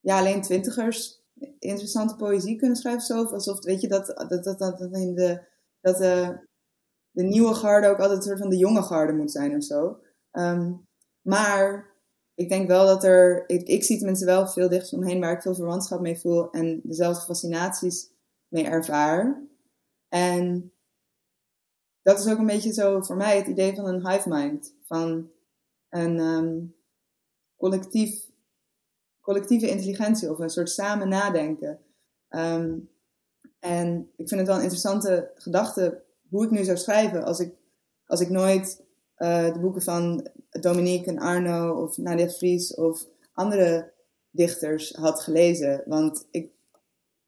ja, 0.00 0.18
alleen 0.18 0.42
twintigers 0.42 1.22
interessante 1.58 2.16
poëzie 2.16 2.56
kunnen 2.56 2.76
schrijven. 2.76 3.18
Of 3.18 3.32
alsof, 3.32 3.64
weet 3.64 3.80
je, 3.80 3.88
dat, 3.88 4.06
dat, 4.06 4.44
dat, 4.44 4.58
dat, 4.58 4.80
in 4.80 5.14
de, 5.14 5.42
dat 5.80 5.98
de 7.10 7.22
nieuwe 7.22 7.54
garde 7.54 7.88
ook 7.88 7.98
altijd 7.98 8.18
een 8.18 8.24
soort 8.24 8.38
van 8.38 8.50
de 8.50 8.56
jonge 8.56 8.82
garde 8.82 9.12
moet 9.12 9.30
zijn 9.30 9.56
of 9.56 9.64
zo. 9.64 10.00
Um, 10.32 10.88
maar 11.20 11.89
ik 12.40 12.48
denk 12.48 12.68
wel 12.68 12.86
dat 12.86 13.04
er, 13.04 13.44
ik, 13.46 13.68
ik 13.68 13.84
zie 13.84 13.96
tenminste 13.96 14.24
wel 14.24 14.46
veel 14.46 14.68
dichters 14.68 14.92
omheen 14.92 15.20
waar 15.20 15.32
ik 15.32 15.42
veel 15.42 15.54
verwantschap 15.54 16.00
mee 16.00 16.18
voel 16.18 16.50
en 16.50 16.80
dezelfde 16.82 17.24
fascinaties 17.24 18.10
mee 18.48 18.64
ervaar. 18.64 19.42
En 20.08 20.72
dat 22.02 22.18
is 22.18 22.28
ook 22.28 22.38
een 22.38 22.46
beetje 22.46 22.72
zo 22.72 23.00
voor 23.00 23.16
mij 23.16 23.36
het 23.36 23.46
idee 23.46 23.74
van 23.74 23.86
een 23.86 24.08
hive 24.08 24.28
mind, 24.28 24.74
van 24.82 25.30
een 25.88 26.18
um, 26.18 26.76
collectief, 27.56 28.30
collectieve 29.20 29.70
intelligentie 29.70 30.30
of 30.30 30.38
een 30.38 30.50
soort 30.50 30.70
samen 30.70 31.08
nadenken. 31.08 31.78
Um, 32.28 32.90
en 33.58 34.10
ik 34.16 34.28
vind 34.28 34.40
het 34.40 34.46
wel 34.46 34.56
een 34.56 34.62
interessante 34.62 35.30
gedachte 35.34 36.02
hoe 36.28 36.44
ik 36.44 36.50
nu 36.50 36.64
zou 36.64 36.76
schrijven 36.76 37.24
als 37.24 37.40
ik, 37.40 37.54
als 38.06 38.20
ik 38.20 38.28
nooit 38.28 38.84
de 39.20 39.58
boeken 39.60 39.82
van 39.82 40.28
Dominique 40.50 41.10
en 41.10 41.18
Arno 41.18 41.82
of 41.82 41.98
Nadia 41.98 42.28
Fries 42.28 42.74
of 42.74 43.06
andere 43.32 43.92
dichters 44.30 44.92
had 44.92 45.20
gelezen. 45.20 45.82
Want 45.86 46.26
ik, 46.30 46.50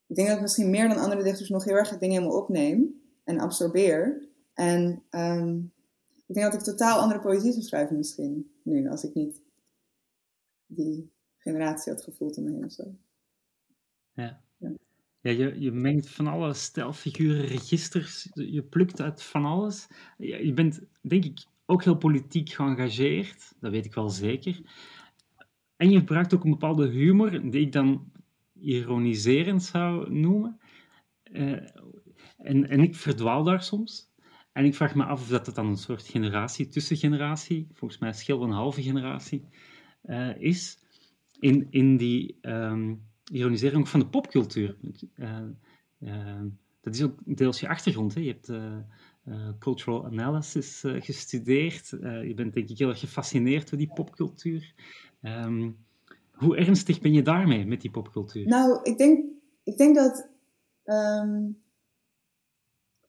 ik 0.07 0.17
denk 0.17 0.29
dat 0.29 0.37
ik 0.37 0.43
misschien 0.43 0.71
meer 0.71 0.89
dan 0.89 0.97
andere 0.97 1.23
dichters 1.23 1.49
nog 1.49 1.65
heel 1.65 1.75
erg 1.75 1.89
dingen 1.89 2.17
helemaal 2.17 2.41
opneem 2.41 3.03
en 3.25 3.39
absorbeer. 3.39 4.29
En 4.55 5.03
um, 5.11 5.73
ik 6.27 6.35
denk 6.35 6.53
dat 6.53 6.61
ik 6.61 6.67
totaal 6.67 7.01
andere 7.01 7.21
poëzie 7.21 7.53
zou 7.53 7.65
schrijven 7.65 7.97
misschien 7.97 8.51
nu, 8.63 8.89
als 8.89 9.05
ik 9.05 9.15
niet 9.15 9.43
die 10.67 11.13
generatie 11.39 11.93
had 11.93 12.03
gevoeld 12.03 12.37
om 12.37 12.45
me 12.45 12.51
heen 12.53 12.65
of 12.65 12.73
zo. 12.73 12.95
Ja. 14.13 14.41
Ja, 15.21 15.31
je, 15.31 15.61
je 15.61 15.73
mengt 15.73 16.09
van 16.09 16.27
alle 16.27 16.55
stijlfiguren, 16.55 17.45
registers, 17.45 18.29
je 18.33 18.63
plukt 18.63 19.01
uit 19.01 19.23
van 19.23 19.45
alles. 19.45 19.87
Je, 20.19 20.47
je 20.47 20.53
bent, 20.53 20.81
denk 21.01 21.25
ik, 21.25 21.45
ook 21.73 21.85
heel 21.85 21.97
politiek 21.97 22.51
geëngageerd, 22.51 23.55
dat 23.61 23.71
weet 23.71 23.85
ik 23.85 23.95
wel 23.95 24.09
zeker. 24.09 24.61
En 25.77 25.91
je 25.91 25.99
gebruikt 25.99 26.35
ook 26.35 26.45
een 26.45 26.51
bepaalde 26.51 26.89
humor, 26.89 27.51
die 27.51 27.61
ik 27.61 27.73
dan 27.73 28.13
ironiserend 28.61 29.63
zou 29.63 30.13
noemen. 30.13 30.61
Uh, 31.33 31.53
en, 32.39 32.69
en 32.69 32.81
ik 32.81 32.95
verdwaal 32.95 33.45
daar 33.45 33.63
soms. 33.63 34.11
En 34.53 34.65
ik 34.65 34.75
vraag 34.75 34.95
me 34.95 35.05
af 35.05 35.21
of 35.21 35.29
dat, 35.29 35.55
dan 35.55 35.67
een 35.67 35.77
soort 35.77 36.07
generatie, 36.07 36.69
tussengeneratie, 36.69 37.69
volgens 37.73 38.01
mij 38.01 38.13
schil 38.13 38.43
een 38.43 38.51
halve 38.51 38.83
generatie, 38.83 39.45
uh, 40.05 40.41
is. 40.41 40.79
In, 41.41 41.67
in 41.71 41.97
die... 41.97 42.39
Um, 42.43 43.11
ironisering 43.33 43.89
van 43.89 44.01
de 44.01 44.07
popcultuur. 44.07 44.77
Uh, 45.17 46.41
dat 46.81 46.95
is 46.95 47.03
ook 47.03 47.19
deels 47.25 47.61
je 47.61 47.69
achtergrond. 47.69 48.15
Hè? 48.15 48.21
Je 48.21 48.29
hebt 48.29 48.53
uh, 49.25 49.49
cultural 49.59 50.05
analysis 50.05 50.83
gestudeerd. 50.85 51.89
je 52.01 52.33
bent 52.35 52.55
denk 52.55 52.69
ik 52.69 52.79
heel 52.79 52.89
erg 52.89 53.01
gefascineerd 53.01 53.71
door 53.71 53.79
die 53.79 53.93
popcultuur. 53.95 54.75
Um, 55.23 55.77
Hoe 56.33 56.57
ernstig 56.57 57.01
ben 57.01 57.13
je 57.13 57.23
daarmee 57.23 57.67
met 57.67 57.81
die 57.81 57.91
popcultuur? 57.91 58.47
Nou, 58.47 58.81
ik 58.83 58.99
denk, 58.99 59.25
ik 59.65 59.77
denk 59.77 59.97
dat. 59.97 60.29
ehm, 60.85 61.49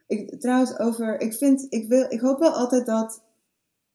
ik, 0.08 0.40
trouwens, 0.42 0.80
over. 0.80 1.20
Ik, 1.22 1.34
vind, 1.34 1.66
ik, 1.70 1.88
wil, 1.88 2.06
ik 2.10 2.20
hoop 2.20 2.40
wel 2.40 2.52
altijd 2.54 2.86
dat. 2.86 3.24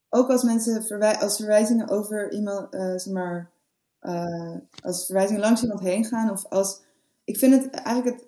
Ook 0.09 0.29
als 0.29 0.43
mensen 0.43 0.85
verwij 0.85 1.19
als 1.19 1.37
verwijzingen 1.37 1.89
over 1.89 2.33
iemand. 2.33 2.73
eh, 2.75 2.97
zeg 2.97 3.13
maar. 3.13 3.51
eh, 3.99 4.57
als 4.83 5.07
verwijzingen 5.07 5.41
langs 5.41 5.63
iemand 5.63 5.81
heen 5.81 6.05
gaan. 6.05 6.31
Of 6.31 6.45
als. 6.47 6.81
Ik 7.25 7.39
vind 7.39 7.55
het 7.63 7.71
eigenlijk. 7.75 8.17
Het, 8.17 8.28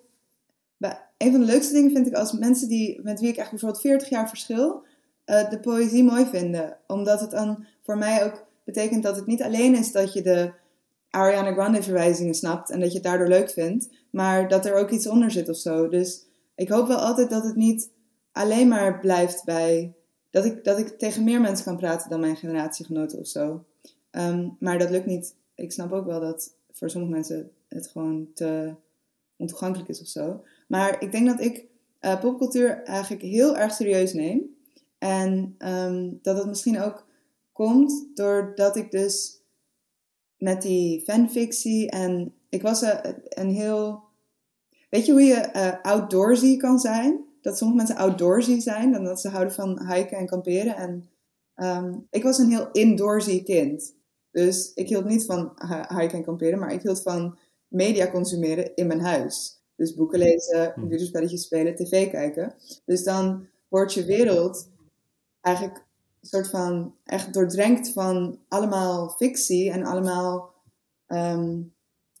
een 1.21 1.31
van 1.31 1.39
de 1.39 1.45
leukste 1.45 1.73
dingen 1.73 1.91
vind 1.91 2.07
ik 2.07 2.13
als 2.13 2.31
mensen 2.31 2.67
die, 2.67 2.99
met 3.03 3.19
wie 3.19 3.29
ik 3.29 3.37
echt 3.37 3.49
bijvoorbeeld 3.49 3.81
40 3.81 4.09
jaar 4.09 4.29
verschil. 4.29 4.83
eh, 5.25 5.49
de 5.49 5.59
poëzie 5.59 6.03
mooi 6.03 6.25
vinden. 6.25 6.77
Omdat 6.87 7.19
het 7.19 7.31
dan 7.31 7.65
voor 7.81 7.97
mij 7.97 8.25
ook 8.25 8.45
betekent 8.63 9.03
dat 9.03 9.15
het 9.15 9.25
niet 9.25 9.43
alleen 9.43 9.75
is 9.75 9.91
dat 9.91 10.13
je 10.13 10.21
de 10.21 10.53
Ariana 11.09 11.53
Grande 11.53 11.83
verwijzingen 11.83 12.33
snapt 12.33 12.69
en 12.69 12.79
dat 12.79 12.89
je 12.89 12.93
het 12.93 13.03
daardoor 13.03 13.27
leuk 13.27 13.49
vindt, 13.49 13.89
maar 14.09 14.47
dat 14.47 14.65
er 14.65 14.73
ook 14.73 14.89
iets 14.89 15.07
onder 15.07 15.31
zit 15.31 15.49
of 15.49 15.57
zo. 15.57 15.87
Dus 15.87 16.25
ik 16.55 16.69
hoop 16.69 16.87
wel 16.87 16.97
altijd 16.97 17.29
dat 17.29 17.43
het 17.43 17.55
niet 17.55 17.89
alleen 18.31 18.67
maar 18.67 18.99
blijft 18.99 19.43
bij 19.45 19.93
dat 20.29 20.45
ik, 20.45 20.63
dat 20.63 20.79
ik 20.79 20.87
tegen 20.87 21.23
meer 21.23 21.41
mensen 21.41 21.65
kan 21.65 21.77
praten 21.77 22.09
dan 22.09 22.19
mijn 22.19 22.35
generatiegenoten 22.35 23.19
of 23.19 23.27
zo. 23.27 23.65
Ehm, 24.11 24.49
maar 24.59 24.79
dat 24.79 24.89
lukt 24.89 25.05
niet. 25.05 25.35
Ik 25.55 25.71
snap 25.71 25.91
ook 25.91 26.05
wel 26.05 26.19
dat 26.19 26.53
voor 26.71 26.89
sommige 26.89 27.13
mensen 27.13 27.51
het 27.67 27.87
gewoon 27.87 28.27
te 28.33 28.75
ontoegankelijk 29.37 29.89
is 29.89 30.01
of 30.01 30.07
zo. 30.07 30.43
Maar 30.71 31.01
ik 31.01 31.11
denk 31.11 31.27
dat 31.27 31.41
ik 31.41 31.65
eh, 31.99 32.19
popcultuur 32.19 32.83
eigenlijk 32.83 33.21
heel 33.21 33.57
erg 33.57 33.73
serieus 33.73 34.13
neem. 34.13 34.55
En 34.97 35.55
ehm, 35.57 36.13
dat 36.21 36.37
het 36.37 36.47
misschien 36.47 36.81
ook 36.81 37.07
komt 37.51 38.05
doordat 38.13 38.75
ik 38.75 38.91
dus 38.91 39.41
met 40.37 40.61
die 40.61 41.01
fanfictie 41.01 41.89
en 41.89 42.33
ik 42.49 42.61
was 42.61 42.81
een, 42.81 43.15
een 43.29 43.49
heel... 43.49 44.03
Weet 44.89 45.05
je 45.05 45.11
hoe 45.11 45.21
je 45.21 45.35
eh, 45.35 45.81
outdoorsy 45.81 46.57
kan 46.57 46.79
zijn? 46.79 47.25
Dat 47.41 47.57
sommige 47.57 47.77
mensen 47.77 48.05
outdoorsy 48.05 48.59
zijn 48.59 48.95
en 48.95 49.03
dat 49.03 49.21
ze 49.21 49.29
houden 49.29 49.53
van 49.53 49.93
hiken 49.93 50.17
en 50.17 50.25
kamperen. 50.25 50.75
En 50.75 51.09
ehm, 51.55 51.93
ik 52.09 52.23
was 52.23 52.37
een 52.37 52.49
heel 52.49 52.71
indoorsy 52.71 53.43
kind. 53.43 53.93
Dus 54.31 54.73
ik 54.73 54.87
hield 54.87 55.05
niet 55.05 55.25
van 55.25 55.53
hi- 55.67 55.99
hiken 55.99 56.17
en 56.17 56.23
kamperen, 56.23 56.59
maar 56.59 56.73
ik 56.73 56.81
hield 56.81 57.01
van 57.01 57.37
media 57.67 58.11
consumeren 58.11 58.75
in 58.75 58.87
mijn 58.87 59.01
huis. 59.01 59.60
Dus 59.81 59.93
boeken 59.93 60.19
lezen, 60.19 60.73
computerspelletjes 60.73 61.43
spelen, 61.43 61.75
tv 61.75 62.09
kijken. 62.09 62.53
Dus 62.85 63.03
dan 63.03 63.47
wordt 63.67 63.93
je 63.93 64.05
wereld 64.05 64.69
eigenlijk 65.41 65.77
een 66.21 66.27
soort 66.27 66.49
van 66.49 66.95
echt 67.03 67.33
doordrenkt 67.33 67.89
van 67.89 68.39
allemaal 68.47 69.09
fictie 69.09 69.71
en 69.71 69.83
allemaal 69.83 70.53
ehm, 71.07 71.61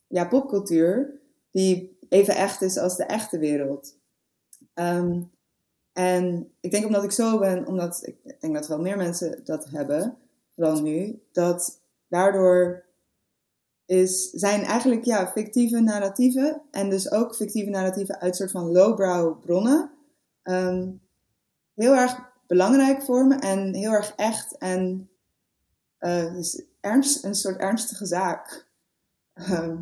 ja, 0.07 0.25
popcultuur 0.25 1.19
die 1.51 1.97
even 2.09 2.35
echt 2.35 2.61
is 2.61 2.77
als 2.77 2.95
de 2.95 3.03
echte 3.03 3.39
wereld. 3.39 3.97
Ehm, 4.73 5.21
en 5.93 6.51
ik 6.59 6.71
denk 6.71 6.85
omdat 6.85 7.03
ik 7.03 7.11
zo 7.11 7.39
ben, 7.39 7.67
omdat 7.67 8.07
ik 8.07 8.39
denk 8.39 8.53
dat 8.53 8.67
wel 8.67 8.81
meer 8.81 8.97
mensen 8.97 9.41
dat 9.43 9.69
hebben, 9.69 10.17
vooral 10.55 10.81
nu, 10.81 11.21
dat 11.31 11.81
daardoor 12.07 12.83
is, 13.91 14.29
zijn 14.29 14.63
eigenlijk 14.63 15.03
ja, 15.03 15.27
fictieve 15.27 15.79
narratieven 15.79 16.61
en 16.71 16.89
dus 16.89 17.11
ook 17.11 17.35
fictieve 17.35 17.69
narratieven 17.69 18.19
uit 18.19 18.35
soort 18.35 18.51
van 18.51 18.71
lowbrow 18.71 19.41
bronnen 19.41 19.91
ehm, 20.43 20.89
heel 21.73 21.95
erg 21.95 22.19
belangrijk 22.47 23.01
voor 23.01 23.27
me 23.27 23.35
en 23.35 23.73
heel 23.73 23.91
erg 23.91 24.13
echt 24.15 24.57
en 24.57 25.09
dus 25.99 26.63
ernst, 26.79 27.23
een 27.23 27.35
soort 27.35 27.57
ernstige 27.57 28.05
zaak. 28.05 28.67
Ehm, 29.33 29.77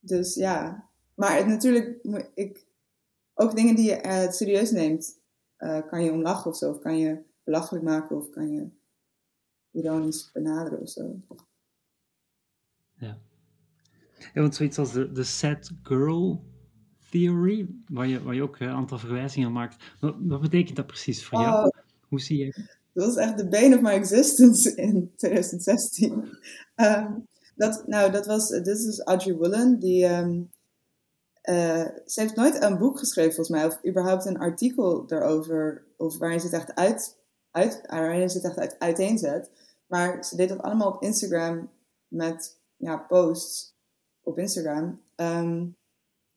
dus 0.00 0.34
ja, 0.34 0.88
maar 1.14 1.48
natuurlijk, 1.48 1.98
ik, 2.34 2.64
ook 3.34 3.56
dingen 3.56 3.74
die 3.74 3.84
je 3.84 3.96
eh, 3.96 4.30
serieus 4.30 4.70
neemt, 4.70 5.18
eh, 5.56 5.86
kan 5.86 6.04
je 6.04 6.12
om 6.12 6.22
lachen 6.22 6.50
of 6.50 6.56
zo, 6.56 6.70
of 6.70 6.78
kan 6.78 6.98
je 6.98 7.18
belachelijk 7.44 7.84
maken, 7.84 8.16
of 8.16 8.30
kan 8.30 8.52
je 8.52 8.68
ironisch 9.70 10.30
benaderen 10.32 10.80
of 10.80 10.88
zo. 10.88 11.20
Ja. 12.96 13.18
ja, 14.34 14.40
want 14.40 14.54
zoiets 14.54 14.78
als 14.78 14.92
de, 14.92 15.12
de 15.12 15.24
sad 15.24 15.70
girl 15.82 16.44
theory, 17.10 17.68
waar 17.88 18.06
je, 18.06 18.22
waar 18.22 18.34
je 18.34 18.42
ook 18.42 18.58
een 18.58 18.68
aantal 18.68 18.98
verwijzingen 18.98 19.52
maakt. 19.52 19.84
Wat, 20.00 20.14
wat 20.18 20.40
betekent 20.40 20.76
dat 20.76 20.86
precies 20.86 21.24
voor 21.24 21.40
jou? 21.40 21.64
Oh, 21.64 21.80
Hoe 22.08 22.20
zie 22.20 22.38
je... 22.38 22.66
dat 22.92 23.06
was 23.06 23.16
echt 23.16 23.38
de 23.38 23.48
bane 23.48 23.74
of 23.74 23.80
my 23.80 23.90
existence 23.90 24.74
in 24.74 25.12
2016. 25.16 26.38
Ehm, 26.74 27.12
dat, 27.56 27.86
nou, 27.86 28.12
dat 28.12 28.26
was, 28.26 28.48
dit 28.48 28.66
is 28.66 28.84
dus 28.84 29.00
Audrey 29.00 29.34
Woolen, 29.34 29.78
die, 29.78 30.04
ehm, 30.06 30.42
eh, 31.40 31.86
ze 32.06 32.20
heeft 32.20 32.36
nooit 32.36 32.62
een 32.62 32.78
boek 32.78 32.98
geschreven 32.98 33.34
volgens 33.34 33.56
mij, 33.56 33.66
of 33.66 33.86
überhaupt 33.86 34.26
een 34.26 34.38
artikel 34.38 35.04
erover, 35.06 35.84
of 35.96 36.18
waarin 36.18 36.40
ze 36.40 36.46
het 36.46 36.54
echt 36.54 36.74
uit, 36.74 37.18
uit, 37.50 37.80
waarin 37.86 38.30
ze 38.30 38.36
het 38.36 38.46
echt 38.46 38.58
uit, 38.58 38.78
uiteenzet. 38.78 39.50
Maar 39.86 40.24
ze 40.24 40.36
deed 40.36 40.48
dat 40.48 40.62
allemaal 40.62 40.92
op 40.92 41.02
Instagram 41.02 41.70
met 42.08 42.58
ja, 42.76 42.96
posts 42.96 43.74
op 44.22 44.38
Instagram. 44.38 45.02
Ehm, 45.14 45.66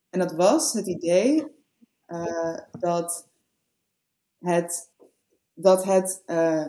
en 0.10 0.20
dat 0.20 0.32
was 0.32 0.74
het 0.74 0.88
idee 0.88 1.56
eh, 2.06 2.58
dat 2.80 3.28
het, 4.40 4.92
dat 5.54 5.84
het 5.84 6.24
eh, 6.26 6.68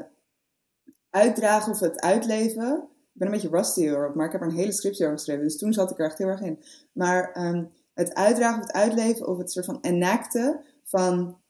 uitdragen 1.11 1.73
of 1.73 1.81
het 1.81 2.01
uitleven. 2.01 2.89
Ik 3.13 3.25
ben 3.25 3.27
een 3.27 3.33
beetje 3.33 3.57
rusty 3.57 3.89
hoor, 3.89 4.13
maar 4.15 4.27
ik 4.27 4.33
heb 4.33 4.41
er 4.41 4.47
een 4.47 4.55
hele 4.55 4.73
scriptie 4.73 5.05
over 5.05 5.19
geschreven, 5.19 5.45
dus 5.45 5.59
toen 5.59 5.73
zat 5.73 5.91
ik 5.91 5.99
er 5.99 6.05
echt 6.05 6.19
heel 6.19 6.27
erg 6.27 6.41
in. 6.41 6.63
Maar 6.93 7.33
ehm, 7.33 7.65
het 7.95 8.15
uitdragen 8.15 8.61
of 8.61 8.67
het 8.67 8.77
uitleven 8.77 9.27
of 9.27 9.39
het 9.39 9.51
soort 9.51 9.65
van 9.65 9.81
enacten 9.81 10.65
van 10.85 11.41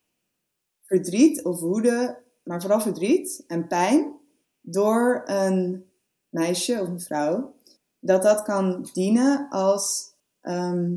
verdriet 0.85 1.45
of 1.45 1.61
woede, 1.61 2.23
maar 2.43 2.61
vooral 2.61 2.81
verdriet 2.81 3.45
en 3.47 3.67
pijn 3.67 4.17
door 4.61 5.23
een 5.25 5.91
meisje 6.29 6.81
of 6.81 6.89
een 6.89 7.01
vrouw, 7.01 7.55
dat 8.01 8.23
dat 8.23 8.43
kan 8.43 8.89
dienen 8.93 9.49
als, 9.51 10.15
ehm, 10.41 10.97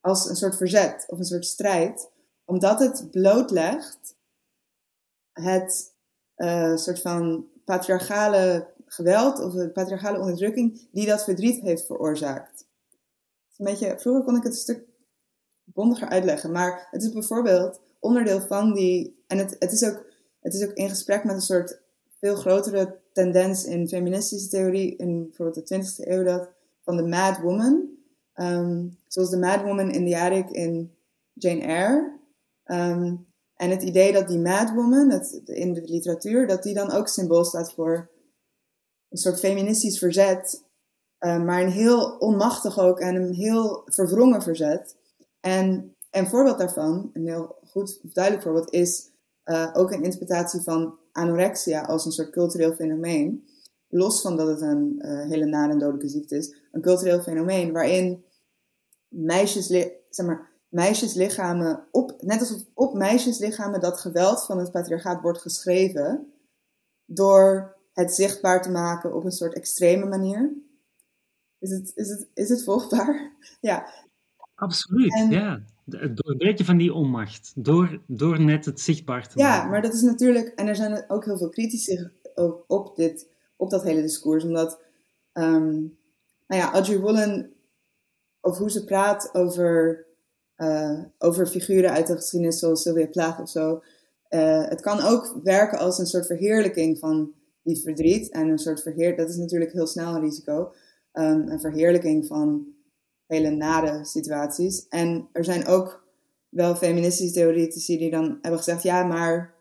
als 0.00 0.28
een 0.28 0.36
soort 0.36 0.56
verzet 0.56 1.04
of 1.08 1.18
een 1.18 1.24
soort 1.24 1.46
strijd, 1.46 2.10
omdat 2.44 2.78
het 2.78 3.10
blootlegt 3.10 4.16
het 5.32 5.94
eh, 6.34 6.76
soort 6.76 7.00
van 7.00 7.46
patriarchale 7.64 8.68
geweld 8.86 9.40
of 9.40 9.52
de 9.52 9.70
patriarchale 9.70 10.18
onderdrukking 10.18 10.88
die 10.92 11.06
dat 11.06 11.24
verdriet 11.24 11.62
heeft 11.62 11.86
veroorzaakt. 11.86 12.66
Een 13.56 13.64
beetje, 13.64 13.98
vroeger 13.98 14.24
kon 14.24 14.36
ik 14.36 14.42
het 14.42 14.52
een 14.52 14.58
stuk 14.58 14.84
bondiger 15.64 16.08
uitleggen, 16.08 16.52
maar 16.52 16.88
het 16.90 17.02
is 17.02 17.12
bijvoorbeeld 17.12 17.80
onderdeel 17.98 18.40
van 18.40 18.74
die, 18.74 19.24
en 19.26 19.38
het, 19.38 19.56
het, 19.58 19.72
is, 19.72 19.84
ook, 19.84 20.04
het 20.40 20.54
is 20.54 20.64
ook 20.64 20.72
in 20.72 20.88
gesprek 20.88 21.24
met 21.24 21.34
een 21.34 21.40
soort 21.40 21.80
veel 22.18 22.36
grotere 22.36 23.00
tendens 23.12 23.64
in 23.64 23.88
feministische 23.88 24.48
theorie, 24.48 24.96
in 24.96 25.22
bijvoorbeeld 25.26 25.68
de 25.68 25.74
20e 25.74 26.08
eeuw, 26.08 26.24
dat 26.24 26.48
van 26.82 26.96
de 26.96 27.06
mad 27.06 27.40
woman, 27.40 27.98
Ehm, 28.40 28.88
zoals 29.06 29.30
de 29.30 29.38
mad 29.38 29.62
woman 29.62 29.90
in 29.90 30.06
the 30.06 30.20
attic 30.20 30.50
in 30.50 30.96
Jane 31.32 31.60
Eyre. 31.60 32.18
Ehm, 32.64 33.16
en 33.54 33.70
het 33.70 33.82
idee 33.82 34.12
dat 34.12 34.28
die 34.28 34.38
mad 34.38 34.74
woman, 34.74 35.22
in 35.44 35.72
de 35.72 35.82
literatuur, 35.84 36.46
dat 36.46 36.62
die 36.62 36.74
dan 36.74 36.90
ook 36.90 37.08
symbool 37.08 37.44
staat 37.44 37.72
voor 37.72 38.10
een 39.08 39.18
soort 39.18 39.38
feministisch 39.38 39.98
verzet, 39.98 40.64
eh, 41.18 41.42
maar 41.42 41.62
een 41.62 41.70
heel 41.70 42.16
onmachtig 42.18 42.78
ook 42.78 43.00
en 43.00 43.14
een 43.14 43.34
heel 43.34 43.82
verwrongen 43.84 44.42
verzet. 44.42 44.96
En 45.40 45.96
een 46.10 46.26
voorbeeld 46.26 46.58
daarvan, 46.58 47.10
een 47.12 47.26
heel 47.26 47.56
goed, 47.66 48.14
duidelijk 48.14 48.44
voorbeeld, 48.44 48.72
is 48.72 49.08
uh, 49.44 49.70
ook 49.72 49.92
een 49.92 50.02
interpretatie 50.02 50.60
van 50.60 50.98
anorexia 51.12 51.82
als 51.82 52.04
een 52.04 52.12
soort 52.12 52.30
cultureel 52.30 52.72
fenomeen. 52.72 53.48
Los 53.88 54.20
van 54.20 54.36
dat 54.36 54.48
het 54.48 54.60
een 54.60 54.94
uh, 54.98 55.28
hele 55.28 55.44
nare 55.44 55.72
en 55.72 55.78
dodelijke 55.78 56.08
ziekte 56.08 56.36
is, 56.36 56.54
een 56.72 56.80
cultureel 56.80 57.20
fenomeen 57.20 57.72
waarin 57.72 58.24
meisjes, 59.08 59.66
zeg 60.10 60.26
maar, 60.26 60.50
meisjeslichamen, 60.68 61.86
op, 61.90 62.14
net 62.20 62.40
alsof 62.40 62.62
op 62.74 62.94
meisjeslichamen 62.94 63.80
dat 63.80 64.00
geweld 64.00 64.44
van 64.44 64.58
het 64.58 64.70
patriarchaat 64.70 65.20
wordt 65.22 65.40
geschreven, 65.40 66.32
door 67.04 67.76
het 67.92 68.14
zichtbaar 68.14 68.62
te 68.62 68.70
maken 68.70 69.14
op 69.14 69.24
een 69.24 69.32
soort 69.32 69.54
extreme 69.54 70.06
manier. 70.06 70.52
Is 71.58 71.70
het, 71.70 71.92
is 71.94 72.08
het, 72.08 72.28
is 72.34 72.48
het 72.48 72.64
volgbaar? 72.64 73.32
ja. 73.60 73.86
Absoluut, 74.54 75.14
en, 75.14 75.30
ja. 75.30 75.60
Het 75.90 76.16
doorbreken 76.16 76.64
van 76.64 76.76
die 76.76 76.92
onmacht, 76.92 77.52
door, 77.54 78.00
door 78.06 78.40
net 78.40 78.64
het 78.64 78.80
zichtbaar 78.80 79.28
te 79.28 79.38
ja, 79.38 79.48
maken. 79.48 79.64
Ja, 79.64 79.70
maar 79.70 79.82
dat 79.82 79.94
is 79.94 80.02
natuurlijk, 80.02 80.48
en 80.48 80.66
er 80.66 80.76
zijn 80.76 81.04
ook 81.08 81.24
heel 81.24 81.38
veel 81.38 81.48
critici 81.50 82.10
op, 82.66 82.96
dit, 82.96 83.28
op 83.56 83.70
dat 83.70 83.82
hele 83.82 84.02
discours, 84.02 84.44
omdat, 84.44 84.80
um, 85.32 85.98
nou 86.46 86.62
ja, 86.62 86.72
Audrey 86.72 86.98
Woolen, 86.98 87.52
of 88.40 88.58
hoe 88.58 88.70
ze 88.70 88.84
praat 88.84 89.30
over, 89.32 90.06
uh, 90.56 90.98
over 91.18 91.46
figuren 91.46 91.90
uit 91.90 92.06
de 92.06 92.16
geschiedenis, 92.16 92.58
zoals 92.58 92.82
Sylvia 92.82 93.06
Plath 93.06 93.40
of 93.40 93.48
zo, 93.48 93.82
uh, 94.30 94.68
het 94.68 94.80
kan 94.80 95.00
ook 95.00 95.40
werken 95.42 95.78
als 95.78 95.98
een 95.98 96.06
soort 96.06 96.26
verheerlijking 96.26 96.98
van 96.98 97.32
die 97.62 97.82
verdriet 97.82 98.30
en 98.30 98.48
een 98.48 98.58
soort 98.58 98.82
verheer, 98.82 99.16
dat 99.16 99.28
is 99.28 99.36
natuurlijk 99.36 99.72
heel 99.72 99.86
snel 99.86 100.14
een 100.14 100.20
risico. 100.20 100.72
um, 101.12 101.48
een 101.48 101.60
verheerlijking 101.60 102.26
van 102.26 102.66
hele 103.30 103.50
nare 103.50 104.04
situaties. 104.04 104.86
En 104.88 105.28
er 105.32 105.44
zijn 105.44 105.66
ook 105.66 106.04
wel 106.48 106.74
feministische 106.74 107.34
theoretici 107.34 107.98
die 107.98 108.10
dan 108.10 108.38
hebben 108.42 108.58
gezegd: 108.58 108.82
ja, 108.82 109.04
maar 109.04 109.54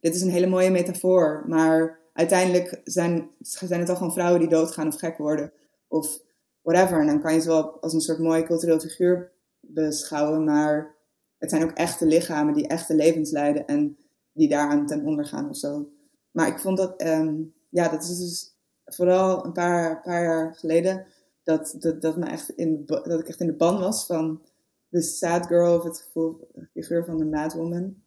dit 0.00 0.14
is 0.14 0.22
een 0.22 0.30
hele 0.30 0.46
mooie 0.46 0.70
metafoor, 0.70 1.44
maar 1.46 1.98
uiteindelijk 2.12 2.80
zijn, 2.84 3.30
zijn 3.40 3.80
het 3.80 3.88
al 3.88 3.96
gewoon 3.96 4.12
vrouwen 4.12 4.40
die 4.40 4.48
doodgaan 4.48 4.88
of 4.88 4.98
gek 4.98 5.18
worden. 5.18 5.52
Of 5.88 6.20
whatever. 6.62 7.00
En 7.00 7.06
dan 7.06 7.20
kan 7.20 7.34
je 7.34 7.40
ze 7.40 7.48
wel 7.48 7.80
als 7.80 7.92
een 7.92 8.00
soort 8.00 8.18
mooie 8.18 8.42
cultureel 8.42 8.80
figuur 8.80 9.32
beschouwen, 9.60 10.44
maar 10.44 10.94
het 11.38 11.50
zijn 11.50 11.62
ook 11.62 11.70
echte 11.70 12.06
lichamen 12.06 12.54
die 12.54 12.68
echte 12.68 12.94
levens 12.94 13.30
leiden 13.30 13.66
en 13.66 13.96
die 14.32 14.48
daaraan 14.48 14.86
ten 14.86 15.04
onder 15.04 15.26
gaan 15.26 15.48
of 15.48 15.56
zo. 15.56 15.88
Maar 16.30 16.48
ik 16.48 16.58
vond 16.58 16.76
dat, 16.76 17.02
um, 17.02 17.52
ja, 17.70 17.88
dat 17.88 18.02
is 18.02 18.18
dus 18.18 18.54
vooral 18.84 19.44
een 19.44 19.52
paar, 19.52 20.00
paar 20.02 20.22
jaar 20.22 20.54
geleden 20.54 21.06
dat, 21.44 21.76
dat, 21.78 22.02
dat, 22.02 22.16
me 22.16 22.26
echt 22.26 22.48
in, 22.50 22.82
dat 22.86 23.20
ik 23.20 23.28
echt 23.28 23.40
in 23.40 23.46
de 23.46 23.52
ban 23.56 23.78
was 23.78 24.06
van 24.06 24.42
de 24.88 25.02
sad 25.02 25.46
girl 25.46 25.76
of 25.76 25.84
het 25.84 25.98
gevoel, 25.98 26.48
figuur 26.72 27.04
van 27.04 27.18
de 27.18 27.24
mad 27.24 27.54
woman. 27.54 28.02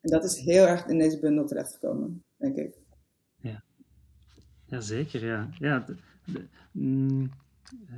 En 0.00 0.10
dat 0.10 0.24
is 0.24 0.38
heel 0.38 0.66
erg 0.66 0.86
in 0.86 0.98
deze 0.98 1.18
bundel 1.18 1.46
terechtgekomen, 1.46 2.24
denk 2.36 2.56
ik. 2.56 2.74
Ja, 3.36 3.62
ja 4.66 4.80
zeker. 4.80 5.24
Ja. 5.24 5.48
Ja, 5.58 5.84
mm, 6.72 7.30
eh, 7.88 7.96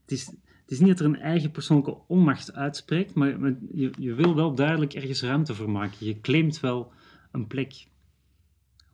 het, 0.00 0.10
is, 0.12 0.26
het 0.26 0.70
is 0.70 0.78
niet 0.78 0.88
dat 0.88 1.00
er 1.00 1.06
een 1.06 1.20
eigen 1.20 1.50
persoonlijke 1.50 1.98
onmacht 2.06 2.52
uitspreekt, 2.52 3.14
maar, 3.14 3.54
je, 3.72 3.92
je 3.98 4.14
wil 4.14 4.34
wel 4.34 4.54
duidelijk 4.54 4.94
ergens 4.94 5.22
ruimte 5.22 5.54
voor 5.54 5.70
maken. 5.70 6.06
Je 6.06 6.20
claimt 6.20 6.60
wel 6.60 6.92
een 7.32 7.46
plek 7.46 7.86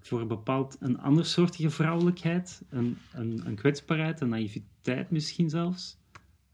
voor 0.01 0.21
een 0.21 0.29
bepaald 0.29 0.77
een 0.81 0.99
andersoortige 1.01 1.71
vrouwelijkheid, 1.71 2.63
een, 2.69 2.99
een, 3.13 3.43
een 3.47 3.55
kwetsbaarheid, 3.55 4.21
een 4.21 4.29
naïviteit 4.29 4.70
misschien 5.11 5.51
zelfs. 5.51 5.99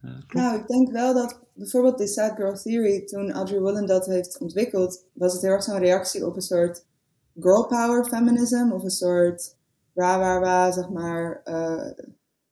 Uh, 0.05 0.19
nou, 0.29 0.59
ik 0.59 0.67
denk 0.67 0.91
wel 0.91 1.15
dat 1.15 1.41
bijvoorbeeld 1.55 1.99
de 1.99 2.07
Sad 2.07 2.37
Girl 2.37 2.55
Theory, 2.55 3.05
toen 3.05 3.33
Audrey 3.33 3.61
Woolen 3.61 3.87
dat 3.87 4.07
heeft 4.07 4.39
ontwikkeld, 4.39 5.05
was 5.13 5.33
het 5.33 5.43
heel 5.43 5.51
erg 5.51 5.63
zo'n 5.63 5.79
reactie 5.79 6.27
op 6.27 6.37
een 6.37 6.43
soort 6.43 6.85
girl 7.41 7.67
power 7.67 8.05
feminism, 8.05 8.73
of 8.73 8.83
een 8.83 8.91
soort 8.91 9.57
ra, 9.95 10.71
zeg 10.71 10.89
maar, 10.89 11.41
uh, 11.45 11.91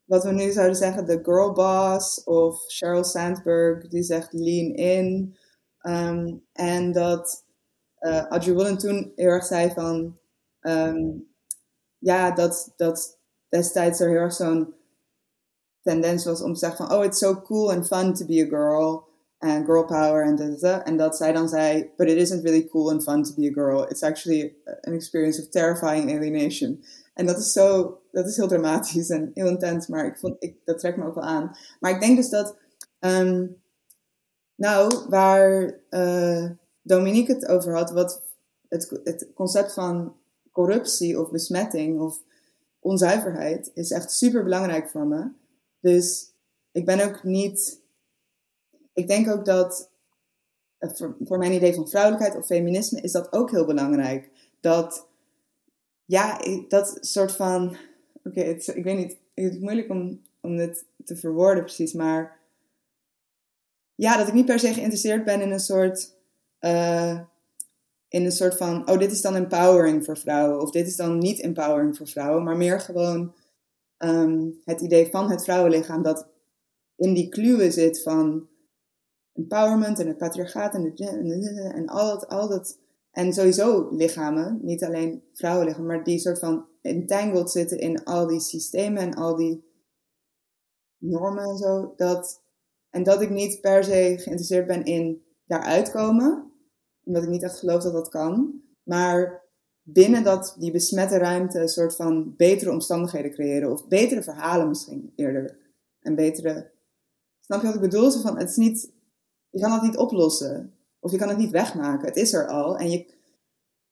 wat 0.05 0.25
we 0.25 0.33
nu 0.33 0.51
zouden 0.51 0.77
zeggen, 0.77 1.07
de 1.07 1.21
girl 1.23 1.53
boss, 1.53 2.25
of 2.25 2.65
Sheryl 2.71 3.05
Sandberg, 3.05 3.89
die 3.89 4.03
zegt 4.03 4.33
lean 4.33 4.75
in. 4.75 5.37
Um, 5.83 6.45
en 6.53 6.93
dat 6.93 7.45
uh, 8.01 8.27
Audrey 8.27 8.55
Woolen 8.55 8.79
toen 8.79 9.13
heel 9.17 9.29
erg 9.29 9.45
zei 9.45 9.71
van, 9.71 10.19
um, 10.61 11.27
ja, 11.99 12.31
dat, 12.31 12.73
dat 12.77 13.19
destijds 13.49 14.01
er 14.01 14.09
heel 14.09 14.19
erg 14.19 14.33
zo'n 14.33 14.75
tendens 15.85 16.25
was 16.25 16.43
om 16.43 16.53
te 16.53 16.59
zeggen 16.59 16.87
van, 16.87 16.97
oh, 16.97 17.05
it's 17.05 17.19
so 17.19 17.41
cool 17.41 17.71
and 17.71 17.87
fun 17.87 18.15
to 18.15 18.27
be 18.27 18.41
a 18.41 18.49
girl, 18.49 19.05
and 19.39 19.67
girl 19.67 19.85
power, 19.85 20.25
en 20.25 20.37
dat, 20.37 20.83
en 20.83 20.97
dat 20.97 21.17
zij 21.17 21.33
dan 21.33 21.49
zei, 21.49 21.91
but 21.97 22.09
it 22.09 22.17
isn't 22.17 22.43
really 22.43 22.69
cool 22.69 22.91
and 22.91 23.03
fun 23.03 23.23
to 23.23 23.35
be 23.35 23.49
a 23.49 23.53
girl. 23.53 23.83
It's 23.89 24.03
actually 24.03 24.57
an 24.81 24.93
experience 24.93 25.43
of 25.43 25.49
terrifying 25.49 26.11
alienation. 26.17 26.85
En 27.15 27.27
dat 27.27 27.39
is 27.39 27.53
zo, 27.53 27.99
dat 28.13 28.27
is 28.27 28.37
heel 28.37 28.49
dramatisch 28.49 29.09
en 29.09 29.31
heel 29.35 29.49
intens, 29.49 29.87
maar 29.87 30.07
ik 30.07 30.19
vond, 30.19 30.37
ik, 30.39 30.57
dat 30.65 30.79
trekt 30.79 30.97
me 30.97 31.07
ook 31.07 31.15
wel 31.15 31.25
aan. 31.25 31.57
Maar 31.81 31.91
ik 31.91 32.01
denk 32.01 32.17
dus 32.17 32.29
dat, 32.29 32.57
um, 33.01 33.57
nou, 34.55 35.07
waar 35.09 35.81
uh, 35.91 36.51
Dominique 36.83 37.35
het 37.35 37.47
over 37.47 37.75
had, 37.75 37.91
wat 37.91 38.23
het, 38.69 39.01
het 39.05 39.29
concept 39.35 39.73
van 39.73 40.17
corruptie 40.53 41.21
of 41.21 41.31
besmetting 41.31 42.01
of 42.01 42.23
onzuiverheid 42.79 43.71
is 43.75 43.91
echt 43.91 44.13
super 44.13 44.43
belangrijk 44.43 44.91
voor 44.91 45.07
me. 45.07 45.29
Dus 45.85 46.33
ik 46.73 46.85
ben 46.85 47.01
ook 47.01 47.23
niet. 47.23 47.81
Ik 48.93 49.09
denk 49.09 49.31
ook 49.31 49.45
dat 49.45 49.91
eh, 50.79 50.91
voor, 51.25 51.39
mijn 51.39 51.53
idee 51.53 51.75
van 51.75 51.89
vrouwelijkheid 51.89 52.37
of 52.37 52.47
feminisme 52.47 53.01
is 53.01 53.13
dat 53.13 53.33
ook 53.33 53.51
heel 53.51 53.65
belangrijk. 53.65 54.31
Dat, 54.61 55.07
ja, 56.05 56.41
dat 56.69 56.99
soort 57.01 57.33
van. 57.33 57.77
Oké, 58.25 58.41
ik 58.41 58.85
weet 58.85 58.97
niet, 58.97 59.17
het 59.35 59.53
is 59.53 59.59
moeilijk 59.59 59.91
om, 59.91 60.23
om 60.41 60.57
dit 60.57 60.85
te 61.05 61.17
verwoorden 61.17 61.65
precies, 61.65 61.93
maar. 61.93 62.39
Ja, 63.95 64.17
dat 64.17 64.29
ik 64.29 64.35
niet 64.35 64.47
per 64.47 64.59
se 64.59 64.73
geïnteresseerd 64.73 65.25
ben 65.25 65.41
in 65.41 65.51
een 65.51 65.61
soort. 65.61 66.15
Uh, 66.61 67.21
in 68.09 68.25
een 68.25 68.33
soort 68.33 68.57
van, 68.57 68.89
oh, 68.89 68.99
dit 68.99 69.13
is 69.13 69.21
dan 69.21 69.35
empowering 69.35 70.05
voor 70.05 70.19
vrouwen, 70.19 70.61
of 70.61 70.71
dit 70.71 70.87
is 70.87 70.97
dan 70.97 71.19
niet 71.19 71.41
empowering 71.41 71.97
voor 71.97 72.07
vrouwen, 72.07 72.45
maar 72.45 72.57
meer 72.57 72.81
gewoon 72.81 73.35
um, 74.09 74.61
het 74.65 74.81
idee 74.81 75.11
van 75.11 75.31
het 75.31 75.45
vrouwenlichaam 75.45 76.03
dat 76.03 76.29
in 76.97 77.15
die 77.15 77.29
kluwen 77.29 77.73
zit 77.73 78.03
van 78.03 78.49
empowerment 79.33 79.99
en 79.99 80.07
het 80.07 80.19
patriarchaat 80.19 80.75
en, 80.75 80.95
en 81.75 81.87
al, 81.87 82.09
dat, 82.09 82.29
al 82.29 82.49
dat, 82.49 82.79
en 83.11 83.33
sowieso 83.33 83.89
lichamen, 83.91 84.59
niet 84.63 84.85
alleen 84.85 85.23
vrouwenlichamen, 85.33 85.87
maar 85.87 86.05
die 86.05 86.19
soort 86.19 86.39
van 86.39 86.67
entangled 86.83 87.51
zitten 87.51 87.79
in 87.79 88.05
al 88.05 88.27
die 88.27 88.41
systemen 88.41 89.03
en 89.03 89.15
al 89.15 89.37
die 89.37 89.65
normen 90.99 91.45
en 91.45 91.57
zo, 91.57 91.93
dat, 91.97 92.43
en 92.91 93.03
dat 93.03 93.21
ik 93.21 93.31
niet 93.31 93.61
per 93.61 93.85
se 93.85 93.91
geïnteresseerd 93.93 94.67
ben 94.67 94.85
in 94.85 95.23
daaruit 95.45 95.91
komen, 95.91 96.53
omdat 97.05 97.23
ik 97.23 97.29
niet 97.29 97.43
echt 97.43 97.59
geloof 97.59 97.83
dat 97.83 97.93
dat 97.93 98.09
kan. 98.09 98.63
Maar 98.83 99.44
binnen 99.85 100.25
dat, 100.25 100.57
die 100.59 100.71
besmette 100.71 101.17
ruimte 101.17 101.61
een 101.61 101.69
soort 101.69 101.97
van 101.97 102.35
betere 102.37 102.71
omstandigheden 102.71 103.31
creëren. 103.31 103.73
Of 103.73 103.89
betere 103.89 104.23
verhalen 104.23 104.69
misschien 104.69 105.13
eerder. 105.17 105.57
En 106.01 106.15
betere... 106.15 106.73
Snap 107.41 107.61
je 107.61 107.67
wat 107.67 107.75
ik 107.75 107.81
bedoel? 107.81 108.11
Zo 108.11 108.21
van, 108.21 108.39
het 108.39 108.51
is 108.51 108.57
niet... 108.57 108.93
Je 109.51 109.61
kan 109.61 109.71
dat 109.71 109.83
niet 109.83 109.97
oplossen. 109.97 110.75
Of 111.01 111.11
je 111.11 111.19
kan 111.19 111.29
het 111.29 111.39
niet 111.39 111.51
wegmaken. 111.51 112.09
Het 112.09 112.17
is 112.17 112.33
er 112.33 112.47
al. 112.47 112.79
En 112.79 112.91
je, 112.91 113.07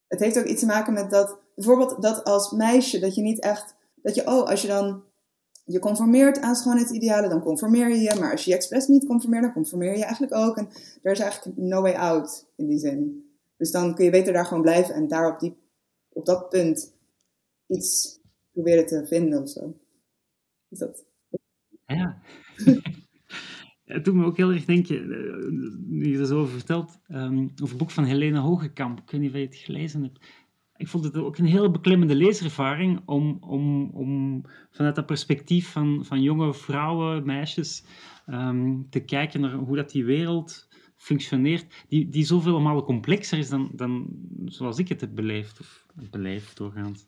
het 0.07 0.21
heeft 0.21 0.39
ook 0.39 0.45
iets 0.45 0.61
te 0.61 0.67
maken 0.67 0.93
met 0.93 1.11
dat... 1.11 1.41
Bijvoorbeeld 1.55 2.03
dat 2.03 2.25
als 2.25 2.51
meisje, 2.51 2.99
dat 2.99 3.15
je 3.15 3.23
niet 3.23 3.41
echt... 3.41 3.75
Dat 4.03 4.15
je, 4.15 4.27
oh, 4.27 4.49
als 4.49 4.63
je 4.63 4.69
dan 4.69 5.03
je 5.65 5.79
conformeert 5.79 6.41
aan 6.41 6.55
schoonheidsidealen, 6.55 7.31
dan 7.31 7.43
conformeer 7.43 7.89
je 7.89 8.01
je. 8.01 8.21
Maar 8.21 8.31
als 8.31 8.45
je 8.45 8.51
je 8.51 8.57
expres 8.57 8.87
niet 8.87 9.07
conformeert, 9.07 9.43
dan 9.43 9.53
conformeer 9.53 9.97
je 9.97 10.05
eigenlijk 10.05 10.35
ook. 10.35 10.57
En 10.57 10.69
er 11.03 11.13
is 11.13 11.19
eigenlijk 11.19 11.57
no 11.57 11.81
way 11.81 11.95
out 11.95 12.47
in 12.57 12.67
die 12.67 12.79
zin. 12.79 13.31
Dus 13.57 13.71
dan 13.71 13.95
kun 13.95 14.05
je 14.05 14.11
beter 14.11 14.33
daar 14.33 14.47
gewoon 14.47 14.63
blijven 14.63 14.95
en 14.95 15.09
daar 15.09 15.33
op, 15.33 15.41
die, 15.41 15.62
op 16.13 16.27
dat 16.27 16.49
punt 16.49 16.95
iets 17.67 18.21
proberen 18.53 18.87
te 18.87 19.07
vinden 19.07 19.43
of 19.43 19.49
zo. 19.49 19.81
Is 20.69 20.79
dat? 20.79 21.05
Ja. 21.87 22.23
Het 23.85 24.05
doet 24.05 24.15
me 24.15 24.25
ook 24.25 24.37
heel 24.37 24.51
erg 24.51 24.65
denken, 24.65 24.97
eh, 24.97 25.51
nu 25.87 26.09
je 26.09 26.19
er 26.19 26.27
zo 26.27 26.41
over 26.41 26.53
vertelt, 26.53 26.99
um, 27.09 27.43
over 27.53 27.69
het 27.69 27.77
boek 27.77 27.91
van 27.91 28.05
Helene 28.05 28.39
Hogekamp. 28.39 29.01
Ik 29.01 29.11
weet 29.11 29.21
niet 29.21 29.31
of 29.31 29.37
je 29.37 29.45
het 29.45 29.57
gelezen 29.57 30.03
hebt 30.03 30.19
ik 30.83 30.89
vond 30.89 31.05
het 31.05 31.17
ook 31.17 31.39
een 31.39 31.47
heel 31.47 31.71
beklemmende 31.71 32.15
leeservaring 32.15 33.03
om, 33.07 33.37
om, 33.41 33.91
om 33.91 34.43
vanuit 34.71 34.95
dat 34.95 35.07
perspectief 35.07 35.73
van, 35.73 36.05
van 36.05 36.23
jonge 36.23 36.55
vrouwen, 36.55 37.27
meisjes, 37.27 37.85
ehm, 38.27 38.81
te 38.91 39.01
kijken 39.01 39.41
naar 39.41 39.53
hoe 39.53 39.77
dat 39.77 39.91
die 39.91 40.05
wereld 40.05 40.69
functioneert, 41.03 41.85
die, 41.89 42.09
die 42.09 42.25
zoveel 42.25 42.61
malen 42.61 42.85
complexer 42.85 43.39
is 43.39 43.49
dan, 43.49 43.71
dan 43.73 44.07
zoals 44.45 44.79
ik 44.79 44.89
het 44.89 45.01
heb 45.01 45.15
beleefd, 45.15 45.61
of 45.61 45.87
beleefd 46.11 46.57
doorgaans. 46.57 47.07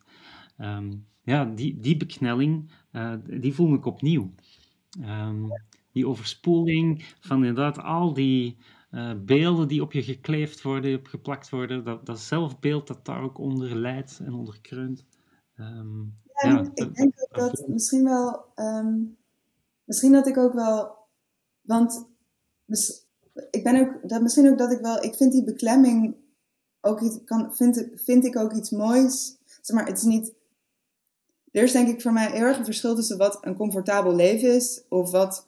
Ehm, 0.56 0.92
ja, 1.22 1.44
die, 1.44 1.80
die 1.80 1.96
beknelling, 1.96 2.70
uh, 2.92 3.14
die 3.26 3.54
voel 3.54 3.74
ik 3.74 3.84
opnieuw. 3.84 4.34
Um, 5.00 5.48
die 5.92 6.06
overspoeling 6.06 7.04
van 7.20 7.44
inderdaad 7.44 7.78
al 7.78 8.14
die 8.14 8.56
uh, 8.90 9.12
beelden 9.24 9.68
die 9.68 9.82
op 9.82 9.92
je 9.92 10.02
gekleefd 10.02 10.62
worden, 10.62 10.98
op 10.98 11.06
geplakt 11.06 11.50
worden, 11.50 11.84
dat, 11.84 12.06
dat 12.06 12.20
zelfbeeld 12.20 12.86
dat 12.86 13.04
daar 13.04 13.22
ook 13.22 13.38
onder 13.38 13.76
leidt 13.76 14.20
en 14.24 14.32
onder 14.32 14.60
kreunt. 14.60 15.04
Um, 15.56 16.18
ja, 16.42 16.70
ik 16.74 16.94
denk 16.94 17.14
ook 17.16 17.34
dat 17.34 17.68
misschien 17.68 18.04
wel, 18.04 18.44
misschien 19.84 20.12
dat 20.12 20.26
ik 20.26 20.36
ook 20.36 20.54
wel, 20.54 20.96
want 21.60 22.08
ik 23.50 23.62
ben 23.62 23.80
ook, 23.80 24.08
dat 24.08 24.22
misschien 24.22 24.48
ook 24.48 24.58
dat 24.58 24.72
ik 24.72 24.80
wel, 24.80 25.02
ik 25.02 25.14
vind 25.14 25.32
die 25.32 25.44
beklemming 25.44 26.14
ook 26.80 27.00
iets, 27.00 27.18
kan, 27.24 27.56
vind, 27.56 27.86
vind 27.94 28.24
ik 28.24 28.36
ook 28.36 28.52
iets 28.52 28.70
moois. 28.70 29.36
Zeg 29.60 29.76
maar, 29.76 29.86
het 29.86 29.98
is 29.98 30.04
niet, 30.04 30.32
er 31.50 31.62
is 31.62 31.72
denk 31.72 31.88
ik 31.88 32.02
voor 32.02 32.12
mij 32.12 32.30
heel 32.30 32.40
erg 32.40 32.58
een 32.58 32.64
verschil 32.64 32.94
tussen 32.94 33.18
wat 33.18 33.38
een 33.40 33.56
comfortabel 33.56 34.14
leven 34.14 34.54
is, 34.54 34.82
of 34.88 35.10
wat 35.10 35.46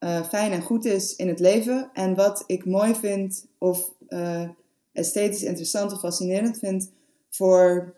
uh, 0.00 0.28
fijn 0.28 0.52
en 0.52 0.62
goed 0.62 0.84
is 0.84 1.16
in 1.16 1.28
het 1.28 1.40
leven 1.40 1.90
en 1.92 2.14
wat 2.14 2.44
ik 2.46 2.64
mooi 2.64 2.94
vind 2.94 3.46
of 3.58 3.92
uh, 4.08 4.48
esthetisch 4.92 5.42
interessant 5.42 5.92
of 5.92 5.98
fascinerend 5.98 6.58
vind 6.58 6.90
voor 7.28 7.96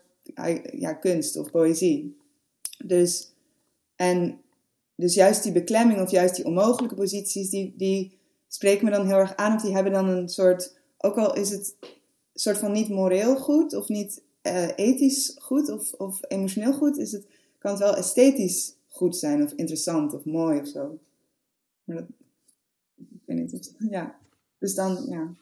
ja, 0.71 0.93
kunst 0.93 1.37
of 1.37 1.51
poëzie. 1.51 2.17
Dus, 2.85 3.31
en, 3.95 4.41
dus 4.95 5.13
juist 5.13 5.43
die 5.43 5.51
beklemming 5.51 6.01
of 6.01 6.11
juist 6.11 6.35
die 6.35 6.45
onmogelijke 6.45 6.95
posities, 6.95 7.49
die, 7.49 7.73
die 7.77 8.19
spreken 8.53 8.85
me 8.85 8.91
dan 8.91 9.05
heel 9.05 9.17
erg 9.17 9.35
aan 9.35 9.55
of 9.55 9.61
die 9.61 9.73
hebben 9.73 9.91
dan 9.91 10.07
een 10.07 10.29
soort, 10.29 10.77
ook 10.97 11.15
al 11.15 11.35
is 11.35 11.49
het 11.49 11.75
een 11.81 11.89
soort 12.33 12.57
van 12.57 12.71
niet 12.71 12.89
moreel 12.89 13.35
goed 13.35 13.75
of 13.75 13.87
niet 13.87 14.23
uh, 14.43 14.67
ethisch 14.75 15.37
goed 15.41 15.69
of, 15.69 15.93
of 15.93 16.19
emotioneel 16.27 16.73
goed, 16.73 16.97
is 16.97 17.11
het, 17.11 17.27
kan 17.57 17.71
het 17.71 17.79
wel 17.79 17.95
esthetisch 17.95 18.75
goed 18.87 19.15
zijn 19.15 19.43
of 19.43 19.51
interessant 19.51 20.13
of 20.13 20.25
mooi 20.25 20.59
of 20.59 20.67
zo. 20.67 20.99
Maar 21.83 21.95
dat, 21.95 22.05
ik 22.95 23.21
weet 23.25 23.37
niet 23.37 23.53
of, 23.53 23.89
ja. 23.89 24.19
Dus 24.57 24.75
dan, 24.75 25.05
ja. 25.09 25.35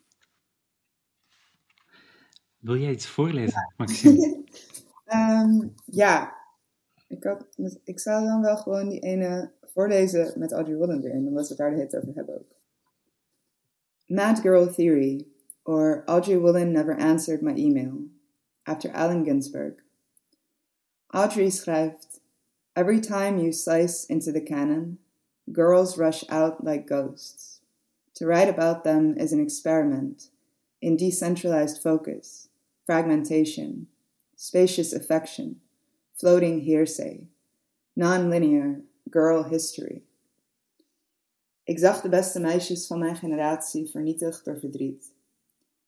Wil 2.57 2.77
jij 2.77 2.91
iets 2.91 3.07
voorlezen, 3.07 3.73
Maxime? 3.77 4.37
Ehm, 5.05 5.67
ja, 5.85 6.35
ik, 7.07 7.23
had, 7.23 7.45
ik 7.83 7.99
zou 7.99 8.25
dan 8.25 8.41
wel 8.41 8.57
gewoon 8.57 8.89
die 8.89 8.99
ene 8.99 9.51
voorlezen 9.61 10.39
met 10.39 10.51
Audrey 10.51 10.77
Willen 10.77 11.03
erin, 11.03 11.27
omdat 11.27 11.49
we 11.49 11.55
daar 11.55 11.69
de 11.69 11.75
hele 11.75 12.01
over 12.01 12.15
hebben 12.15 12.35
ook. 12.35 12.58
Mad 14.11 14.41
Girl 14.41 14.65
Theory, 14.65 15.27
or 15.65 16.03
Audrey 16.07 16.35
Willen 16.35 16.73
never 16.73 16.93
answered 16.93 17.43
my 17.43 17.53
email, 17.55 18.05
after 18.65 18.89
Allen 18.89 19.23
Ginsberg. 19.23 19.83
Audrey 21.13 21.49
schrijft, 21.49 22.19
Every 22.75 22.99
time 23.01 23.37
you 23.37 23.51
slice 23.51 24.05
into 24.05 24.31
the 24.31 24.41
canon, 24.41 24.97
girls 25.51 25.95
rush 25.95 26.23
out 26.27 26.63
like 26.63 26.87
ghosts. 26.87 27.59
To 28.15 28.25
write 28.25 28.49
about 28.49 28.83
them 28.83 29.15
is 29.15 29.31
an 29.31 29.39
experiment 29.39 30.29
in 30.81 30.97
decentralized 30.97 31.79
focus, 31.79 32.47
fragmentation, 32.87 33.87
spacious 34.35 34.91
affection, 34.91 35.57
floating 36.15 36.61
hearsay, 36.61 37.27
non-linear 37.95 38.81
girl 39.11 39.43
history. 39.43 40.01
Ik 41.69 41.79
zag 41.79 42.01
de 42.01 42.09
beste 42.09 42.39
meisjes 42.39 42.87
van 42.87 42.99
mijn 42.99 43.15
generatie 43.15 43.89
vernietigd 43.89 44.45
door 44.45 44.59
verdriet. 44.59 45.13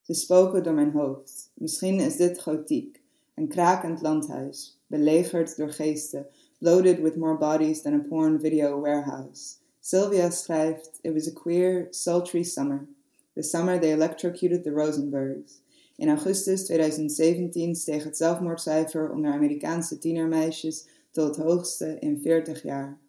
Ze 0.02 0.14
spoken 0.14 0.64
door 0.64 0.74
mijn 0.74 0.92
hoofd. 0.92 1.52
Misschien 1.54 2.00
is 2.00 2.16
dit 2.16 2.42
gotiek, 2.42 3.02
een 3.36 3.48
krakend 3.48 4.02
landhuis, 4.02 4.80
belegerd 4.88 5.58
door 5.58 5.70
geesten, 5.70 6.28
loaded 6.58 7.00
with 7.00 7.16
more 7.16 7.38
bodies 7.38 7.82
than 7.82 7.94
a 7.94 8.06
porn 8.10 8.40
video 8.40 8.80
warehouse. 8.80 9.54
Sylvia 9.80 10.30
schrijft, 10.30 11.00
It 11.02 11.14
was 11.14 11.28
a 11.28 11.34
queer, 11.34 11.88
sultry 11.90 12.44
summer. 12.44 12.88
The 13.34 13.44
summer 13.44 13.80
they 13.80 13.92
electrocuted 13.92 14.64
the 14.64 14.72
Rosenbergs. 14.72 15.62
In 15.96 16.10
augustus 16.10 16.66
2017 16.66 17.76
steeg 17.76 18.04
het 18.04 18.18
zelfmoordcijfer 18.18 19.12
onder 19.12 19.32
Amerikaanse 19.32 19.98
tienermeisjes 19.98 20.86
tot 21.12 21.36
het 21.36 21.46
hoogste 21.46 21.98
in 22.00 22.20
40 22.22 22.64
jaar. 22.64 23.00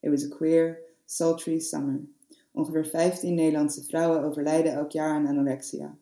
It 0.00 0.10
was 0.10 0.24
a 0.24 0.28
queer, 0.28 0.78
sultry 1.04 1.58
summer. 1.58 2.16
Ongeveer 2.52 2.86
15 2.86 3.34
Nederlandse 3.34 3.84
vrouwen 3.84 4.24
overlijden 4.24 4.72
elk 4.72 4.90
jaar 4.90 5.14
aan 5.14 5.26
anorexia. 5.26 5.96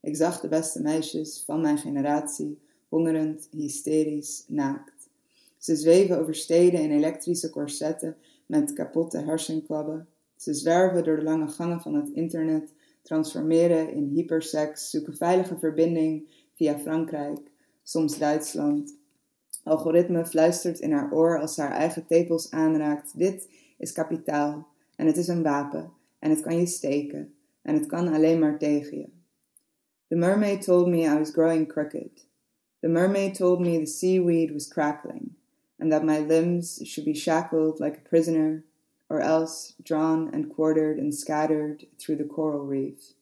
Ik 0.00 0.16
zag 0.16 0.40
de 0.40 0.48
beste 0.48 0.82
meisjes 0.82 1.42
van 1.46 1.60
mijn 1.60 1.78
generatie 1.78 2.58
hongerend, 2.88 3.48
hysterisch, 3.50 4.44
naakt. 4.48 5.08
Ze 5.58 5.76
zweven 5.76 6.18
over 6.18 6.34
steden 6.34 6.80
in 6.80 6.90
elektrische 6.90 7.50
corsetten 7.50 8.16
met 8.46 8.72
kapotte 8.72 9.18
hersenkwabben. 9.18 10.08
Ze 10.36 10.54
zwerven 10.54 11.04
door 11.04 11.16
de 11.16 11.22
lange 11.22 11.48
gangen 11.48 11.80
van 11.80 11.94
het 11.94 12.08
internet, 12.08 12.72
transformeren 13.02 13.92
in 13.92 14.10
hypersex, 14.14 14.90
zoeken 14.90 15.16
veilige 15.16 15.58
verbinding 15.58 16.28
via 16.54 16.78
Frankrijk, 16.78 17.38
soms 17.82 18.18
Duitsland. 18.18 18.96
Algoritme 19.64 20.26
fluistert 20.26 20.80
in 20.80 20.92
haar 20.92 21.12
oor 21.12 21.40
als 21.40 21.54
ze 21.54 21.60
haar 21.60 21.72
eigen 21.72 22.06
tepels 22.06 22.50
aanraakt: 22.50 23.18
Dit 23.18 23.48
is 23.78 23.92
kapitaal 23.92 24.66
en 25.02 25.08
het 25.08 25.16
is 25.16 25.28
een 25.28 25.42
wapen 25.42 25.92
en 26.18 26.30
het 26.30 26.40
kan 26.40 26.58
je 26.58 26.66
steken 26.66 27.34
en 27.62 27.74
het 27.74 27.86
kan 27.86 28.08
alleen 28.08 28.38
maar 28.38 28.58
tegen 28.58 28.98
je. 28.98 29.08
The 30.08 30.16
mermaid 30.16 30.62
told 30.62 30.86
me 30.88 30.98
I 30.98 31.18
was 31.18 31.30
growing 31.30 31.68
crooked. 31.68 32.26
The 32.80 32.88
mermaid 32.88 33.34
told 33.34 33.60
me 33.60 33.78
the 33.78 33.86
seaweed 33.86 34.52
was 34.52 34.68
crackling, 34.68 35.34
and 35.78 35.90
that 35.90 36.04
my 36.04 36.18
limbs 36.18 36.80
should 36.84 37.04
be 37.04 37.14
shackled 37.14 37.80
like 37.80 37.96
a 37.96 38.08
prisoner, 38.08 38.62
or 39.08 39.20
else 39.20 39.74
drawn 39.82 40.30
and 40.32 40.54
quartered 40.54 40.98
and 40.98 41.14
scattered 41.14 41.86
through 41.98 42.18
the 42.18 42.34
coral 42.34 42.64
reef, 42.64 43.14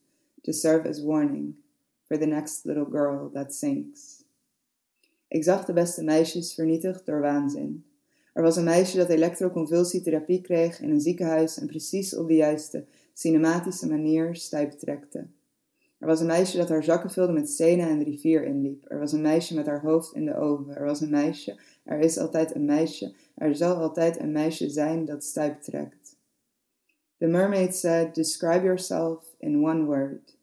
to 0.43 0.53
serve 0.53 0.87
as 0.87 1.01
warning 1.01 1.55
for 2.05 2.18
the 2.18 2.26
next 2.26 2.66
little 2.66 2.91
girl 2.91 3.31
that 3.33 3.55
sinks. 3.55 4.24
Ik 5.28 5.45
zag 5.45 5.64
de 5.64 5.72
beste 5.72 6.03
meisjes 6.03 6.55
vernietigd 6.55 7.07
door 7.07 7.20
waanzin. 7.20 7.85
Er 8.33 8.43
was 8.43 8.57
een 8.57 8.64
meisje 8.64 8.97
dat 8.97 9.09
elektroconvulsietherapie 9.09 10.41
kreeg 10.41 10.81
in 10.81 10.91
een 10.91 11.01
ziekenhuis 11.01 11.59
en 11.59 11.66
precies 11.66 12.16
op 12.16 12.28
de 12.28 12.35
juiste, 12.35 12.85
cinematische 13.12 13.89
manier 13.89 14.37
stijp 14.37 14.70
trekte. 14.70 15.26
Er 15.99 16.07
was 16.07 16.20
een 16.20 16.26
meisje 16.26 16.57
dat 16.57 16.68
haar 16.68 16.85
zakken 16.85 17.11
vulde 17.11 17.33
met 17.33 17.51
stenen 17.51 17.89
en 17.89 17.99
de 17.99 18.05
rivier 18.05 18.45
inliep. 18.45 18.85
Er 18.89 18.99
was 18.99 19.12
een 19.12 19.20
meisje 19.20 19.55
met 19.55 19.66
haar 19.66 19.81
hoofd 19.81 20.14
in 20.14 20.24
de 20.24 20.37
oven. 20.37 20.76
Er 20.76 20.85
was 20.85 21.01
een 21.01 21.11
meisje, 21.11 21.61
er 21.85 21.99
is 21.99 22.18
altijd 22.18 22.55
een 22.55 22.64
meisje, 22.64 23.14
er 23.35 23.57
zal 23.57 23.76
altijd 23.76 24.18
een 24.18 24.33
meisje 24.33 24.68
zijn 24.68 25.05
dat 25.05 25.24
stuip 25.24 25.61
trekt. 25.61 26.16
The 27.18 27.26
mermaid 27.26 27.74
said, 27.74 28.14
Describe 28.14 28.64
yourself 28.64 29.35
in 29.39 29.62
one 29.62 29.85
word. 29.85 30.37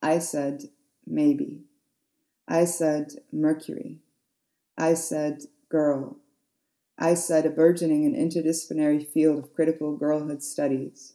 I 0.00 0.20
said, 0.20 0.70
Maybe. 1.04 1.64
I 2.48 2.64
said, 2.64 3.22
Mercury. 3.30 3.98
I 4.78 4.94
said, 4.94 5.48
Girl. 5.68 6.21
I 7.02 7.14
said, 7.14 7.44
A 7.44 7.50
burgeoning 7.50 8.04
and 8.04 8.14
interdisciplinary 8.14 9.04
field 9.04 9.36
of 9.36 9.52
critical 9.52 9.96
girlhood 9.96 10.40
studies. 10.40 11.14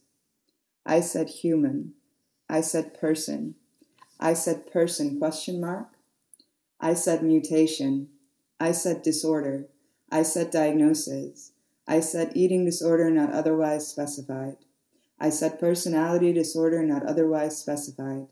I 0.86 1.00
said, 1.00 1.30
Human. 1.30 1.94
I 2.50 2.60
said 2.60 3.00
person. 3.00 3.56
I 4.20 4.34
said 4.34 4.70
person 4.70 5.18
question 5.18 5.62
mark. 5.62 5.88
I 6.82 6.94
said 6.94 7.24
mutation. 7.24 8.10
I 8.60 8.74
said 8.74 9.02
disorder. 9.02 9.68
I 10.12 10.24
said 10.24 10.52
diagnosis. 10.52 11.54
I 11.88 12.02
said 12.02 12.34
eating 12.36 12.66
disorder 12.66 13.10
not 13.10 13.32
otherwise 13.32 13.88
specified. 13.88 14.58
I 15.22 15.30
said 15.30 15.58
personality 15.58 16.34
disorder 16.34 16.84
not 16.84 17.06
otherwise 17.06 17.58
specified. 17.58 18.28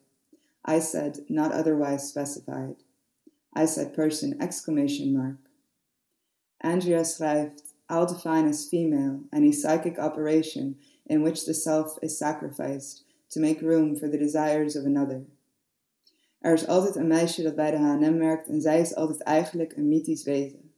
I 0.65 0.79
said 0.79 1.19
not 1.29 1.53
otherwise 1.53 2.05
specified. 2.05 2.75
I 3.53 3.65
said 3.65 3.93
person 3.93 4.35
exclamation 4.41 5.17
mark. 5.17 5.44
Andrea 6.61 7.03
schrijft, 7.03 7.63
I'll 7.89 8.07
define 8.07 8.47
as 8.47 8.67
female 8.67 9.21
any 9.31 9.51
psychic 9.51 9.99
operation 9.99 10.77
in 11.05 11.21
which 11.21 11.45
the 11.45 11.53
self 11.53 11.97
is 12.01 12.17
sacrificed 12.17 13.03
to 13.29 13.39
make 13.39 13.61
room 13.61 13.95
for 13.95 14.07
the 14.07 14.17
desires 14.17 14.75
of 14.75 14.85
another. 14.85 15.25
Er 16.39 16.53
is 16.53 16.67
altijd 16.67 16.95
een 16.95 17.07
meisje 17.07 17.43
dat 17.43 17.55
bij 17.55 17.71
de 17.71 17.77
H&M 17.77 18.17
werkt 18.17 18.47
en 18.47 18.61
zij 18.61 18.81
is 18.81 18.95
altijd 18.95 19.21
eigenlijk 19.21 19.75
een 19.75 19.87
mythisch 19.87 20.23
wezen. 20.23 20.71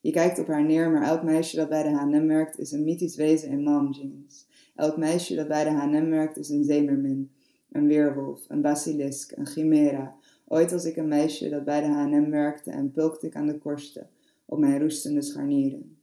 Je 0.00 0.10
kijkt 0.10 0.38
op 0.38 0.46
haar 0.46 0.64
neer, 0.64 0.90
maar 0.90 1.02
elk 1.02 1.22
meisje 1.22 1.56
dat 1.56 1.68
bij 1.68 1.82
de 1.82 1.88
H&M 1.88 2.26
werkt 2.26 2.58
is 2.58 2.72
een 2.72 2.84
mythisch 2.84 3.16
wezen 3.16 3.48
in 3.48 3.62
mom 3.62 3.92
jeans. 3.92 4.46
Elk 4.74 4.96
meisje 4.96 5.34
dat 5.34 5.48
bij 5.48 5.64
de 5.64 5.70
H&M 5.70 6.10
werkt 6.10 6.36
is 6.36 6.48
een 6.48 6.64
zeemermin, 6.64 7.30
een 7.70 7.86
weerwolf, 7.86 8.44
een 8.48 8.60
basilisk, 8.60 9.32
een 9.36 9.46
chimera. 9.46 10.16
Ooit 10.48 10.70
was 10.70 10.84
ik 10.84 10.96
een 10.96 11.08
meisje 11.08 11.48
dat 11.48 11.64
bij 11.64 11.80
de 11.80 11.86
H&M 11.86 12.30
werkte 12.30 12.70
en 12.70 12.90
pulkte 12.90 13.26
ik 13.26 13.36
aan 13.36 13.46
de 13.46 13.58
korsten 13.58 14.08
op 14.46 14.58
mijn 14.58 14.80
roestende 14.80 15.22
scharnieren. 15.22 15.96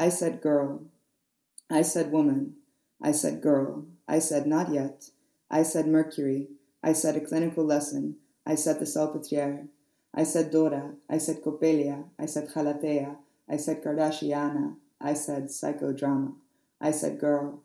I 0.00 0.10
said 0.10 0.40
girl. 0.42 0.80
I 1.70 1.82
said 1.82 2.10
woman. 2.10 2.56
I 3.04 3.12
said 3.12 3.42
girl. 3.42 3.84
I 4.06 4.20
said 4.20 4.46
not 4.46 4.72
yet. 4.72 5.12
I 5.50 5.64
said 5.64 5.86
Mercury. 5.86 6.48
I 6.82 6.94
said 6.94 7.16
a 7.16 7.20
clinical 7.20 7.64
lesson. 7.64 8.18
I 8.46 8.56
said 8.56 8.78
the 8.78 8.86
Salpetriere. 8.86 9.68
I 10.14 10.24
said 10.24 10.50
Dora. 10.50 10.94
I 11.08 11.18
said 11.18 11.42
Coppelia. 11.42 12.04
I 12.18 12.26
said 12.26 12.48
Galatea. 12.48 13.16
I 13.48 13.56
said 13.56 13.82
Kardashiana. 13.82 14.76
I 15.00 15.14
said 15.14 15.48
psychodrama. 15.48 16.34
I 16.80 16.92
said 16.92 17.18
girl. 17.18 17.62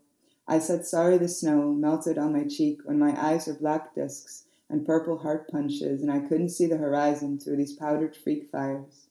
I 0.47 0.59
said 0.59 0.86
sorry 0.86 1.17
the 1.17 1.28
snow 1.28 1.71
melted 1.71 2.17
on 2.17 2.34
my 2.34 2.43
cheek 2.43 2.82
when 2.84 2.99
my 2.99 3.13
eyes 3.17 3.47
are 3.47 3.53
black 3.53 3.95
discs 3.95 4.43
and 4.69 4.86
purple 4.86 5.19
heart 5.19 5.49
punches 5.49 6.01
and 6.01 6.11
I 6.11 6.19
couldn't 6.19 6.49
see 6.49 6.65
the 6.65 6.78
horizon 6.78 7.39
through 7.39 7.57
these 7.57 7.74
powdered 7.74 8.15
freak 8.15 8.49
fires. 8.51 9.07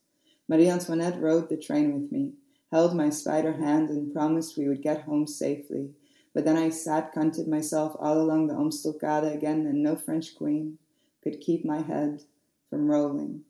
Marie 0.53 0.71
Antoinette 0.71 1.19
rode 1.19 1.49
the 1.49 1.57
train 1.57 1.95
with 1.95 2.13
me, 2.13 2.35
held 2.71 2.95
my 2.95 3.11
spider 3.11 3.55
hand 3.55 3.89
and 3.89 4.13
promised 4.13 4.59
we 4.59 4.69
would 4.69 4.83
get 4.83 5.03
home 5.03 5.27
safely 5.27 5.95
but 6.33 6.45
then 6.45 6.57
I 6.57 6.71
sat 6.71 7.15
cunted 7.15 7.47
myself 7.47 7.95
all 7.99 8.21
along 8.21 8.47
the 8.47 8.55
Omstelkade 8.55 9.35
again, 9.35 9.67
and 9.67 9.83
no 9.83 9.97
French 9.97 10.35
queen 10.35 10.79
could 11.23 11.41
keep 11.41 11.65
my 11.65 11.83
head 11.83 12.23
from 12.69 12.91
rolling. 12.91 13.43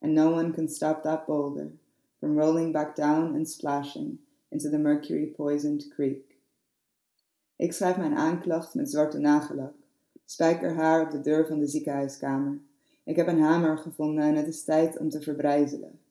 And 0.00 0.14
no 0.14 0.30
one 0.30 0.52
can 0.52 0.68
stop 0.68 1.02
that 1.02 1.26
boulder 1.26 1.72
from 2.20 2.36
rolling 2.36 2.72
back 2.72 2.94
down 2.94 3.34
and 3.34 3.48
splashing 3.48 4.18
into 4.50 4.68
the 4.68 4.78
mercury 4.78 5.26
poisoned 5.26 5.84
creek. 5.94 6.38
Ik 7.56 7.72
schrijf 7.72 7.96
mijn 7.96 8.16
aanklacht 8.16 8.74
met 8.74 8.90
zwarte 8.90 9.18
nagellak, 9.18 9.74
spijkerhaar 10.24 11.02
op 11.02 11.10
de 11.10 11.20
deur 11.20 11.46
van 11.46 11.58
de 11.58 11.66
ziekenhuiskamer. 11.66 12.60
Ik 13.04 13.16
heb 13.16 13.26
een 13.26 13.40
hamer 13.40 13.78
gevonden 13.78 14.24
en 14.24 14.34
het 14.34 14.46
is 14.46 14.64
tijd 14.64 14.98
om 14.98 15.08
te 15.08 15.20
verbrijzelen. 15.20 16.01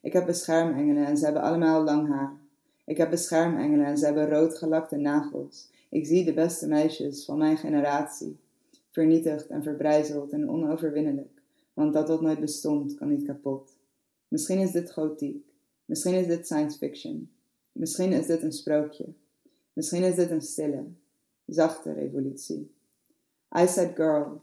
Ik 0.00 0.12
heb 0.12 0.26
beschermengelen 0.26 1.06
en 1.06 1.16
ze 1.16 1.24
hebben 1.24 1.42
allemaal 1.42 1.84
lang 1.84 2.08
haar. 2.08 2.36
Ik 2.84 2.96
heb 2.96 3.10
beschermengelen 3.10 3.86
en 3.86 3.98
ze 3.98 4.04
hebben 4.04 4.28
roodgelakte 4.28 4.96
nagels. 4.96 5.70
Ik 5.88 6.06
zie 6.06 6.24
de 6.24 6.34
beste 6.34 6.68
meisjes 6.68 7.24
van 7.24 7.38
mijn 7.38 7.56
generatie, 7.56 8.38
vernietigd 8.90 9.46
en 9.46 9.62
verbrijzeld 9.62 10.32
en 10.32 10.50
onoverwinnelijk, 10.50 11.42
want 11.74 11.92
dat 11.92 12.08
wat 12.08 12.20
nooit 12.20 12.40
bestond 12.40 12.94
kan 12.94 13.08
niet 13.08 13.26
kapot. 13.26 13.76
Misschien 14.28 14.58
is 14.58 14.72
dit 14.72 14.90
gotiek, 14.90 15.48
Misschien 15.88 16.14
is 16.14 16.26
dit 16.26 16.46
science 16.46 16.78
fiction. 16.78 17.30
Misschien 17.72 18.12
is 18.12 18.26
dit 18.26 18.42
een 18.42 18.52
sprookje. 18.52 19.04
Misschien 19.72 20.02
is 20.02 20.14
dit 20.14 20.30
een 20.30 20.42
stille, 20.42 20.84
zachte 21.46 21.92
revolutie. 21.92 22.70
I 23.58 23.66
said 23.66 23.96
girl. 23.96 24.42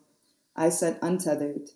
I 0.60 0.72
said 0.72 1.04
untethered. 1.04 1.76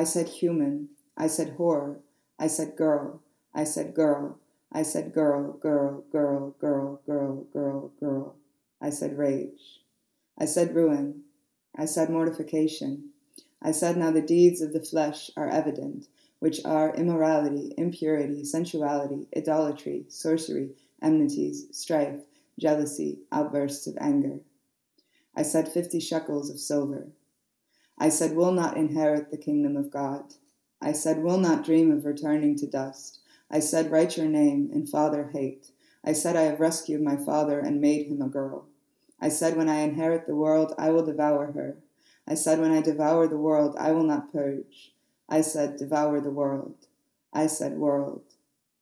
I 0.00 0.04
said 0.04 0.28
human. 0.28 0.88
I 1.24 1.28
said 1.28 1.48
horror. 1.56 2.00
I 2.42 2.48
said 2.48 2.74
girl. 2.74 3.22
I 3.54 3.62
said 3.62 3.94
girl. 3.94 4.40
I 4.72 4.82
said 4.82 5.14
girl, 5.14 5.52
girl, 5.58 6.02
girl, 6.10 6.56
girl, 6.58 7.00
girl, 7.06 7.44
girl, 7.52 7.92
girl. 8.00 8.34
I 8.80 8.90
said 8.90 9.16
rage. 9.16 9.82
I 10.36 10.46
said 10.46 10.74
ruin. 10.74 11.22
I 11.76 11.84
said 11.84 12.10
mortification. 12.10 13.10
I 13.62 13.70
said 13.70 13.96
now 13.96 14.10
the 14.10 14.20
deeds 14.20 14.60
of 14.60 14.72
the 14.72 14.82
flesh 14.82 15.30
are 15.36 15.48
evident, 15.48 16.08
which 16.40 16.60
are 16.64 16.92
immorality, 16.96 17.74
impurity, 17.78 18.42
sensuality, 18.42 19.28
idolatry, 19.36 20.06
sorcery, 20.08 20.70
enmities, 21.00 21.68
strife, 21.70 22.22
jealousy, 22.58 23.20
outbursts 23.30 23.86
of 23.86 23.96
anger. 24.00 24.40
I 25.36 25.44
said 25.44 25.72
fifty 25.72 26.00
shekels 26.00 26.50
of 26.50 26.58
silver. 26.58 27.06
I 27.96 28.08
said, 28.08 28.34
will 28.34 28.50
not 28.50 28.76
inherit 28.76 29.30
the 29.30 29.38
kingdom 29.38 29.76
of 29.76 29.92
God. 29.92 30.34
I 30.82 30.92
said, 30.92 31.22
will 31.22 31.38
not 31.38 31.64
dream 31.64 31.92
of 31.92 32.04
returning 32.04 32.56
to 32.56 32.66
dust. 32.66 33.20
I 33.48 33.60
said, 33.60 33.90
write 33.90 34.16
your 34.16 34.26
name 34.26 34.70
in 34.72 34.86
father 34.86 35.30
hate. 35.32 35.70
I 36.04 36.12
said, 36.12 36.34
I 36.34 36.42
have 36.42 36.58
rescued 36.58 37.00
my 37.00 37.16
father 37.16 37.60
and 37.60 37.80
made 37.80 38.08
him 38.08 38.20
a 38.20 38.28
girl. 38.28 38.66
I 39.20 39.28
said, 39.28 39.56
when 39.56 39.68
I 39.68 39.82
inherit 39.82 40.26
the 40.26 40.34
world, 40.34 40.74
I 40.76 40.90
will 40.90 41.06
devour 41.06 41.52
her. 41.52 41.76
I 42.26 42.34
said, 42.34 42.58
when 42.58 42.72
I 42.72 42.80
devour 42.80 43.28
the 43.28 43.38
world, 43.38 43.76
I 43.78 43.92
will 43.92 44.02
not 44.02 44.32
purge. 44.32 44.92
I 45.28 45.42
said, 45.42 45.76
devour 45.76 46.20
the 46.20 46.30
world. 46.30 46.74
I 47.32 47.46
said, 47.46 47.74
world. 47.74 48.22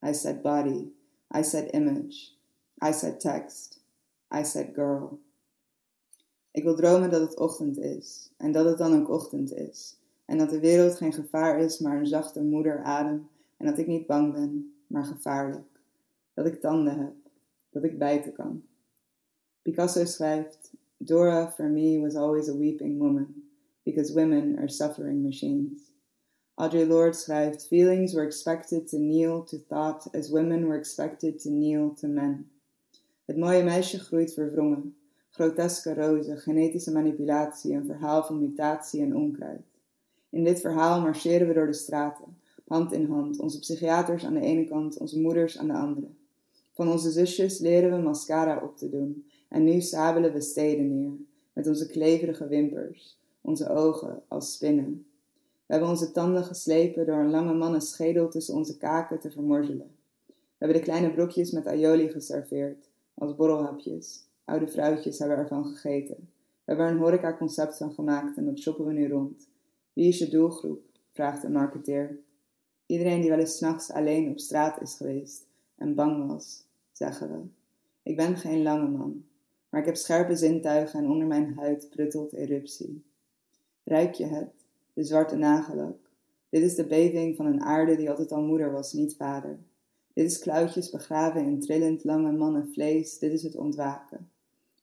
I 0.02 0.12
said, 0.12 0.42
body. 0.42 0.88
I 1.30 1.42
said, 1.42 1.70
image. 1.74 2.32
I 2.80 2.92
said, 2.92 3.20
text. 3.20 3.80
I 4.30 4.42
said, 4.42 4.74
girl. 4.74 5.18
Ik 6.52 6.64
wil 6.64 6.74
dromen 6.74 7.10
dat 7.10 7.20
het 7.20 7.36
ochtend 7.38 7.78
is, 7.78 8.30
en 8.36 8.52
dat 8.52 8.64
het 8.64 8.78
dan 8.78 9.00
ook 9.00 9.10
ochtend 9.10 9.52
is, 9.52 9.99
en 10.30 10.38
dat 10.38 10.50
de 10.50 10.60
wereld 10.60 10.96
geen 10.96 11.12
gevaar 11.12 11.60
is, 11.60 11.78
maar 11.78 11.98
een 11.98 12.06
zachte 12.06 12.42
moederadem, 12.42 13.28
en 13.56 13.66
dat 13.66 13.78
ik 13.78 13.86
niet 13.86 14.06
bang 14.06 14.32
ben, 14.32 14.74
maar 14.86 15.04
gevaarlijk. 15.04 15.80
Dat 16.34 16.46
ik 16.46 16.60
tanden 16.60 16.98
heb, 16.98 17.14
dat 17.70 17.84
ik 17.84 17.98
bijten 17.98 18.32
kan. 18.32 18.62
Picasso 19.62 20.04
schrijft: 20.04 20.72
Dora 20.96 21.50
for 21.50 21.64
me 21.64 22.00
was 22.00 22.14
always 22.14 22.48
a 22.48 22.56
weeping 22.56 22.98
woman, 22.98 23.34
because 23.82 24.12
women 24.12 24.56
are 24.58 24.68
suffering 24.68 25.22
machines. 25.22 25.82
Audre 26.54 26.86
Lorde 26.86 27.16
schrijft: 27.16 27.66
Feelings 27.66 28.12
were 28.12 28.26
expected 28.26 28.88
to 28.88 28.96
kneel 28.96 29.44
to 29.44 29.58
thought 29.68 30.14
as 30.14 30.30
women 30.30 30.66
were 30.66 30.78
expected 30.78 31.42
to 31.42 31.50
kneel 31.50 31.94
to 31.94 32.08
men. 32.08 32.50
Het 33.24 33.36
mooie 33.36 33.64
meisje 33.64 33.98
groeit 33.98 34.32
verwrongen, 34.32 34.96
groteske 35.30 35.94
rozen, 35.94 36.38
genetische 36.38 36.92
manipulatie, 36.92 37.74
een 37.74 37.86
verhaal 37.86 38.24
van 38.24 38.38
mutatie 38.38 39.02
en 39.02 39.16
onkruid. 39.16 39.69
In 40.30 40.44
dit 40.44 40.60
verhaal 40.60 41.00
marcheren 41.00 41.48
we 41.48 41.54
door 41.54 41.66
de 41.66 41.72
straten, 41.72 42.36
hand 42.66 42.92
in 42.92 43.04
hand, 43.04 43.38
onze 43.38 43.58
psychiaters 43.58 44.24
aan 44.24 44.34
de 44.34 44.40
ene 44.40 44.64
kant, 44.64 44.98
onze 44.98 45.20
moeders 45.20 45.58
aan 45.58 45.66
de 45.66 45.72
andere. 45.72 46.06
Van 46.72 46.90
onze 46.90 47.10
zusjes 47.10 47.58
leren 47.58 47.90
we 47.90 48.02
mascara 48.02 48.62
op 48.62 48.76
te 48.76 48.90
doen, 48.90 49.26
en 49.48 49.64
nu 49.64 49.80
sabelen 49.80 50.32
we 50.32 50.40
steden 50.40 51.00
neer, 51.00 51.12
met 51.52 51.66
onze 51.66 51.86
kleverige 51.86 52.48
wimpers, 52.48 53.18
onze 53.40 53.68
ogen 53.68 54.22
als 54.28 54.52
spinnen. 54.52 55.06
We 55.66 55.76
hebben 55.76 55.88
onze 55.88 56.12
tanden 56.12 56.44
geslepen 56.44 57.06
door 57.06 57.18
een 57.18 57.30
lange 57.30 57.54
mannenschedel 57.54 58.28
tussen 58.28 58.54
onze 58.54 58.76
kaken 58.76 59.20
te 59.20 59.30
vermorzelen. 59.30 59.90
We 60.26 60.34
hebben 60.66 60.76
de 60.76 60.82
kleine 60.82 61.12
brokjes 61.12 61.50
met 61.50 61.66
aioli 61.66 62.08
geserveerd, 62.08 62.88
als 63.14 63.36
borrelhapjes. 63.36 64.28
Oude 64.44 64.68
vrouwtjes 64.68 65.18
hebben 65.18 65.36
ervan 65.36 65.64
gegeten. 65.64 66.16
We 66.16 66.26
hebben 66.64 66.86
er 66.86 66.92
een 66.92 66.98
horecaconcept 66.98 67.76
van 67.76 67.92
gemaakt 67.92 68.36
en 68.36 68.44
dat 68.44 68.58
shoppen 68.58 68.86
we 68.86 68.92
nu 68.92 69.08
rond. 69.08 69.49
Wie 69.92 70.08
is 70.08 70.18
je 70.18 70.28
doelgroep? 70.28 70.82
vraagt 71.12 71.44
een 71.44 71.52
marketeer. 71.52 72.18
Iedereen 72.86 73.20
die 73.20 73.30
wel 73.30 73.38
eens 73.38 73.56
s'nachts 73.56 73.90
alleen 73.90 74.30
op 74.30 74.38
straat 74.38 74.80
is 74.80 74.94
geweest 74.94 75.46
en 75.76 75.94
bang 75.94 76.26
was, 76.26 76.64
zeggen 76.92 77.30
we. 77.30 77.48
Ik 78.02 78.16
ben 78.16 78.36
geen 78.36 78.62
lange 78.62 78.88
man, 78.88 79.24
maar 79.68 79.80
ik 79.80 79.86
heb 79.86 79.96
scherpe 79.96 80.36
zintuigen 80.36 80.98
en 80.98 81.10
onder 81.10 81.26
mijn 81.26 81.54
huid 81.54 81.90
pruttelt 81.90 82.32
eruptie. 82.32 83.04
Ruik 83.84 84.14
je 84.14 84.26
het, 84.26 84.50
de 84.92 85.04
zwarte 85.04 85.36
nagellak? 85.36 85.98
Dit 86.48 86.62
is 86.62 86.74
de 86.74 86.86
beving 86.86 87.36
van 87.36 87.46
een 87.46 87.62
aarde 87.62 87.96
die 87.96 88.10
altijd 88.10 88.32
al 88.32 88.42
moeder 88.42 88.72
was, 88.72 88.92
niet 88.92 89.16
vader. 89.16 89.58
Dit 90.12 90.30
is 90.30 90.38
klauwtjes 90.38 90.90
begraven 90.90 91.44
in 91.44 91.60
trillend 91.60 92.04
lange 92.04 92.32
mannen 92.32 92.72
vlees, 92.72 93.18
dit 93.18 93.32
is 93.32 93.42
het 93.42 93.56
ontwaken 93.56 94.30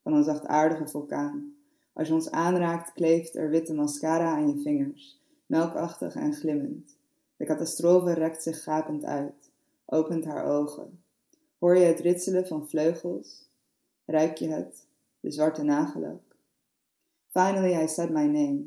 van 0.01 0.13
een 0.13 0.23
zachtaardige 0.23 0.87
vulkaan. 0.87 1.56
Als 1.97 2.07
je 2.07 2.13
ons 2.13 2.31
aanraakt, 2.31 2.93
kleeft 2.93 3.35
er 3.35 3.49
witte 3.49 3.73
mascara 3.73 4.35
aan 4.35 4.47
je 4.47 4.61
vingers, 4.61 5.19
melkachtig 5.45 6.15
en 6.15 6.33
glimmend. 6.33 6.97
De 7.37 7.45
catastrofe 7.45 8.13
rekt 8.13 8.43
zich 8.43 8.63
gapend 8.63 9.05
uit, 9.05 9.49
opent 9.85 10.25
haar 10.25 10.45
ogen. 10.45 10.99
Hoor 11.59 11.77
je 11.77 11.85
het 11.85 11.99
ritselen 11.99 12.47
van 12.47 12.67
vleugels? 12.67 13.49
Ruik 14.05 14.37
je 14.37 14.47
het, 14.47 14.85
de 15.19 15.31
zwarte 15.31 15.63
nagellak? 15.63 16.21
Finally 17.27 17.83
I 17.83 17.87
said 17.87 18.09
my 18.09 18.25
name, 18.25 18.63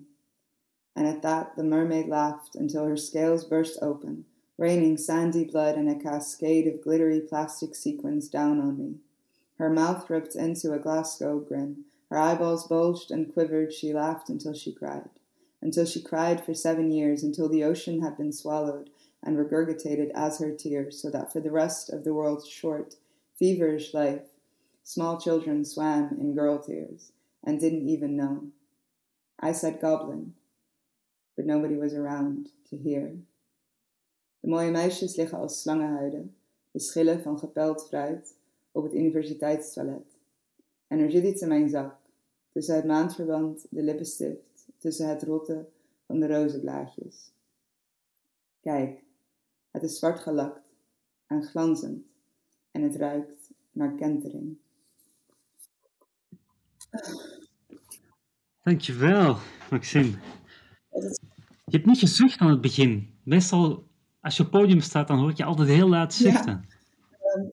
and 0.92 1.06
at 1.06 1.22
that 1.22 1.54
the 1.54 1.62
mermaid 1.62 2.06
laughed 2.06 2.54
until 2.54 2.84
her 2.84 2.98
scales 2.98 3.48
burst 3.48 3.82
open, 3.82 4.26
raining 4.54 4.98
sandy 4.98 5.44
blood 5.44 5.76
and 5.76 5.88
a 5.88 6.10
cascade 6.10 6.74
of 6.74 6.82
glittery 6.82 7.20
plastic 7.20 7.74
sequins 7.74 8.28
down 8.28 8.60
on 8.60 8.76
me. 8.76 9.00
Her 9.54 9.70
mouth 9.70 10.10
ripped 10.10 10.34
into 10.34 10.72
a 10.72 10.78
Glasgow 10.78 11.38
grin. 11.48 11.84
Her 12.10 12.18
eyeballs 12.18 12.66
bulged 12.66 13.10
and 13.10 13.32
quivered. 13.32 13.72
She 13.72 13.92
laughed 13.92 14.28
until 14.28 14.52
she 14.52 14.72
cried. 14.72 15.08
Until 15.62 15.84
she 15.84 16.02
cried 16.02 16.44
for 16.44 16.54
seven 16.54 16.90
years, 16.90 17.22
until 17.22 17.48
the 17.48 17.64
ocean 17.64 18.02
had 18.02 18.16
been 18.16 18.32
swallowed 18.32 18.90
and 19.22 19.36
regurgitated 19.36 20.10
as 20.14 20.38
her 20.38 20.50
tears, 20.50 21.00
so 21.00 21.10
that 21.10 21.32
for 21.32 21.40
the 21.40 21.50
rest 21.50 21.90
of 21.90 22.04
the 22.04 22.14
world's 22.14 22.48
short, 22.48 22.96
feverish 23.38 23.94
life, 23.94 24.22
small 24.82 25.20
children 25.20 25.64
swam 25.64 26.16
in 26.18 26.34
girl 26.34 26.58
tears 26.58 27.12
and 27.44 27.60
didn't 27.60 27.88
even 27.88 28.16
know. 28.16 28.44
I 29.38 29.52
said 29.52 29.80
goblin, 29.80 30.34
but 31.36 31.46
nobody 31.46 31.76
was 31.76 31.94
around 31.94 32.48
to 32.70 32.76
hear. 32.76 33.12
De 34.40 34.48
mooie 34.48 34.70
meisjes 34.70 35.16
liggen 35.16 35.38
als 35.38 35.60
slangenhuiden, 35.60 36.34
de 36.70 36.80
schillen 36.80 37.22
van 37.22 37.38
gepeld 37.38 37.88
fruit, 37.88 38.34
op 38.72 38.82
het 38.82 38.94
universiteitstoilet. 38.94 40.16
En 40.86 40.98
er 40.98 41.10
zit 41.10 41.24
iets 41.24 41.42
in 41.42 41.48
mijn 41.48 41.68
zak, 41.68 41.99
tussen 42.52 42.74
het 42.74 42.84
maandverband, 42.84 43.66
de 43.70 43.82
lippenstift, 43.82 44.66
tussen 44.78 45.08
het 45.08 45.22
rotte 45.22 45.68
van 46.06 46.20
de 46.20 46.26
rozenblaadjes. 46.26 47.32
Kijk, 48.60 49.04
het 49.70 49.82
is 49.82 49.98
zwart 49.98 50.20
gelakt 50.20 50.68
en 51.26 51.42
glanzend 51.42 52.06
en 52.70 52.82
het 52.82 52.96
ruikt 52.96 53.50
naar 53.72 53.94
kentering. 53.94 54.58
Dankjewel, 58.62 59.36
Maxime. 59.70 60.18
Je 61.64 61.76
hebt 61.76 61.86
niet 61.86 61.98
gezucht 61.98 62.40
aan 62.40 62.50
het 62.50 62.60
begin. 62.60 63.18
Meestal, 63.24 63.88
als 64.20 64.36
je 64.36 64.42
op 64.42 64.52
het 64.52 64.60
podium 64.60 64.80
staat, 64.80 65.08
dan 65.08 65.18
hoor 65.18 65.30
ik 65.30 65.36
je 65.36 65.44
altijd 65.44 65.68
heel 65.68 65.88
laat 65.88 66.14
zuchten. 66.14 66.68
Um, 67.36 67.52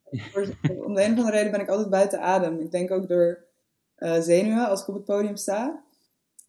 om 0.84 0.94
de 0.94 1.04
een 1.04 1.12
of 1.12 1.18
andere 1.18 1.32
reden 1.32 1.52
ben 1.52 1.62
ik 1.62 1.70
altijd 1.70 1.90
buiten 1.90 2.22
adem. 2.22 2.60
Ik 2.60 2.72
denk 2.72 2.92
ook 2.92 3.08
door 3.08 3.47
uh, 3.98 4.20
zenuwen 4.20 4.68
als 4.68 4.82
ik 4.82 4.88
op 4.88 4.94
het 4.94 5.06
podium 5.06 5.36
sta. 5.36 5.84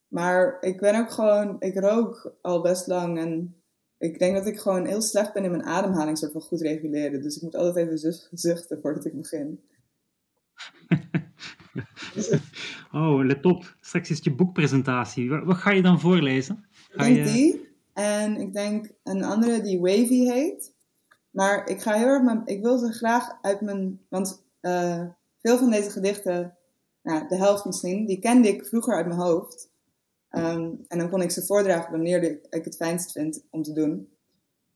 Maar 0.08 0.56
ik 0.60 0.80
ben 0.80 1.00
ook 1.00 1.10
gewoon, 1.10 1.56
ik 1.58 1.78
rook 1.78 2.34
al 2.42 2.60
best 2.60 2.86
lang 2.86 3.18
en 3.18 3.62
ik 3.98 4.18
denk 4.18 4.36
dat 4.36 4.46
ik 4.46 4.60
gewoon 4.60 4.86
heel 4.86 5.02
slecht 5.02 5.32
ben 5.32 5.44
in 5.44 5.50
mijn 5.50 5.64
ademhaling 5.64 6.18
soort 6.18 6.32
van 6.32 6.40
goed 6.40 6.60
reguleren. 6.60 7.22
Dus 7.22 7.36
ik 7.36 7.42
moet 7.42 7.56
altijd 7.56 7.76
even 7.76 8.14
zuchten 8.30 8.80
voordat 8.80 9.04
ik 9.04 9.16
begin. 9.16 9.60
oh, 12.92 13.24
let 13.24 13.44
op. 13.44 13.76
Straks 13.80 14.10
is 14.10 14.20
je 14.22 14.34
boekpresentatie. 14.34 15.30
Wat, 15.30 15.56
ga 15.56 15.70
je 15.70 15.82
dan 15.82 16.00
voorlezen? 16.00 16.64
Ga 16.90 17.04
ik 17.04 17.14
denk 17.14 17.26
die. 17.26 17.66
En 17.92 18.36
ik 18.36 18.52
denk 18.52 18.90
een 19.02 19.24
andere 19.24 19.62
die 19.62 19.80
Wavy 19.80 20.24
heet. 20.24 20.76
Maar 21.30 21.68
ik 21.68 21.82
ga 21.82 21.92
heel 21.92 22.06
erg, 22.06 22.44
ik 22.44 22.62
wil 22.62 22.78
ze 22.78 22.92
graag 22.92 23.38
uit 23.42 23.60
mijn, 23.60 24.00
want 24.08 24.46
uh, 24.60 25.04
veel 25.38 25.58
van 25.58 25.70
deze 25.70 25.90
gedichten, 25.90 26.57
nou, 27.08 27.28
de 27.28 27.36
helft 27.36 27.64
misschien, 27.64 28.06
die 28.06 28.18
kende 28.18 28.48
ik 28.48 28.66
vroeger 28.66 28.94
uit 28.94 29.06
mijn 29.06 29.20
hoofd. 29.20 29.70
Um, 30.30 30.84
en 30.88 30.98
dan 30.98 31.08
kon 31.08 31.22
ik 31.22 31.30
ze 31.30 31.46
voordragen 31.46 32.00
die 32.02 32.40
ik 32.50 32.64
het 32.64 32.76
fijnst 32.76 33.12
vind 33.12 33.44
om 33.50 33.62
te 33.62 33.72
doen, 33.72 34.08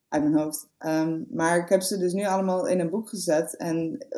uit 0.08 0.22
mijn 0.22 0.36
hoofd. 0.36 0.68
Um, 0.78 1.26
maar 1.30 1.58
ik 1.58 1.68
heb 1.68 1.82
ze 1.82 1.98
dus 1.98 2.12
nu 2.12 2.24
allemaal 2.24 2.66
in 2.66 2.80
een 2.80 2.90
boek 2.90 3.08
gezet 3.08 3.56
en 3.56 3.76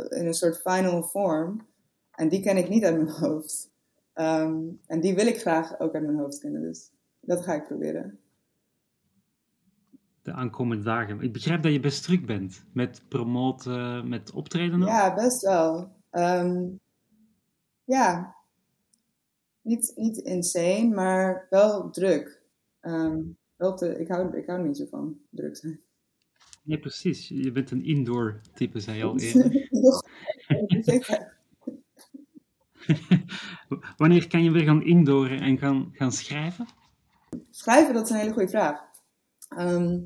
in 0.08 0.26
een 0.26 0.34
soort 0.34 0.60
final 0.60 1.02
form. 1.02 1.66
En 2.10 2.28
die 2.28 2.42
ken 2.42 2.56
ik 2.56 2.68
niet 2.68 2.84
uit 2.84 2.96
mijn 2.96 3.16
hoofd. 3.24 3.70
Um, 4.14 4.80
en 4.86 5.00
die 5.00 5.14
wil 5.14 5.26
ik 5.26 5.40
graag 5.40 5.80
ook 5.80 5.94
uit 5.94 6.04
mijn 6.04 6.18
hoofd 6.18 6.38
kennen, 6.38 6.62
dus 6.62 6.90
dat 7.20 7.44
ga 7.44 7.54
ik 7.54 7.66
proberen. 7.66 8.18
de 10.22 10.32
aankomende 10.32 10.84
dagen? 10.84 11.20
Ik 11.20 11.32
begrijp 11.32 11.62
dat 11.62 11.72
je 11.72 11.80
best 11.80 12.04
druk 12.04 12.26
bent 12.26 12.64
met 12.72 13.02
promoten, 13.08 14.08
met 14.08 14.32
optreden. 14.32 14.82
ook. 14.82 14.88
Ja, 14.88 15.14
best 15.14 15.42
wel. 15.42 15.92
Ehm, 16.10 16.66
ja, 17.85 18.37
niet, 19.61 19.93
niet 19.97 20.16
insane, 20.16 20.89
maar 20.95 21.47
wel 21.51 21.91
druk. 21.91 22.43
Ehm, 22.80 23.20
wel 23.57 23.76
te, 23.76 23.99
ik, 23.99 24.09
hou, 24.09 24.37
ik 24.37 24.47
hou 24.47 24.66
niet 24.66 24.76
zo 24.76 24.87
van 24.91 25.18
druk 25.30 25.57
zijn. 25.57 25.80
Nee, 26.62 26.78
precies. 26.78 27.28
Je 27.28 27.53
bent 27.53 27.70
een 27.70 27.85
indoor 27.85 28.41
type, 28.55 28.80
zei 28.80 28.97
je 28.97 29.05
al 29.05 29.18
eerder. 29.20 29.68
Wanneer 33.97 34.28
kan 34.28 34.43
je 34.43 34.51
weer 34.51 34.64
gaan 34.64 34.82
indooren 34.82 35.41
en 35.41 35.59
gaan, 35.59 35.91
gaan 35.93 36.12
schrijven? 36.12 36.66
Schrijven, 37.51 37.95
dat 37.95 38.05
is 38.05 38.11
een 38.11 38.16
hele 38.16 38.32
goede 38.32 38.49
vraag. 38.49 38.80
Ehm, 39.49 40.01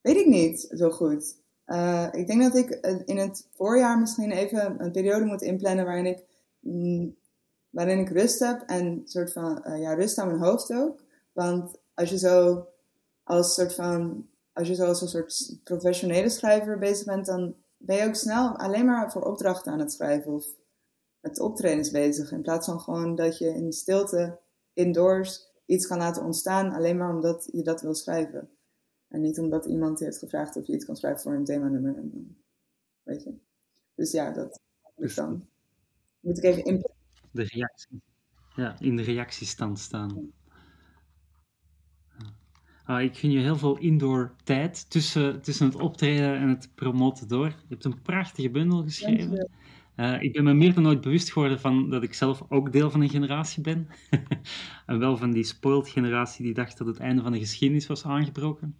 weet 0.00 0.16
ik 0.16 0.26
niet 0.26 0.72
zo 0.76 0.90
goed. 0.90 1.36
Eh, 1.64 2.08
ik 2.12 2.26
denk 2.26 2.42
dat 2.42 2.56
ik 2.56 2.70
eh, 2.70 3.00
in 3.04 3.16
het 3.16 3.48
voorjaar 3.52 3.98
misschien 3.98 4.30
even 4.30 4.84
een 4.84 4.92
periode 4.92 5.24
moet 5.24 5.42
inplannen 5.42 5.84
waarin 5.84 6.06
ik, 6.06 6.24
waarin 7.70 7.98
ik 7.98 8.08
rust 8.08 8.38
heb 8.38 8.62
en 8.66 8.86
een 8.86 9.02
soort 9.04 9.32
van 9.32 9.64
eh, 9.64 9.80
ja, 9.80 9.94
rust 9.94 10.18
aan 10.18 10.26
mijn 10.26 10.42
hoofd 10.42 10.72
ook. 10.72 11.02
Want 11.32 11.78
als 11.94 12.10
je 12.10 12.18
zo 12.18 12.66
als 13.22 13.54
soort 13.54 13.74
van 13.74 14.28
als 14.52 14.68
je 14.68 14.74
zo 14.74 14.84
als 14.84 15.00
een 15.00 15.08
soort 15.08 15.58
professionele 15.64 16.28
schrijver 16.28 16.78
bezig 16.78 17.06
bent, 17.06 17.26
dan 17.26 17.54
ben 17.76 17.96
je 17.96 18.06
ook 18.06 18.14
snel 18.14 18.56
alleen 18.56 18.84
maar 18.84 19.12
voor 19.12 19.22
opdrachten 19.22 19.72
aan 19.72 19.78
het 19.78 19.92
schrijven 19.92 20.32
of 20.32 20.46
met 21.20 21.40
optredens 21.40 21.90
bezig. 21.90 22.32
In 22.32 22.42
plaats 22.42 22.66
van 22.66 22.80
gewoon 22.80 23.14
dat 23.14 23.38
je 23.38 23.48
in 23.48 23.72
stilte, 23.72 24.38
indoors, 24.72 25.52
iets 25.66 25.86
kan 25.86 25.98
laten 25.98 26.24
ontstaan, 26.24 26.72
alleen 26.72 26.96
maar 26.96 27.14
omdat 27.14 27.48
je 27.52 27.62
dat 27.62 27.80
wil 27.80 27.94
schrijven. 27.94 28.50
En 29.08 29.20
niet 29.20 29.38
omdat 29.38 29.66
iemand 29.66 29.98
je 29.98 30.04
heeft 30.04 30.18
gevraagd 30.18 30.56
of 30.56 30.66
je 30.66 30.72
iets 30.72 30.84
kan 30.84 30.96
schrijven 30.96 31.20
voor 31.22 31.34
een 31.34 31.44
themanummer. 31.44 31.96
En 31.96 32.36
weet 33.02 33.22
je. 33.22 33.34
Dus 33.94 34.10
ja, 34.10 34.32
dat 34.32 34.60
moet 34.96 35.14
dan. 35.14 35.46
Moet 36.26 36.38
ik 36.38 36.44
even 36.44 36.64
in. 36.64 36.86
De 37.30 37.42
reactie. 37.42 38.02
Ja, 38.54 38.76
in 38.80 38.96
de 38.96 39.02
reactiestand 39.02 39.78
staan. 39.78 40.30
Ah, 42.84 43.02
ik 43.02 43.16
gun 43.16 43.30
je 43.30 43.38
heel 43.38 43.56
veel 43.56 43.78
indoor 43.78 44.34
tijd 44.44 44.90
tussen, 44.90 45.42
tussen 45.42 45.66
het 45.66 45.74
optreden 45.74 46.36
en 46.36 46.48
het 46.48 46.70
promoten 46.74 47.28
door. 47.28 47.46
Je 47.46 47.54
hebt 47.68 47.84
een 47.84 48.02
prachtige 48.02 48.50
bundel 48.50 48.82
geschreven. 48.82 49.50
Uh, 49.96 50.22
ik 50.22 50.32
ben 50.32 50.44
me 50.44 50.54
meer 50.54 50.74
dan 50.74 50.86
ooit 50.86 51.00
bewust 51.00 51.32
geworden 51.32 51.60
van 51.60 51.90
dat 51.90 52.02
ik 52.02 52.14
zelf 52.14 52.42
ook 52.48 52.72
deel 52.72 52.90
van 52.90 53.00
een 53.00 53.08
generatie 53.08 53.62
ben. 53.62 53.88
en 54.86 54.98
wel 54.98 55.16
van 55.16 55.30
die 55.30 55.44
spoiled 55.44 55.88
generatie 55.88 56.44
die 56.44 56.54
dacht 56.54 56.78
dat 56.78 56.86
het 56.86 56.98
einde 56.98 57.22
van 57.22 57.32
de 57.32 57.38
geschiedenis 57.38 57.86
was 57.86 58.04
aangebroken. 58.04 58.76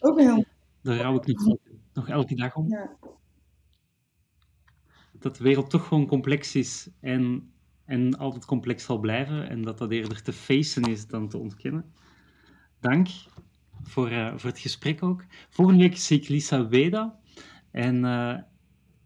Ook 0.00 0.18
heel. 0.20 0.44
Daar 0.82 0.96
rouw 0.96 1.16
ik 1.16 1.26
nog, 1.26 1.56
nog 1.92 2.08
elke 2.08 2.34
dag 2.34 2.54
om. 2.54 2.68
Ja. 2.68 2.96
Dat 5.20 5.36
de 5.36 5.44
wereld 5.44 5.70
toch 5.70 5.86
gewoon 5.86 6.06
complex 6.06 6.54
is 6.54 6.90
en, 7.00 7.52
en 7.84 8.18
altijd 8.18 8.44
complex 8.44 8.84
zal 8.84 8.98
blijven. 8.98 9.48
En 9.48 9.62
dat 9.62 9.78
dat 9.78 9.90
eerder 9.90 10.22
te 10.22 10.32
facen 10.32 10.82
is 10.82 11.06
dan 11.06 11.28
te 11.28 11.38
ontkennen. 11.38 11.92
Dank 12.80 13.08
voor, 13.82 14.10
uh, 14.10 14.36
voor 14.36 14.50
het 14.50 14.58
gesprek 14.58 15.02
ook. 15.02 15.24
Volgende 15.48 15.82
week 15.82 15.96
zie 15.96 16.20
ik 16.20 16.28
Lisa 16.28 16.68
Weda. 16.68 17.18
En 17.70 17.96
uh, 17.96 18.38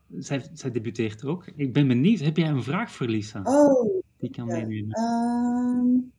zij, 0.09 0.51
zij 0.53 0.71
debuteert 0.71 1.25
ook. 1.25 1.47
Ik 1.47 1.73
ben 1.73 1.89
benieuwd, 1.89 2.21
heb 2.21 2.37
jij 2.37 2.49
een 2.49 2.62
vraag 2.62 2.91
voor 2.91 3.07
Lisa? 3.07 3.41
Oh. 3.43 4.03
Die 4.19 4.31
kan 4.31 4.47
ja. 4.47 4.55
meenemen. 4.55 5.01
Um, 5.01 6.12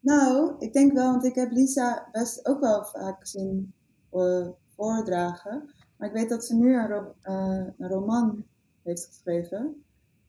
nou, 0.00 0.54
ik 0.58 0.72
denk 0.72 0.92
wel, 0.92 1.10
want 1.10 1.24
ik 1.24 1.34
heb 1.34 1.50
Lisa 1.50 2.08
best 2.12 2.46
ook 2.46 2.60
wel 2.60 2.84
vaak 2.84 3.26
zien 3.26 3.72
uh, 4.12 4.48
voordragen. 4.76 5.74
Maar 5.96 6.08
ik 6.08 6.14
weet 6.14 6.28
dat 6.28 6.44
ze 6.44 6.56
nu 6.56 6.74
een, 6.74 6.88
ro 6.88 7.14
uh, 7.22 7.66
een 7.78 7.88
roman 7.88 8.44
heeft 8.86 9.06
geschreven. 9.06 9.84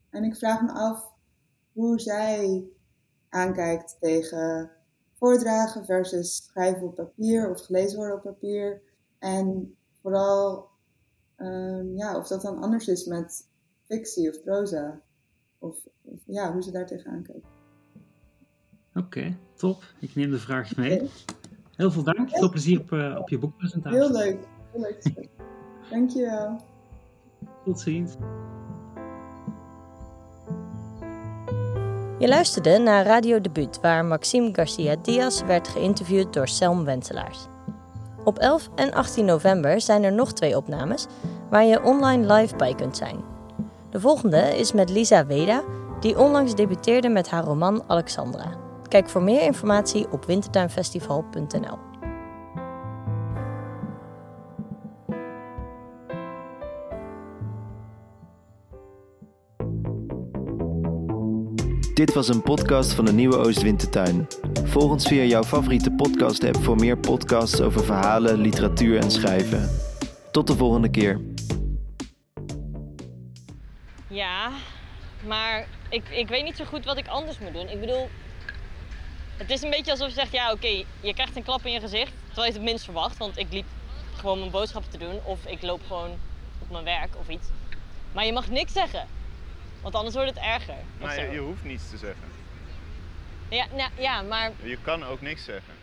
En 0.10 0.24
ik 0.24 0.36
vraag 0.36 0.62
me 0.62 0.72
af 0.72 1.14
hoe 1.74 2.00
zij 2.00 2.68
aankijkt 3.30 3.98
tegen 4.00 4.72
voordragen 5.14 5.86
versus 5.86 6.36
schrijven 6.36 6.88
op 6.88 6.96
papier 6.96 7.50
of 7.50 7.66
gelezen 7.66 7.98
worden 7.98 8.16
op 8.16 8.24
papier. 8.24 8.82
En 9.20 9.76
vooral 10.02 10.70
um, 11.38 11.98
ja, 11.98 12.18
of 12.18 12.28
dat 12.28 12.42
dan 12.42 12.62
anders 12.62 12.88
is 12.88 13.06
met 13.06 13.50
fictie 13.86 14.30
of 14.30 14.44
proza. 14.44 15.02
Of, 15.60 15.78
of 16.02 16.22
ja, 16.26 16.54
hoe 16.54 16.64
ze 16.64 16.72
daar 16.72 16.86
tegenaan 16.86 17.24
kijkt. 17.24 17.48
Oké, 18.90 19.06
okay, 19.06 19.38
top. 19.56 19.84
Ik 20.00 20.16
neem 20.16 20.32
de 20.32 20.40
vraag 20.40 20.76
mee. 20.76 20.96
Okay. 20.96 21.10
Heel 21.76 21.92
veel 21.92 22.04
dank. 22.04 22.30
Veel 22.30 22.50
plezier 22.50 22.80
op, 22.80 22.92
uh, 22.92 23.18
op 23.20 23.30
je 23.30 23.38
boekpresentatie. 23.38 24.00
Heel 24.00 24.12
leuk. 24.12 24.48
Heel 24.72 24.82
leuk. 24.82 25.30
Dankjewel. 25.90 26.62
Tot 27.68 27.80
ziens. 27.80 28.16
Je 32.20 32.28
luisterde 32.28 32.78
naar 32.78 33.06
Radio 33.06 33.42
Debuut, 33.42 33.80
waar 33.82 34.06
Maxime 34.06 34.50
Garcia 34.54 34.96
Diaz 35.02 35.42
werd 35.42 35.68
geïnterviewd 35.68 36.34
door 36.34 36.48
Selm 36.48 36.84
Wenselaars. 36.84 37.48
Op 38.24 38.38
11 38.38 38.70
en 38.76 38.94
18 38.94 39.26
november 39.26 39.82
zijn 39.82 40.04
er 40.04 40.14
nog 40.14 40.34
twee 40.34 40.58
opnames 40.58 41.08
waar 41.50 41.66
je 41.66 41.84
online 41.84 42.34
live 42.34 42.56
bij 42.56 42.76
kunt 42.76 42.98
zijn. 42.98 43.24
De 43.90 44.00
volgende 44.00 44.58
is 44.58 44.74
met 44.74 44.90
Lisa 44.90 45.26
Weda, 45.26 45.64
die 46.00 46.20
onlangs 46.20 46.56
debuteerde 46.56 47.10
met 47.10 47.30
haar 47.30 47.44
roman 47.44 47.84
Alexandra. 47.88 48.58
Kijk 48.88 49.10
voor 49.10 49.24
meer 49.24 49.42
informatie 49.42 50.12
op 50.12 50.26
wintertuinfestival.nl. 50.26 51.97
Dit 61.98 62.14
was 62.14 62.28
een 62.28 62.42
podcast 62.42 62.94
van 62.94 63.06
de 63.06 63.14
Nieuwe 63.14 63.38
Oostwintertuin. 63.38 64.28
Volg 64.64 64.92
ons 64.92 65.08
via 65.08 65.24
jouw 65.24 65.44
favoriete 65.44 65.92
podcast-app 65.92 66.58
voor 66.58 66.76
meer 66.76 66.98
podcasts 66.98 67.62
over 67.62 67.84
verhalen, 67.84 68.38
literatuur 68.38 69.00
en 69.00 69.12
schrijven. 69.12 69.70
Tot 70.32 70.48
de 70.48 70.56
volgende 70.56 70.90
keer. 70.90 71.22
Ja, 74.08 74.52
maar 75.26 75.68
ik, 75.90 76.10
ik 76.10 76.28
weet 76.28 76.44
niet 76.44 76.56
zo 76.56 76.66
goed 76.66 76.86
wat 76.86 76.98
ik 76.98 77.08
anders 77.08 77.40
moet 77.40 77.54
doen. 77.54 77.70
Ik 77.70 77.80
bedoel, 77.80 78.10
het 79.38 79.50
is 79.50 79.62
een 79.62 79.70
beetje 79.70 79.92
alsof 79.92 80.08
je 80.08 80.14
zegt, 80.14 80.32
ja 80.32 80.52
oké, 80.52 80.84
je 81.02 81.14
krijgt 81.14 81.36
een 81.36 81.44
klap 81.44 81.66
in 81.66 81.72
je 81.72 81.80
gezicht. 81.80 82.12
Terwijl 82.26 82.46
je 82.46 82.52
het 82.52 82.62
het 82.62 82.70
minst 82.70 82.84
verwacht, 82.84 83.18
want 83.18 83.38
ik 83.38 83.48
liep 83.50 83.66
gewoon 84.16 84.40
mijn 84.40 84.52
boodschappen 84.52 84.92
te 84.92 84.98
doen. 84.98 85.20
Of 85.24 85.46
ik 85.46 85.62
loop 85.62 85.82
gewoon 85.88 86.12
op 86.60 86.72
mijn 86.72 86.84
werk 86.84 87.16
of 87.20 87.30
iets. 87.30 87.48
Maar 88.12 88.26
je 88.26 88.34
mag 88.34 88.50
niks 88.50 88.74
zeggen. 88.74 89.17
Want 89.88 90.00
anders 90.00 90.16
wordt 90.16 90.30
het 90.30 90.44
erger. 90.44 90.76
Maar 91.00 91.22
je, 91.22 91.32
je, 91.32 91.40
hoeft 91.40 91.64
niets 91.64 91.90
te 91.90 91.98
zeggen. 91.98 92.24
Ja, 93.50 93.66
nou, 93.76 93.90
ja, 93.98 94.22
maar... 94.22 94.52
Je 94.62 94.78
kan 94.82 95.04
ook 95.04 95.22
niks 95.22 95.44
zeggen. 95.44 95.74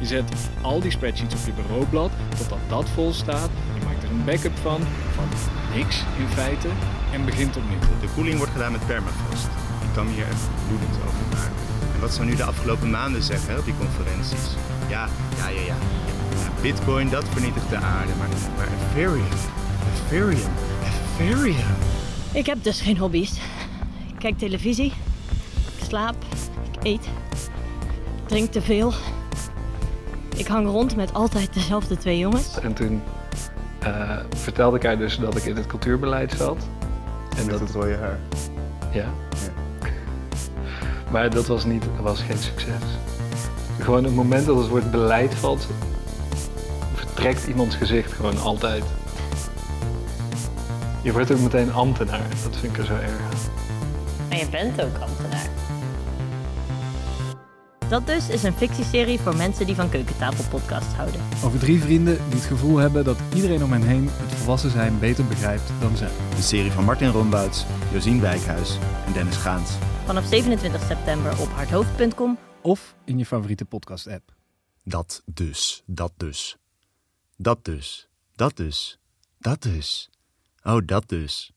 Je 0.00 0.06
zet 0.06 0.50
al 0.62 0.80
die 0.80 0.90
spreadsheets 0.90 1.34
op 1.34 1.40
je 1.46 1.52
bureaublad, 1.52 2.10
totdat 2.38 2.58
dat 2.68 2.88
vol 2.88 3.12
staat. 3.12 3.50
Je 3.74 3.84
maakt 3.84 4.02
er 4.02 4.10
een 4.10 4.24
backup 4.24 4.56
van, 4.56 4.80
van 5.14 5.28
niks 5.74 6.02
in 6.18 6.28
feite, 6.28 6.68
en 7.12 7.24
begint 7.24 7.56
opnieuw. 7.56 7.78
De 8.00 8.08
koeling 8.14 8.36
wordt 8.36 8.52
gedaan 8.52 8.72
met 8.72 8.86
permafrost. 8.86 9.48
Je 9.80 9.92
kan 9.94 10.06
hier 10.06 10.26
echt 10.26 10.48
woedend 10.68 10.96
over 10.96 11.26
maken. 11.32 11.62
En 11.94 12.00
wat 12.00 12.14
zou 12.14 12.26
nu 12.28 12.34
de 12.34 12.44
afgelopen 12.44 12.90
maanden 12.90 13.22
zeggen 13.22 13.52
hè, 13.52 13.58
op 13.58 13.64
die 13.64 13.76
conferenties? 13.76 14.54
Ja, 14.88 15.08
ja, 15.36 15.48
ja, 15.48 15.60
ja. 15.60 15.66
ja 15.66 16.62
Bitcoin, 16.62 17.10
dat 17.10 17.28
vernietigt 17.28 17.68
de 17.68 17.76
aarde. 17.76 18.12
Maar, 18.14 18.28
maar 18.56 18.68
Ethereum, 18.88 19.26
Ethereum, 19.94 20.50
Ethereum. 21.18 21.76
Ik 22.32 22.46
heb 22.46 22.62
dus 22.62 22.80
geen 22.80 22.98
hobby's. 22.98 23.30
Ik 24.06 24.14
kijk 24.18 24.38
televisie, 24.38 24.92
ik 25.78 25.84
slaap, 25.88 26.14
ik 26.70 26.84
eet, 26.84 27.04
ik 27.04 28.28
drink 28.28 28.52
te 28.52 28.60
veel. 28.62 28.92
Ik 30.36 30.46
hang 30.46 30.66
rond 30.66 30.96
met 30.96 31.14
altijd 31.14 31.54
dezelfde 31.54 31.96
twee 31.96 32.18
jongens. 32.18 32.58
En 32.60 32.72
toen 32.72 33.02
uh, 33.86 34.16
vertelde 34.36 34.76
ik 34.76 34.82
haar 34.82 34.98
dus 34.98 35.18
dat 35.18 35.36
ik 35.36 35.44
in 35.44 35.56
het 35.56 35.66
cultuurbeleid 35.66 36.32
zat. 36.32 36.66
En 37.36 37.46
met 37.46 37.50
dat 37.50 37.60
het 37.60 37.70
rode 37.70 37.96
haar. 37.96 38.18
Ja. 38.92 39.00
ja. 39.02 39.52
Maar 41.12 41.30
dat 41.30 41.46
was, 41.46 41.64
niet, 41.64 41.82
dat 41.82 42.04
was 42.04 42.20
geen 42.20 42.38
succes. 42.38 42.82
Gewoon 43.78 44.04
het 44.04 44.14
moment 44.14 44.46
dat 44.46 44.56
het 44.56 44.68
woord 44.68 44.90
beleid 44.90 45.34
valt, 45.34 45.68
vertrekt 46.94 47.46
iemands 47.46 47.76
gezicht 47.76 48.12
gewoon 48.12 48.38
altijd. 48.38 48.84
Je 51.02 51.12
wordt 51.12 51.32
ook 51.32 51.40
meteen 51.40 51.72
ambtenaar. 51.72 52.28
Dat 52.42 52.56
vind 52.56 52.72
ik 52.72 52.78
er 52.78 52.84
zo 52.84 52.94
erg 52.94 53.20
aan. 53.20 53.52
En 54.28 54.38
je 54.38 54.48
bent 54.48 54.82
ook 54.82 54.98
ambtenaar. 54.98 55.48
Dat 57.88 58.06
dus 58.06 58.28
is 58.28 58.42
een 58.42 58.52
fictieserie 58.52 59.18
voor 59.18 59.36
mensen 59.36 59.66
die 59.66 59.74
van 59.74 59.90
keukentafelpodcasts 59.90 60.94
houden. 60.94 61.20
Over 61.44 61.58
drie 61.58 61.80
vrienden 61.80 62.16
die 62.24 62.38
het 62.38 62.48
gevoel 62.48 62.76
hebben 62.76 63.04
dat 63.04 63.18
iedereen 63.34 63.64
om 63.64 63.72
hen 63.72 63.82
heen 63.82 64.08
het 64.10 64.34
volwassen 64.34 64.70
zijn 64.70 64.98
beter 64.98 65.24
begrijpt 65.24 65.72
dan 65.80 65.96
zij. 65.96 66.10
Een 66.36 66.42
serie 66.42 66.70
van 66.70 66.84
Martin 66.84 67.10
Rombouts, 67.10 67.64
Josien 67.92 68.20
Wijkhuis 68.20 68.78
en 69.06 69.12
Dennis 69.12 69.36
Gaans. 69.36 69.70
Vanaf 70.04 70.24
27 70.24 70.82
september 70.82 71.40
op 71.40 71.48
hardhoofd.com 71.48 72.38
Of 72.60 72.94
in 73.04 73.18
je 73.18 73.26
favoriete 73.26 73.64
podcast-app. 73.64 74.34
Dat 74.84 75.22
dus, 75.24 75.82
dat 75.86 76.12
dus. 76.16 76.56
Dat 77.36 77.64
dus, 77.64 78.08
dat 78.34 78.56
dus, 78.56 78.98
dat 79.38 79.62
dus. 79.62 80.10
Oh, 80.68 80.80
dat 80.84 81.08
dus. 81.08 81.50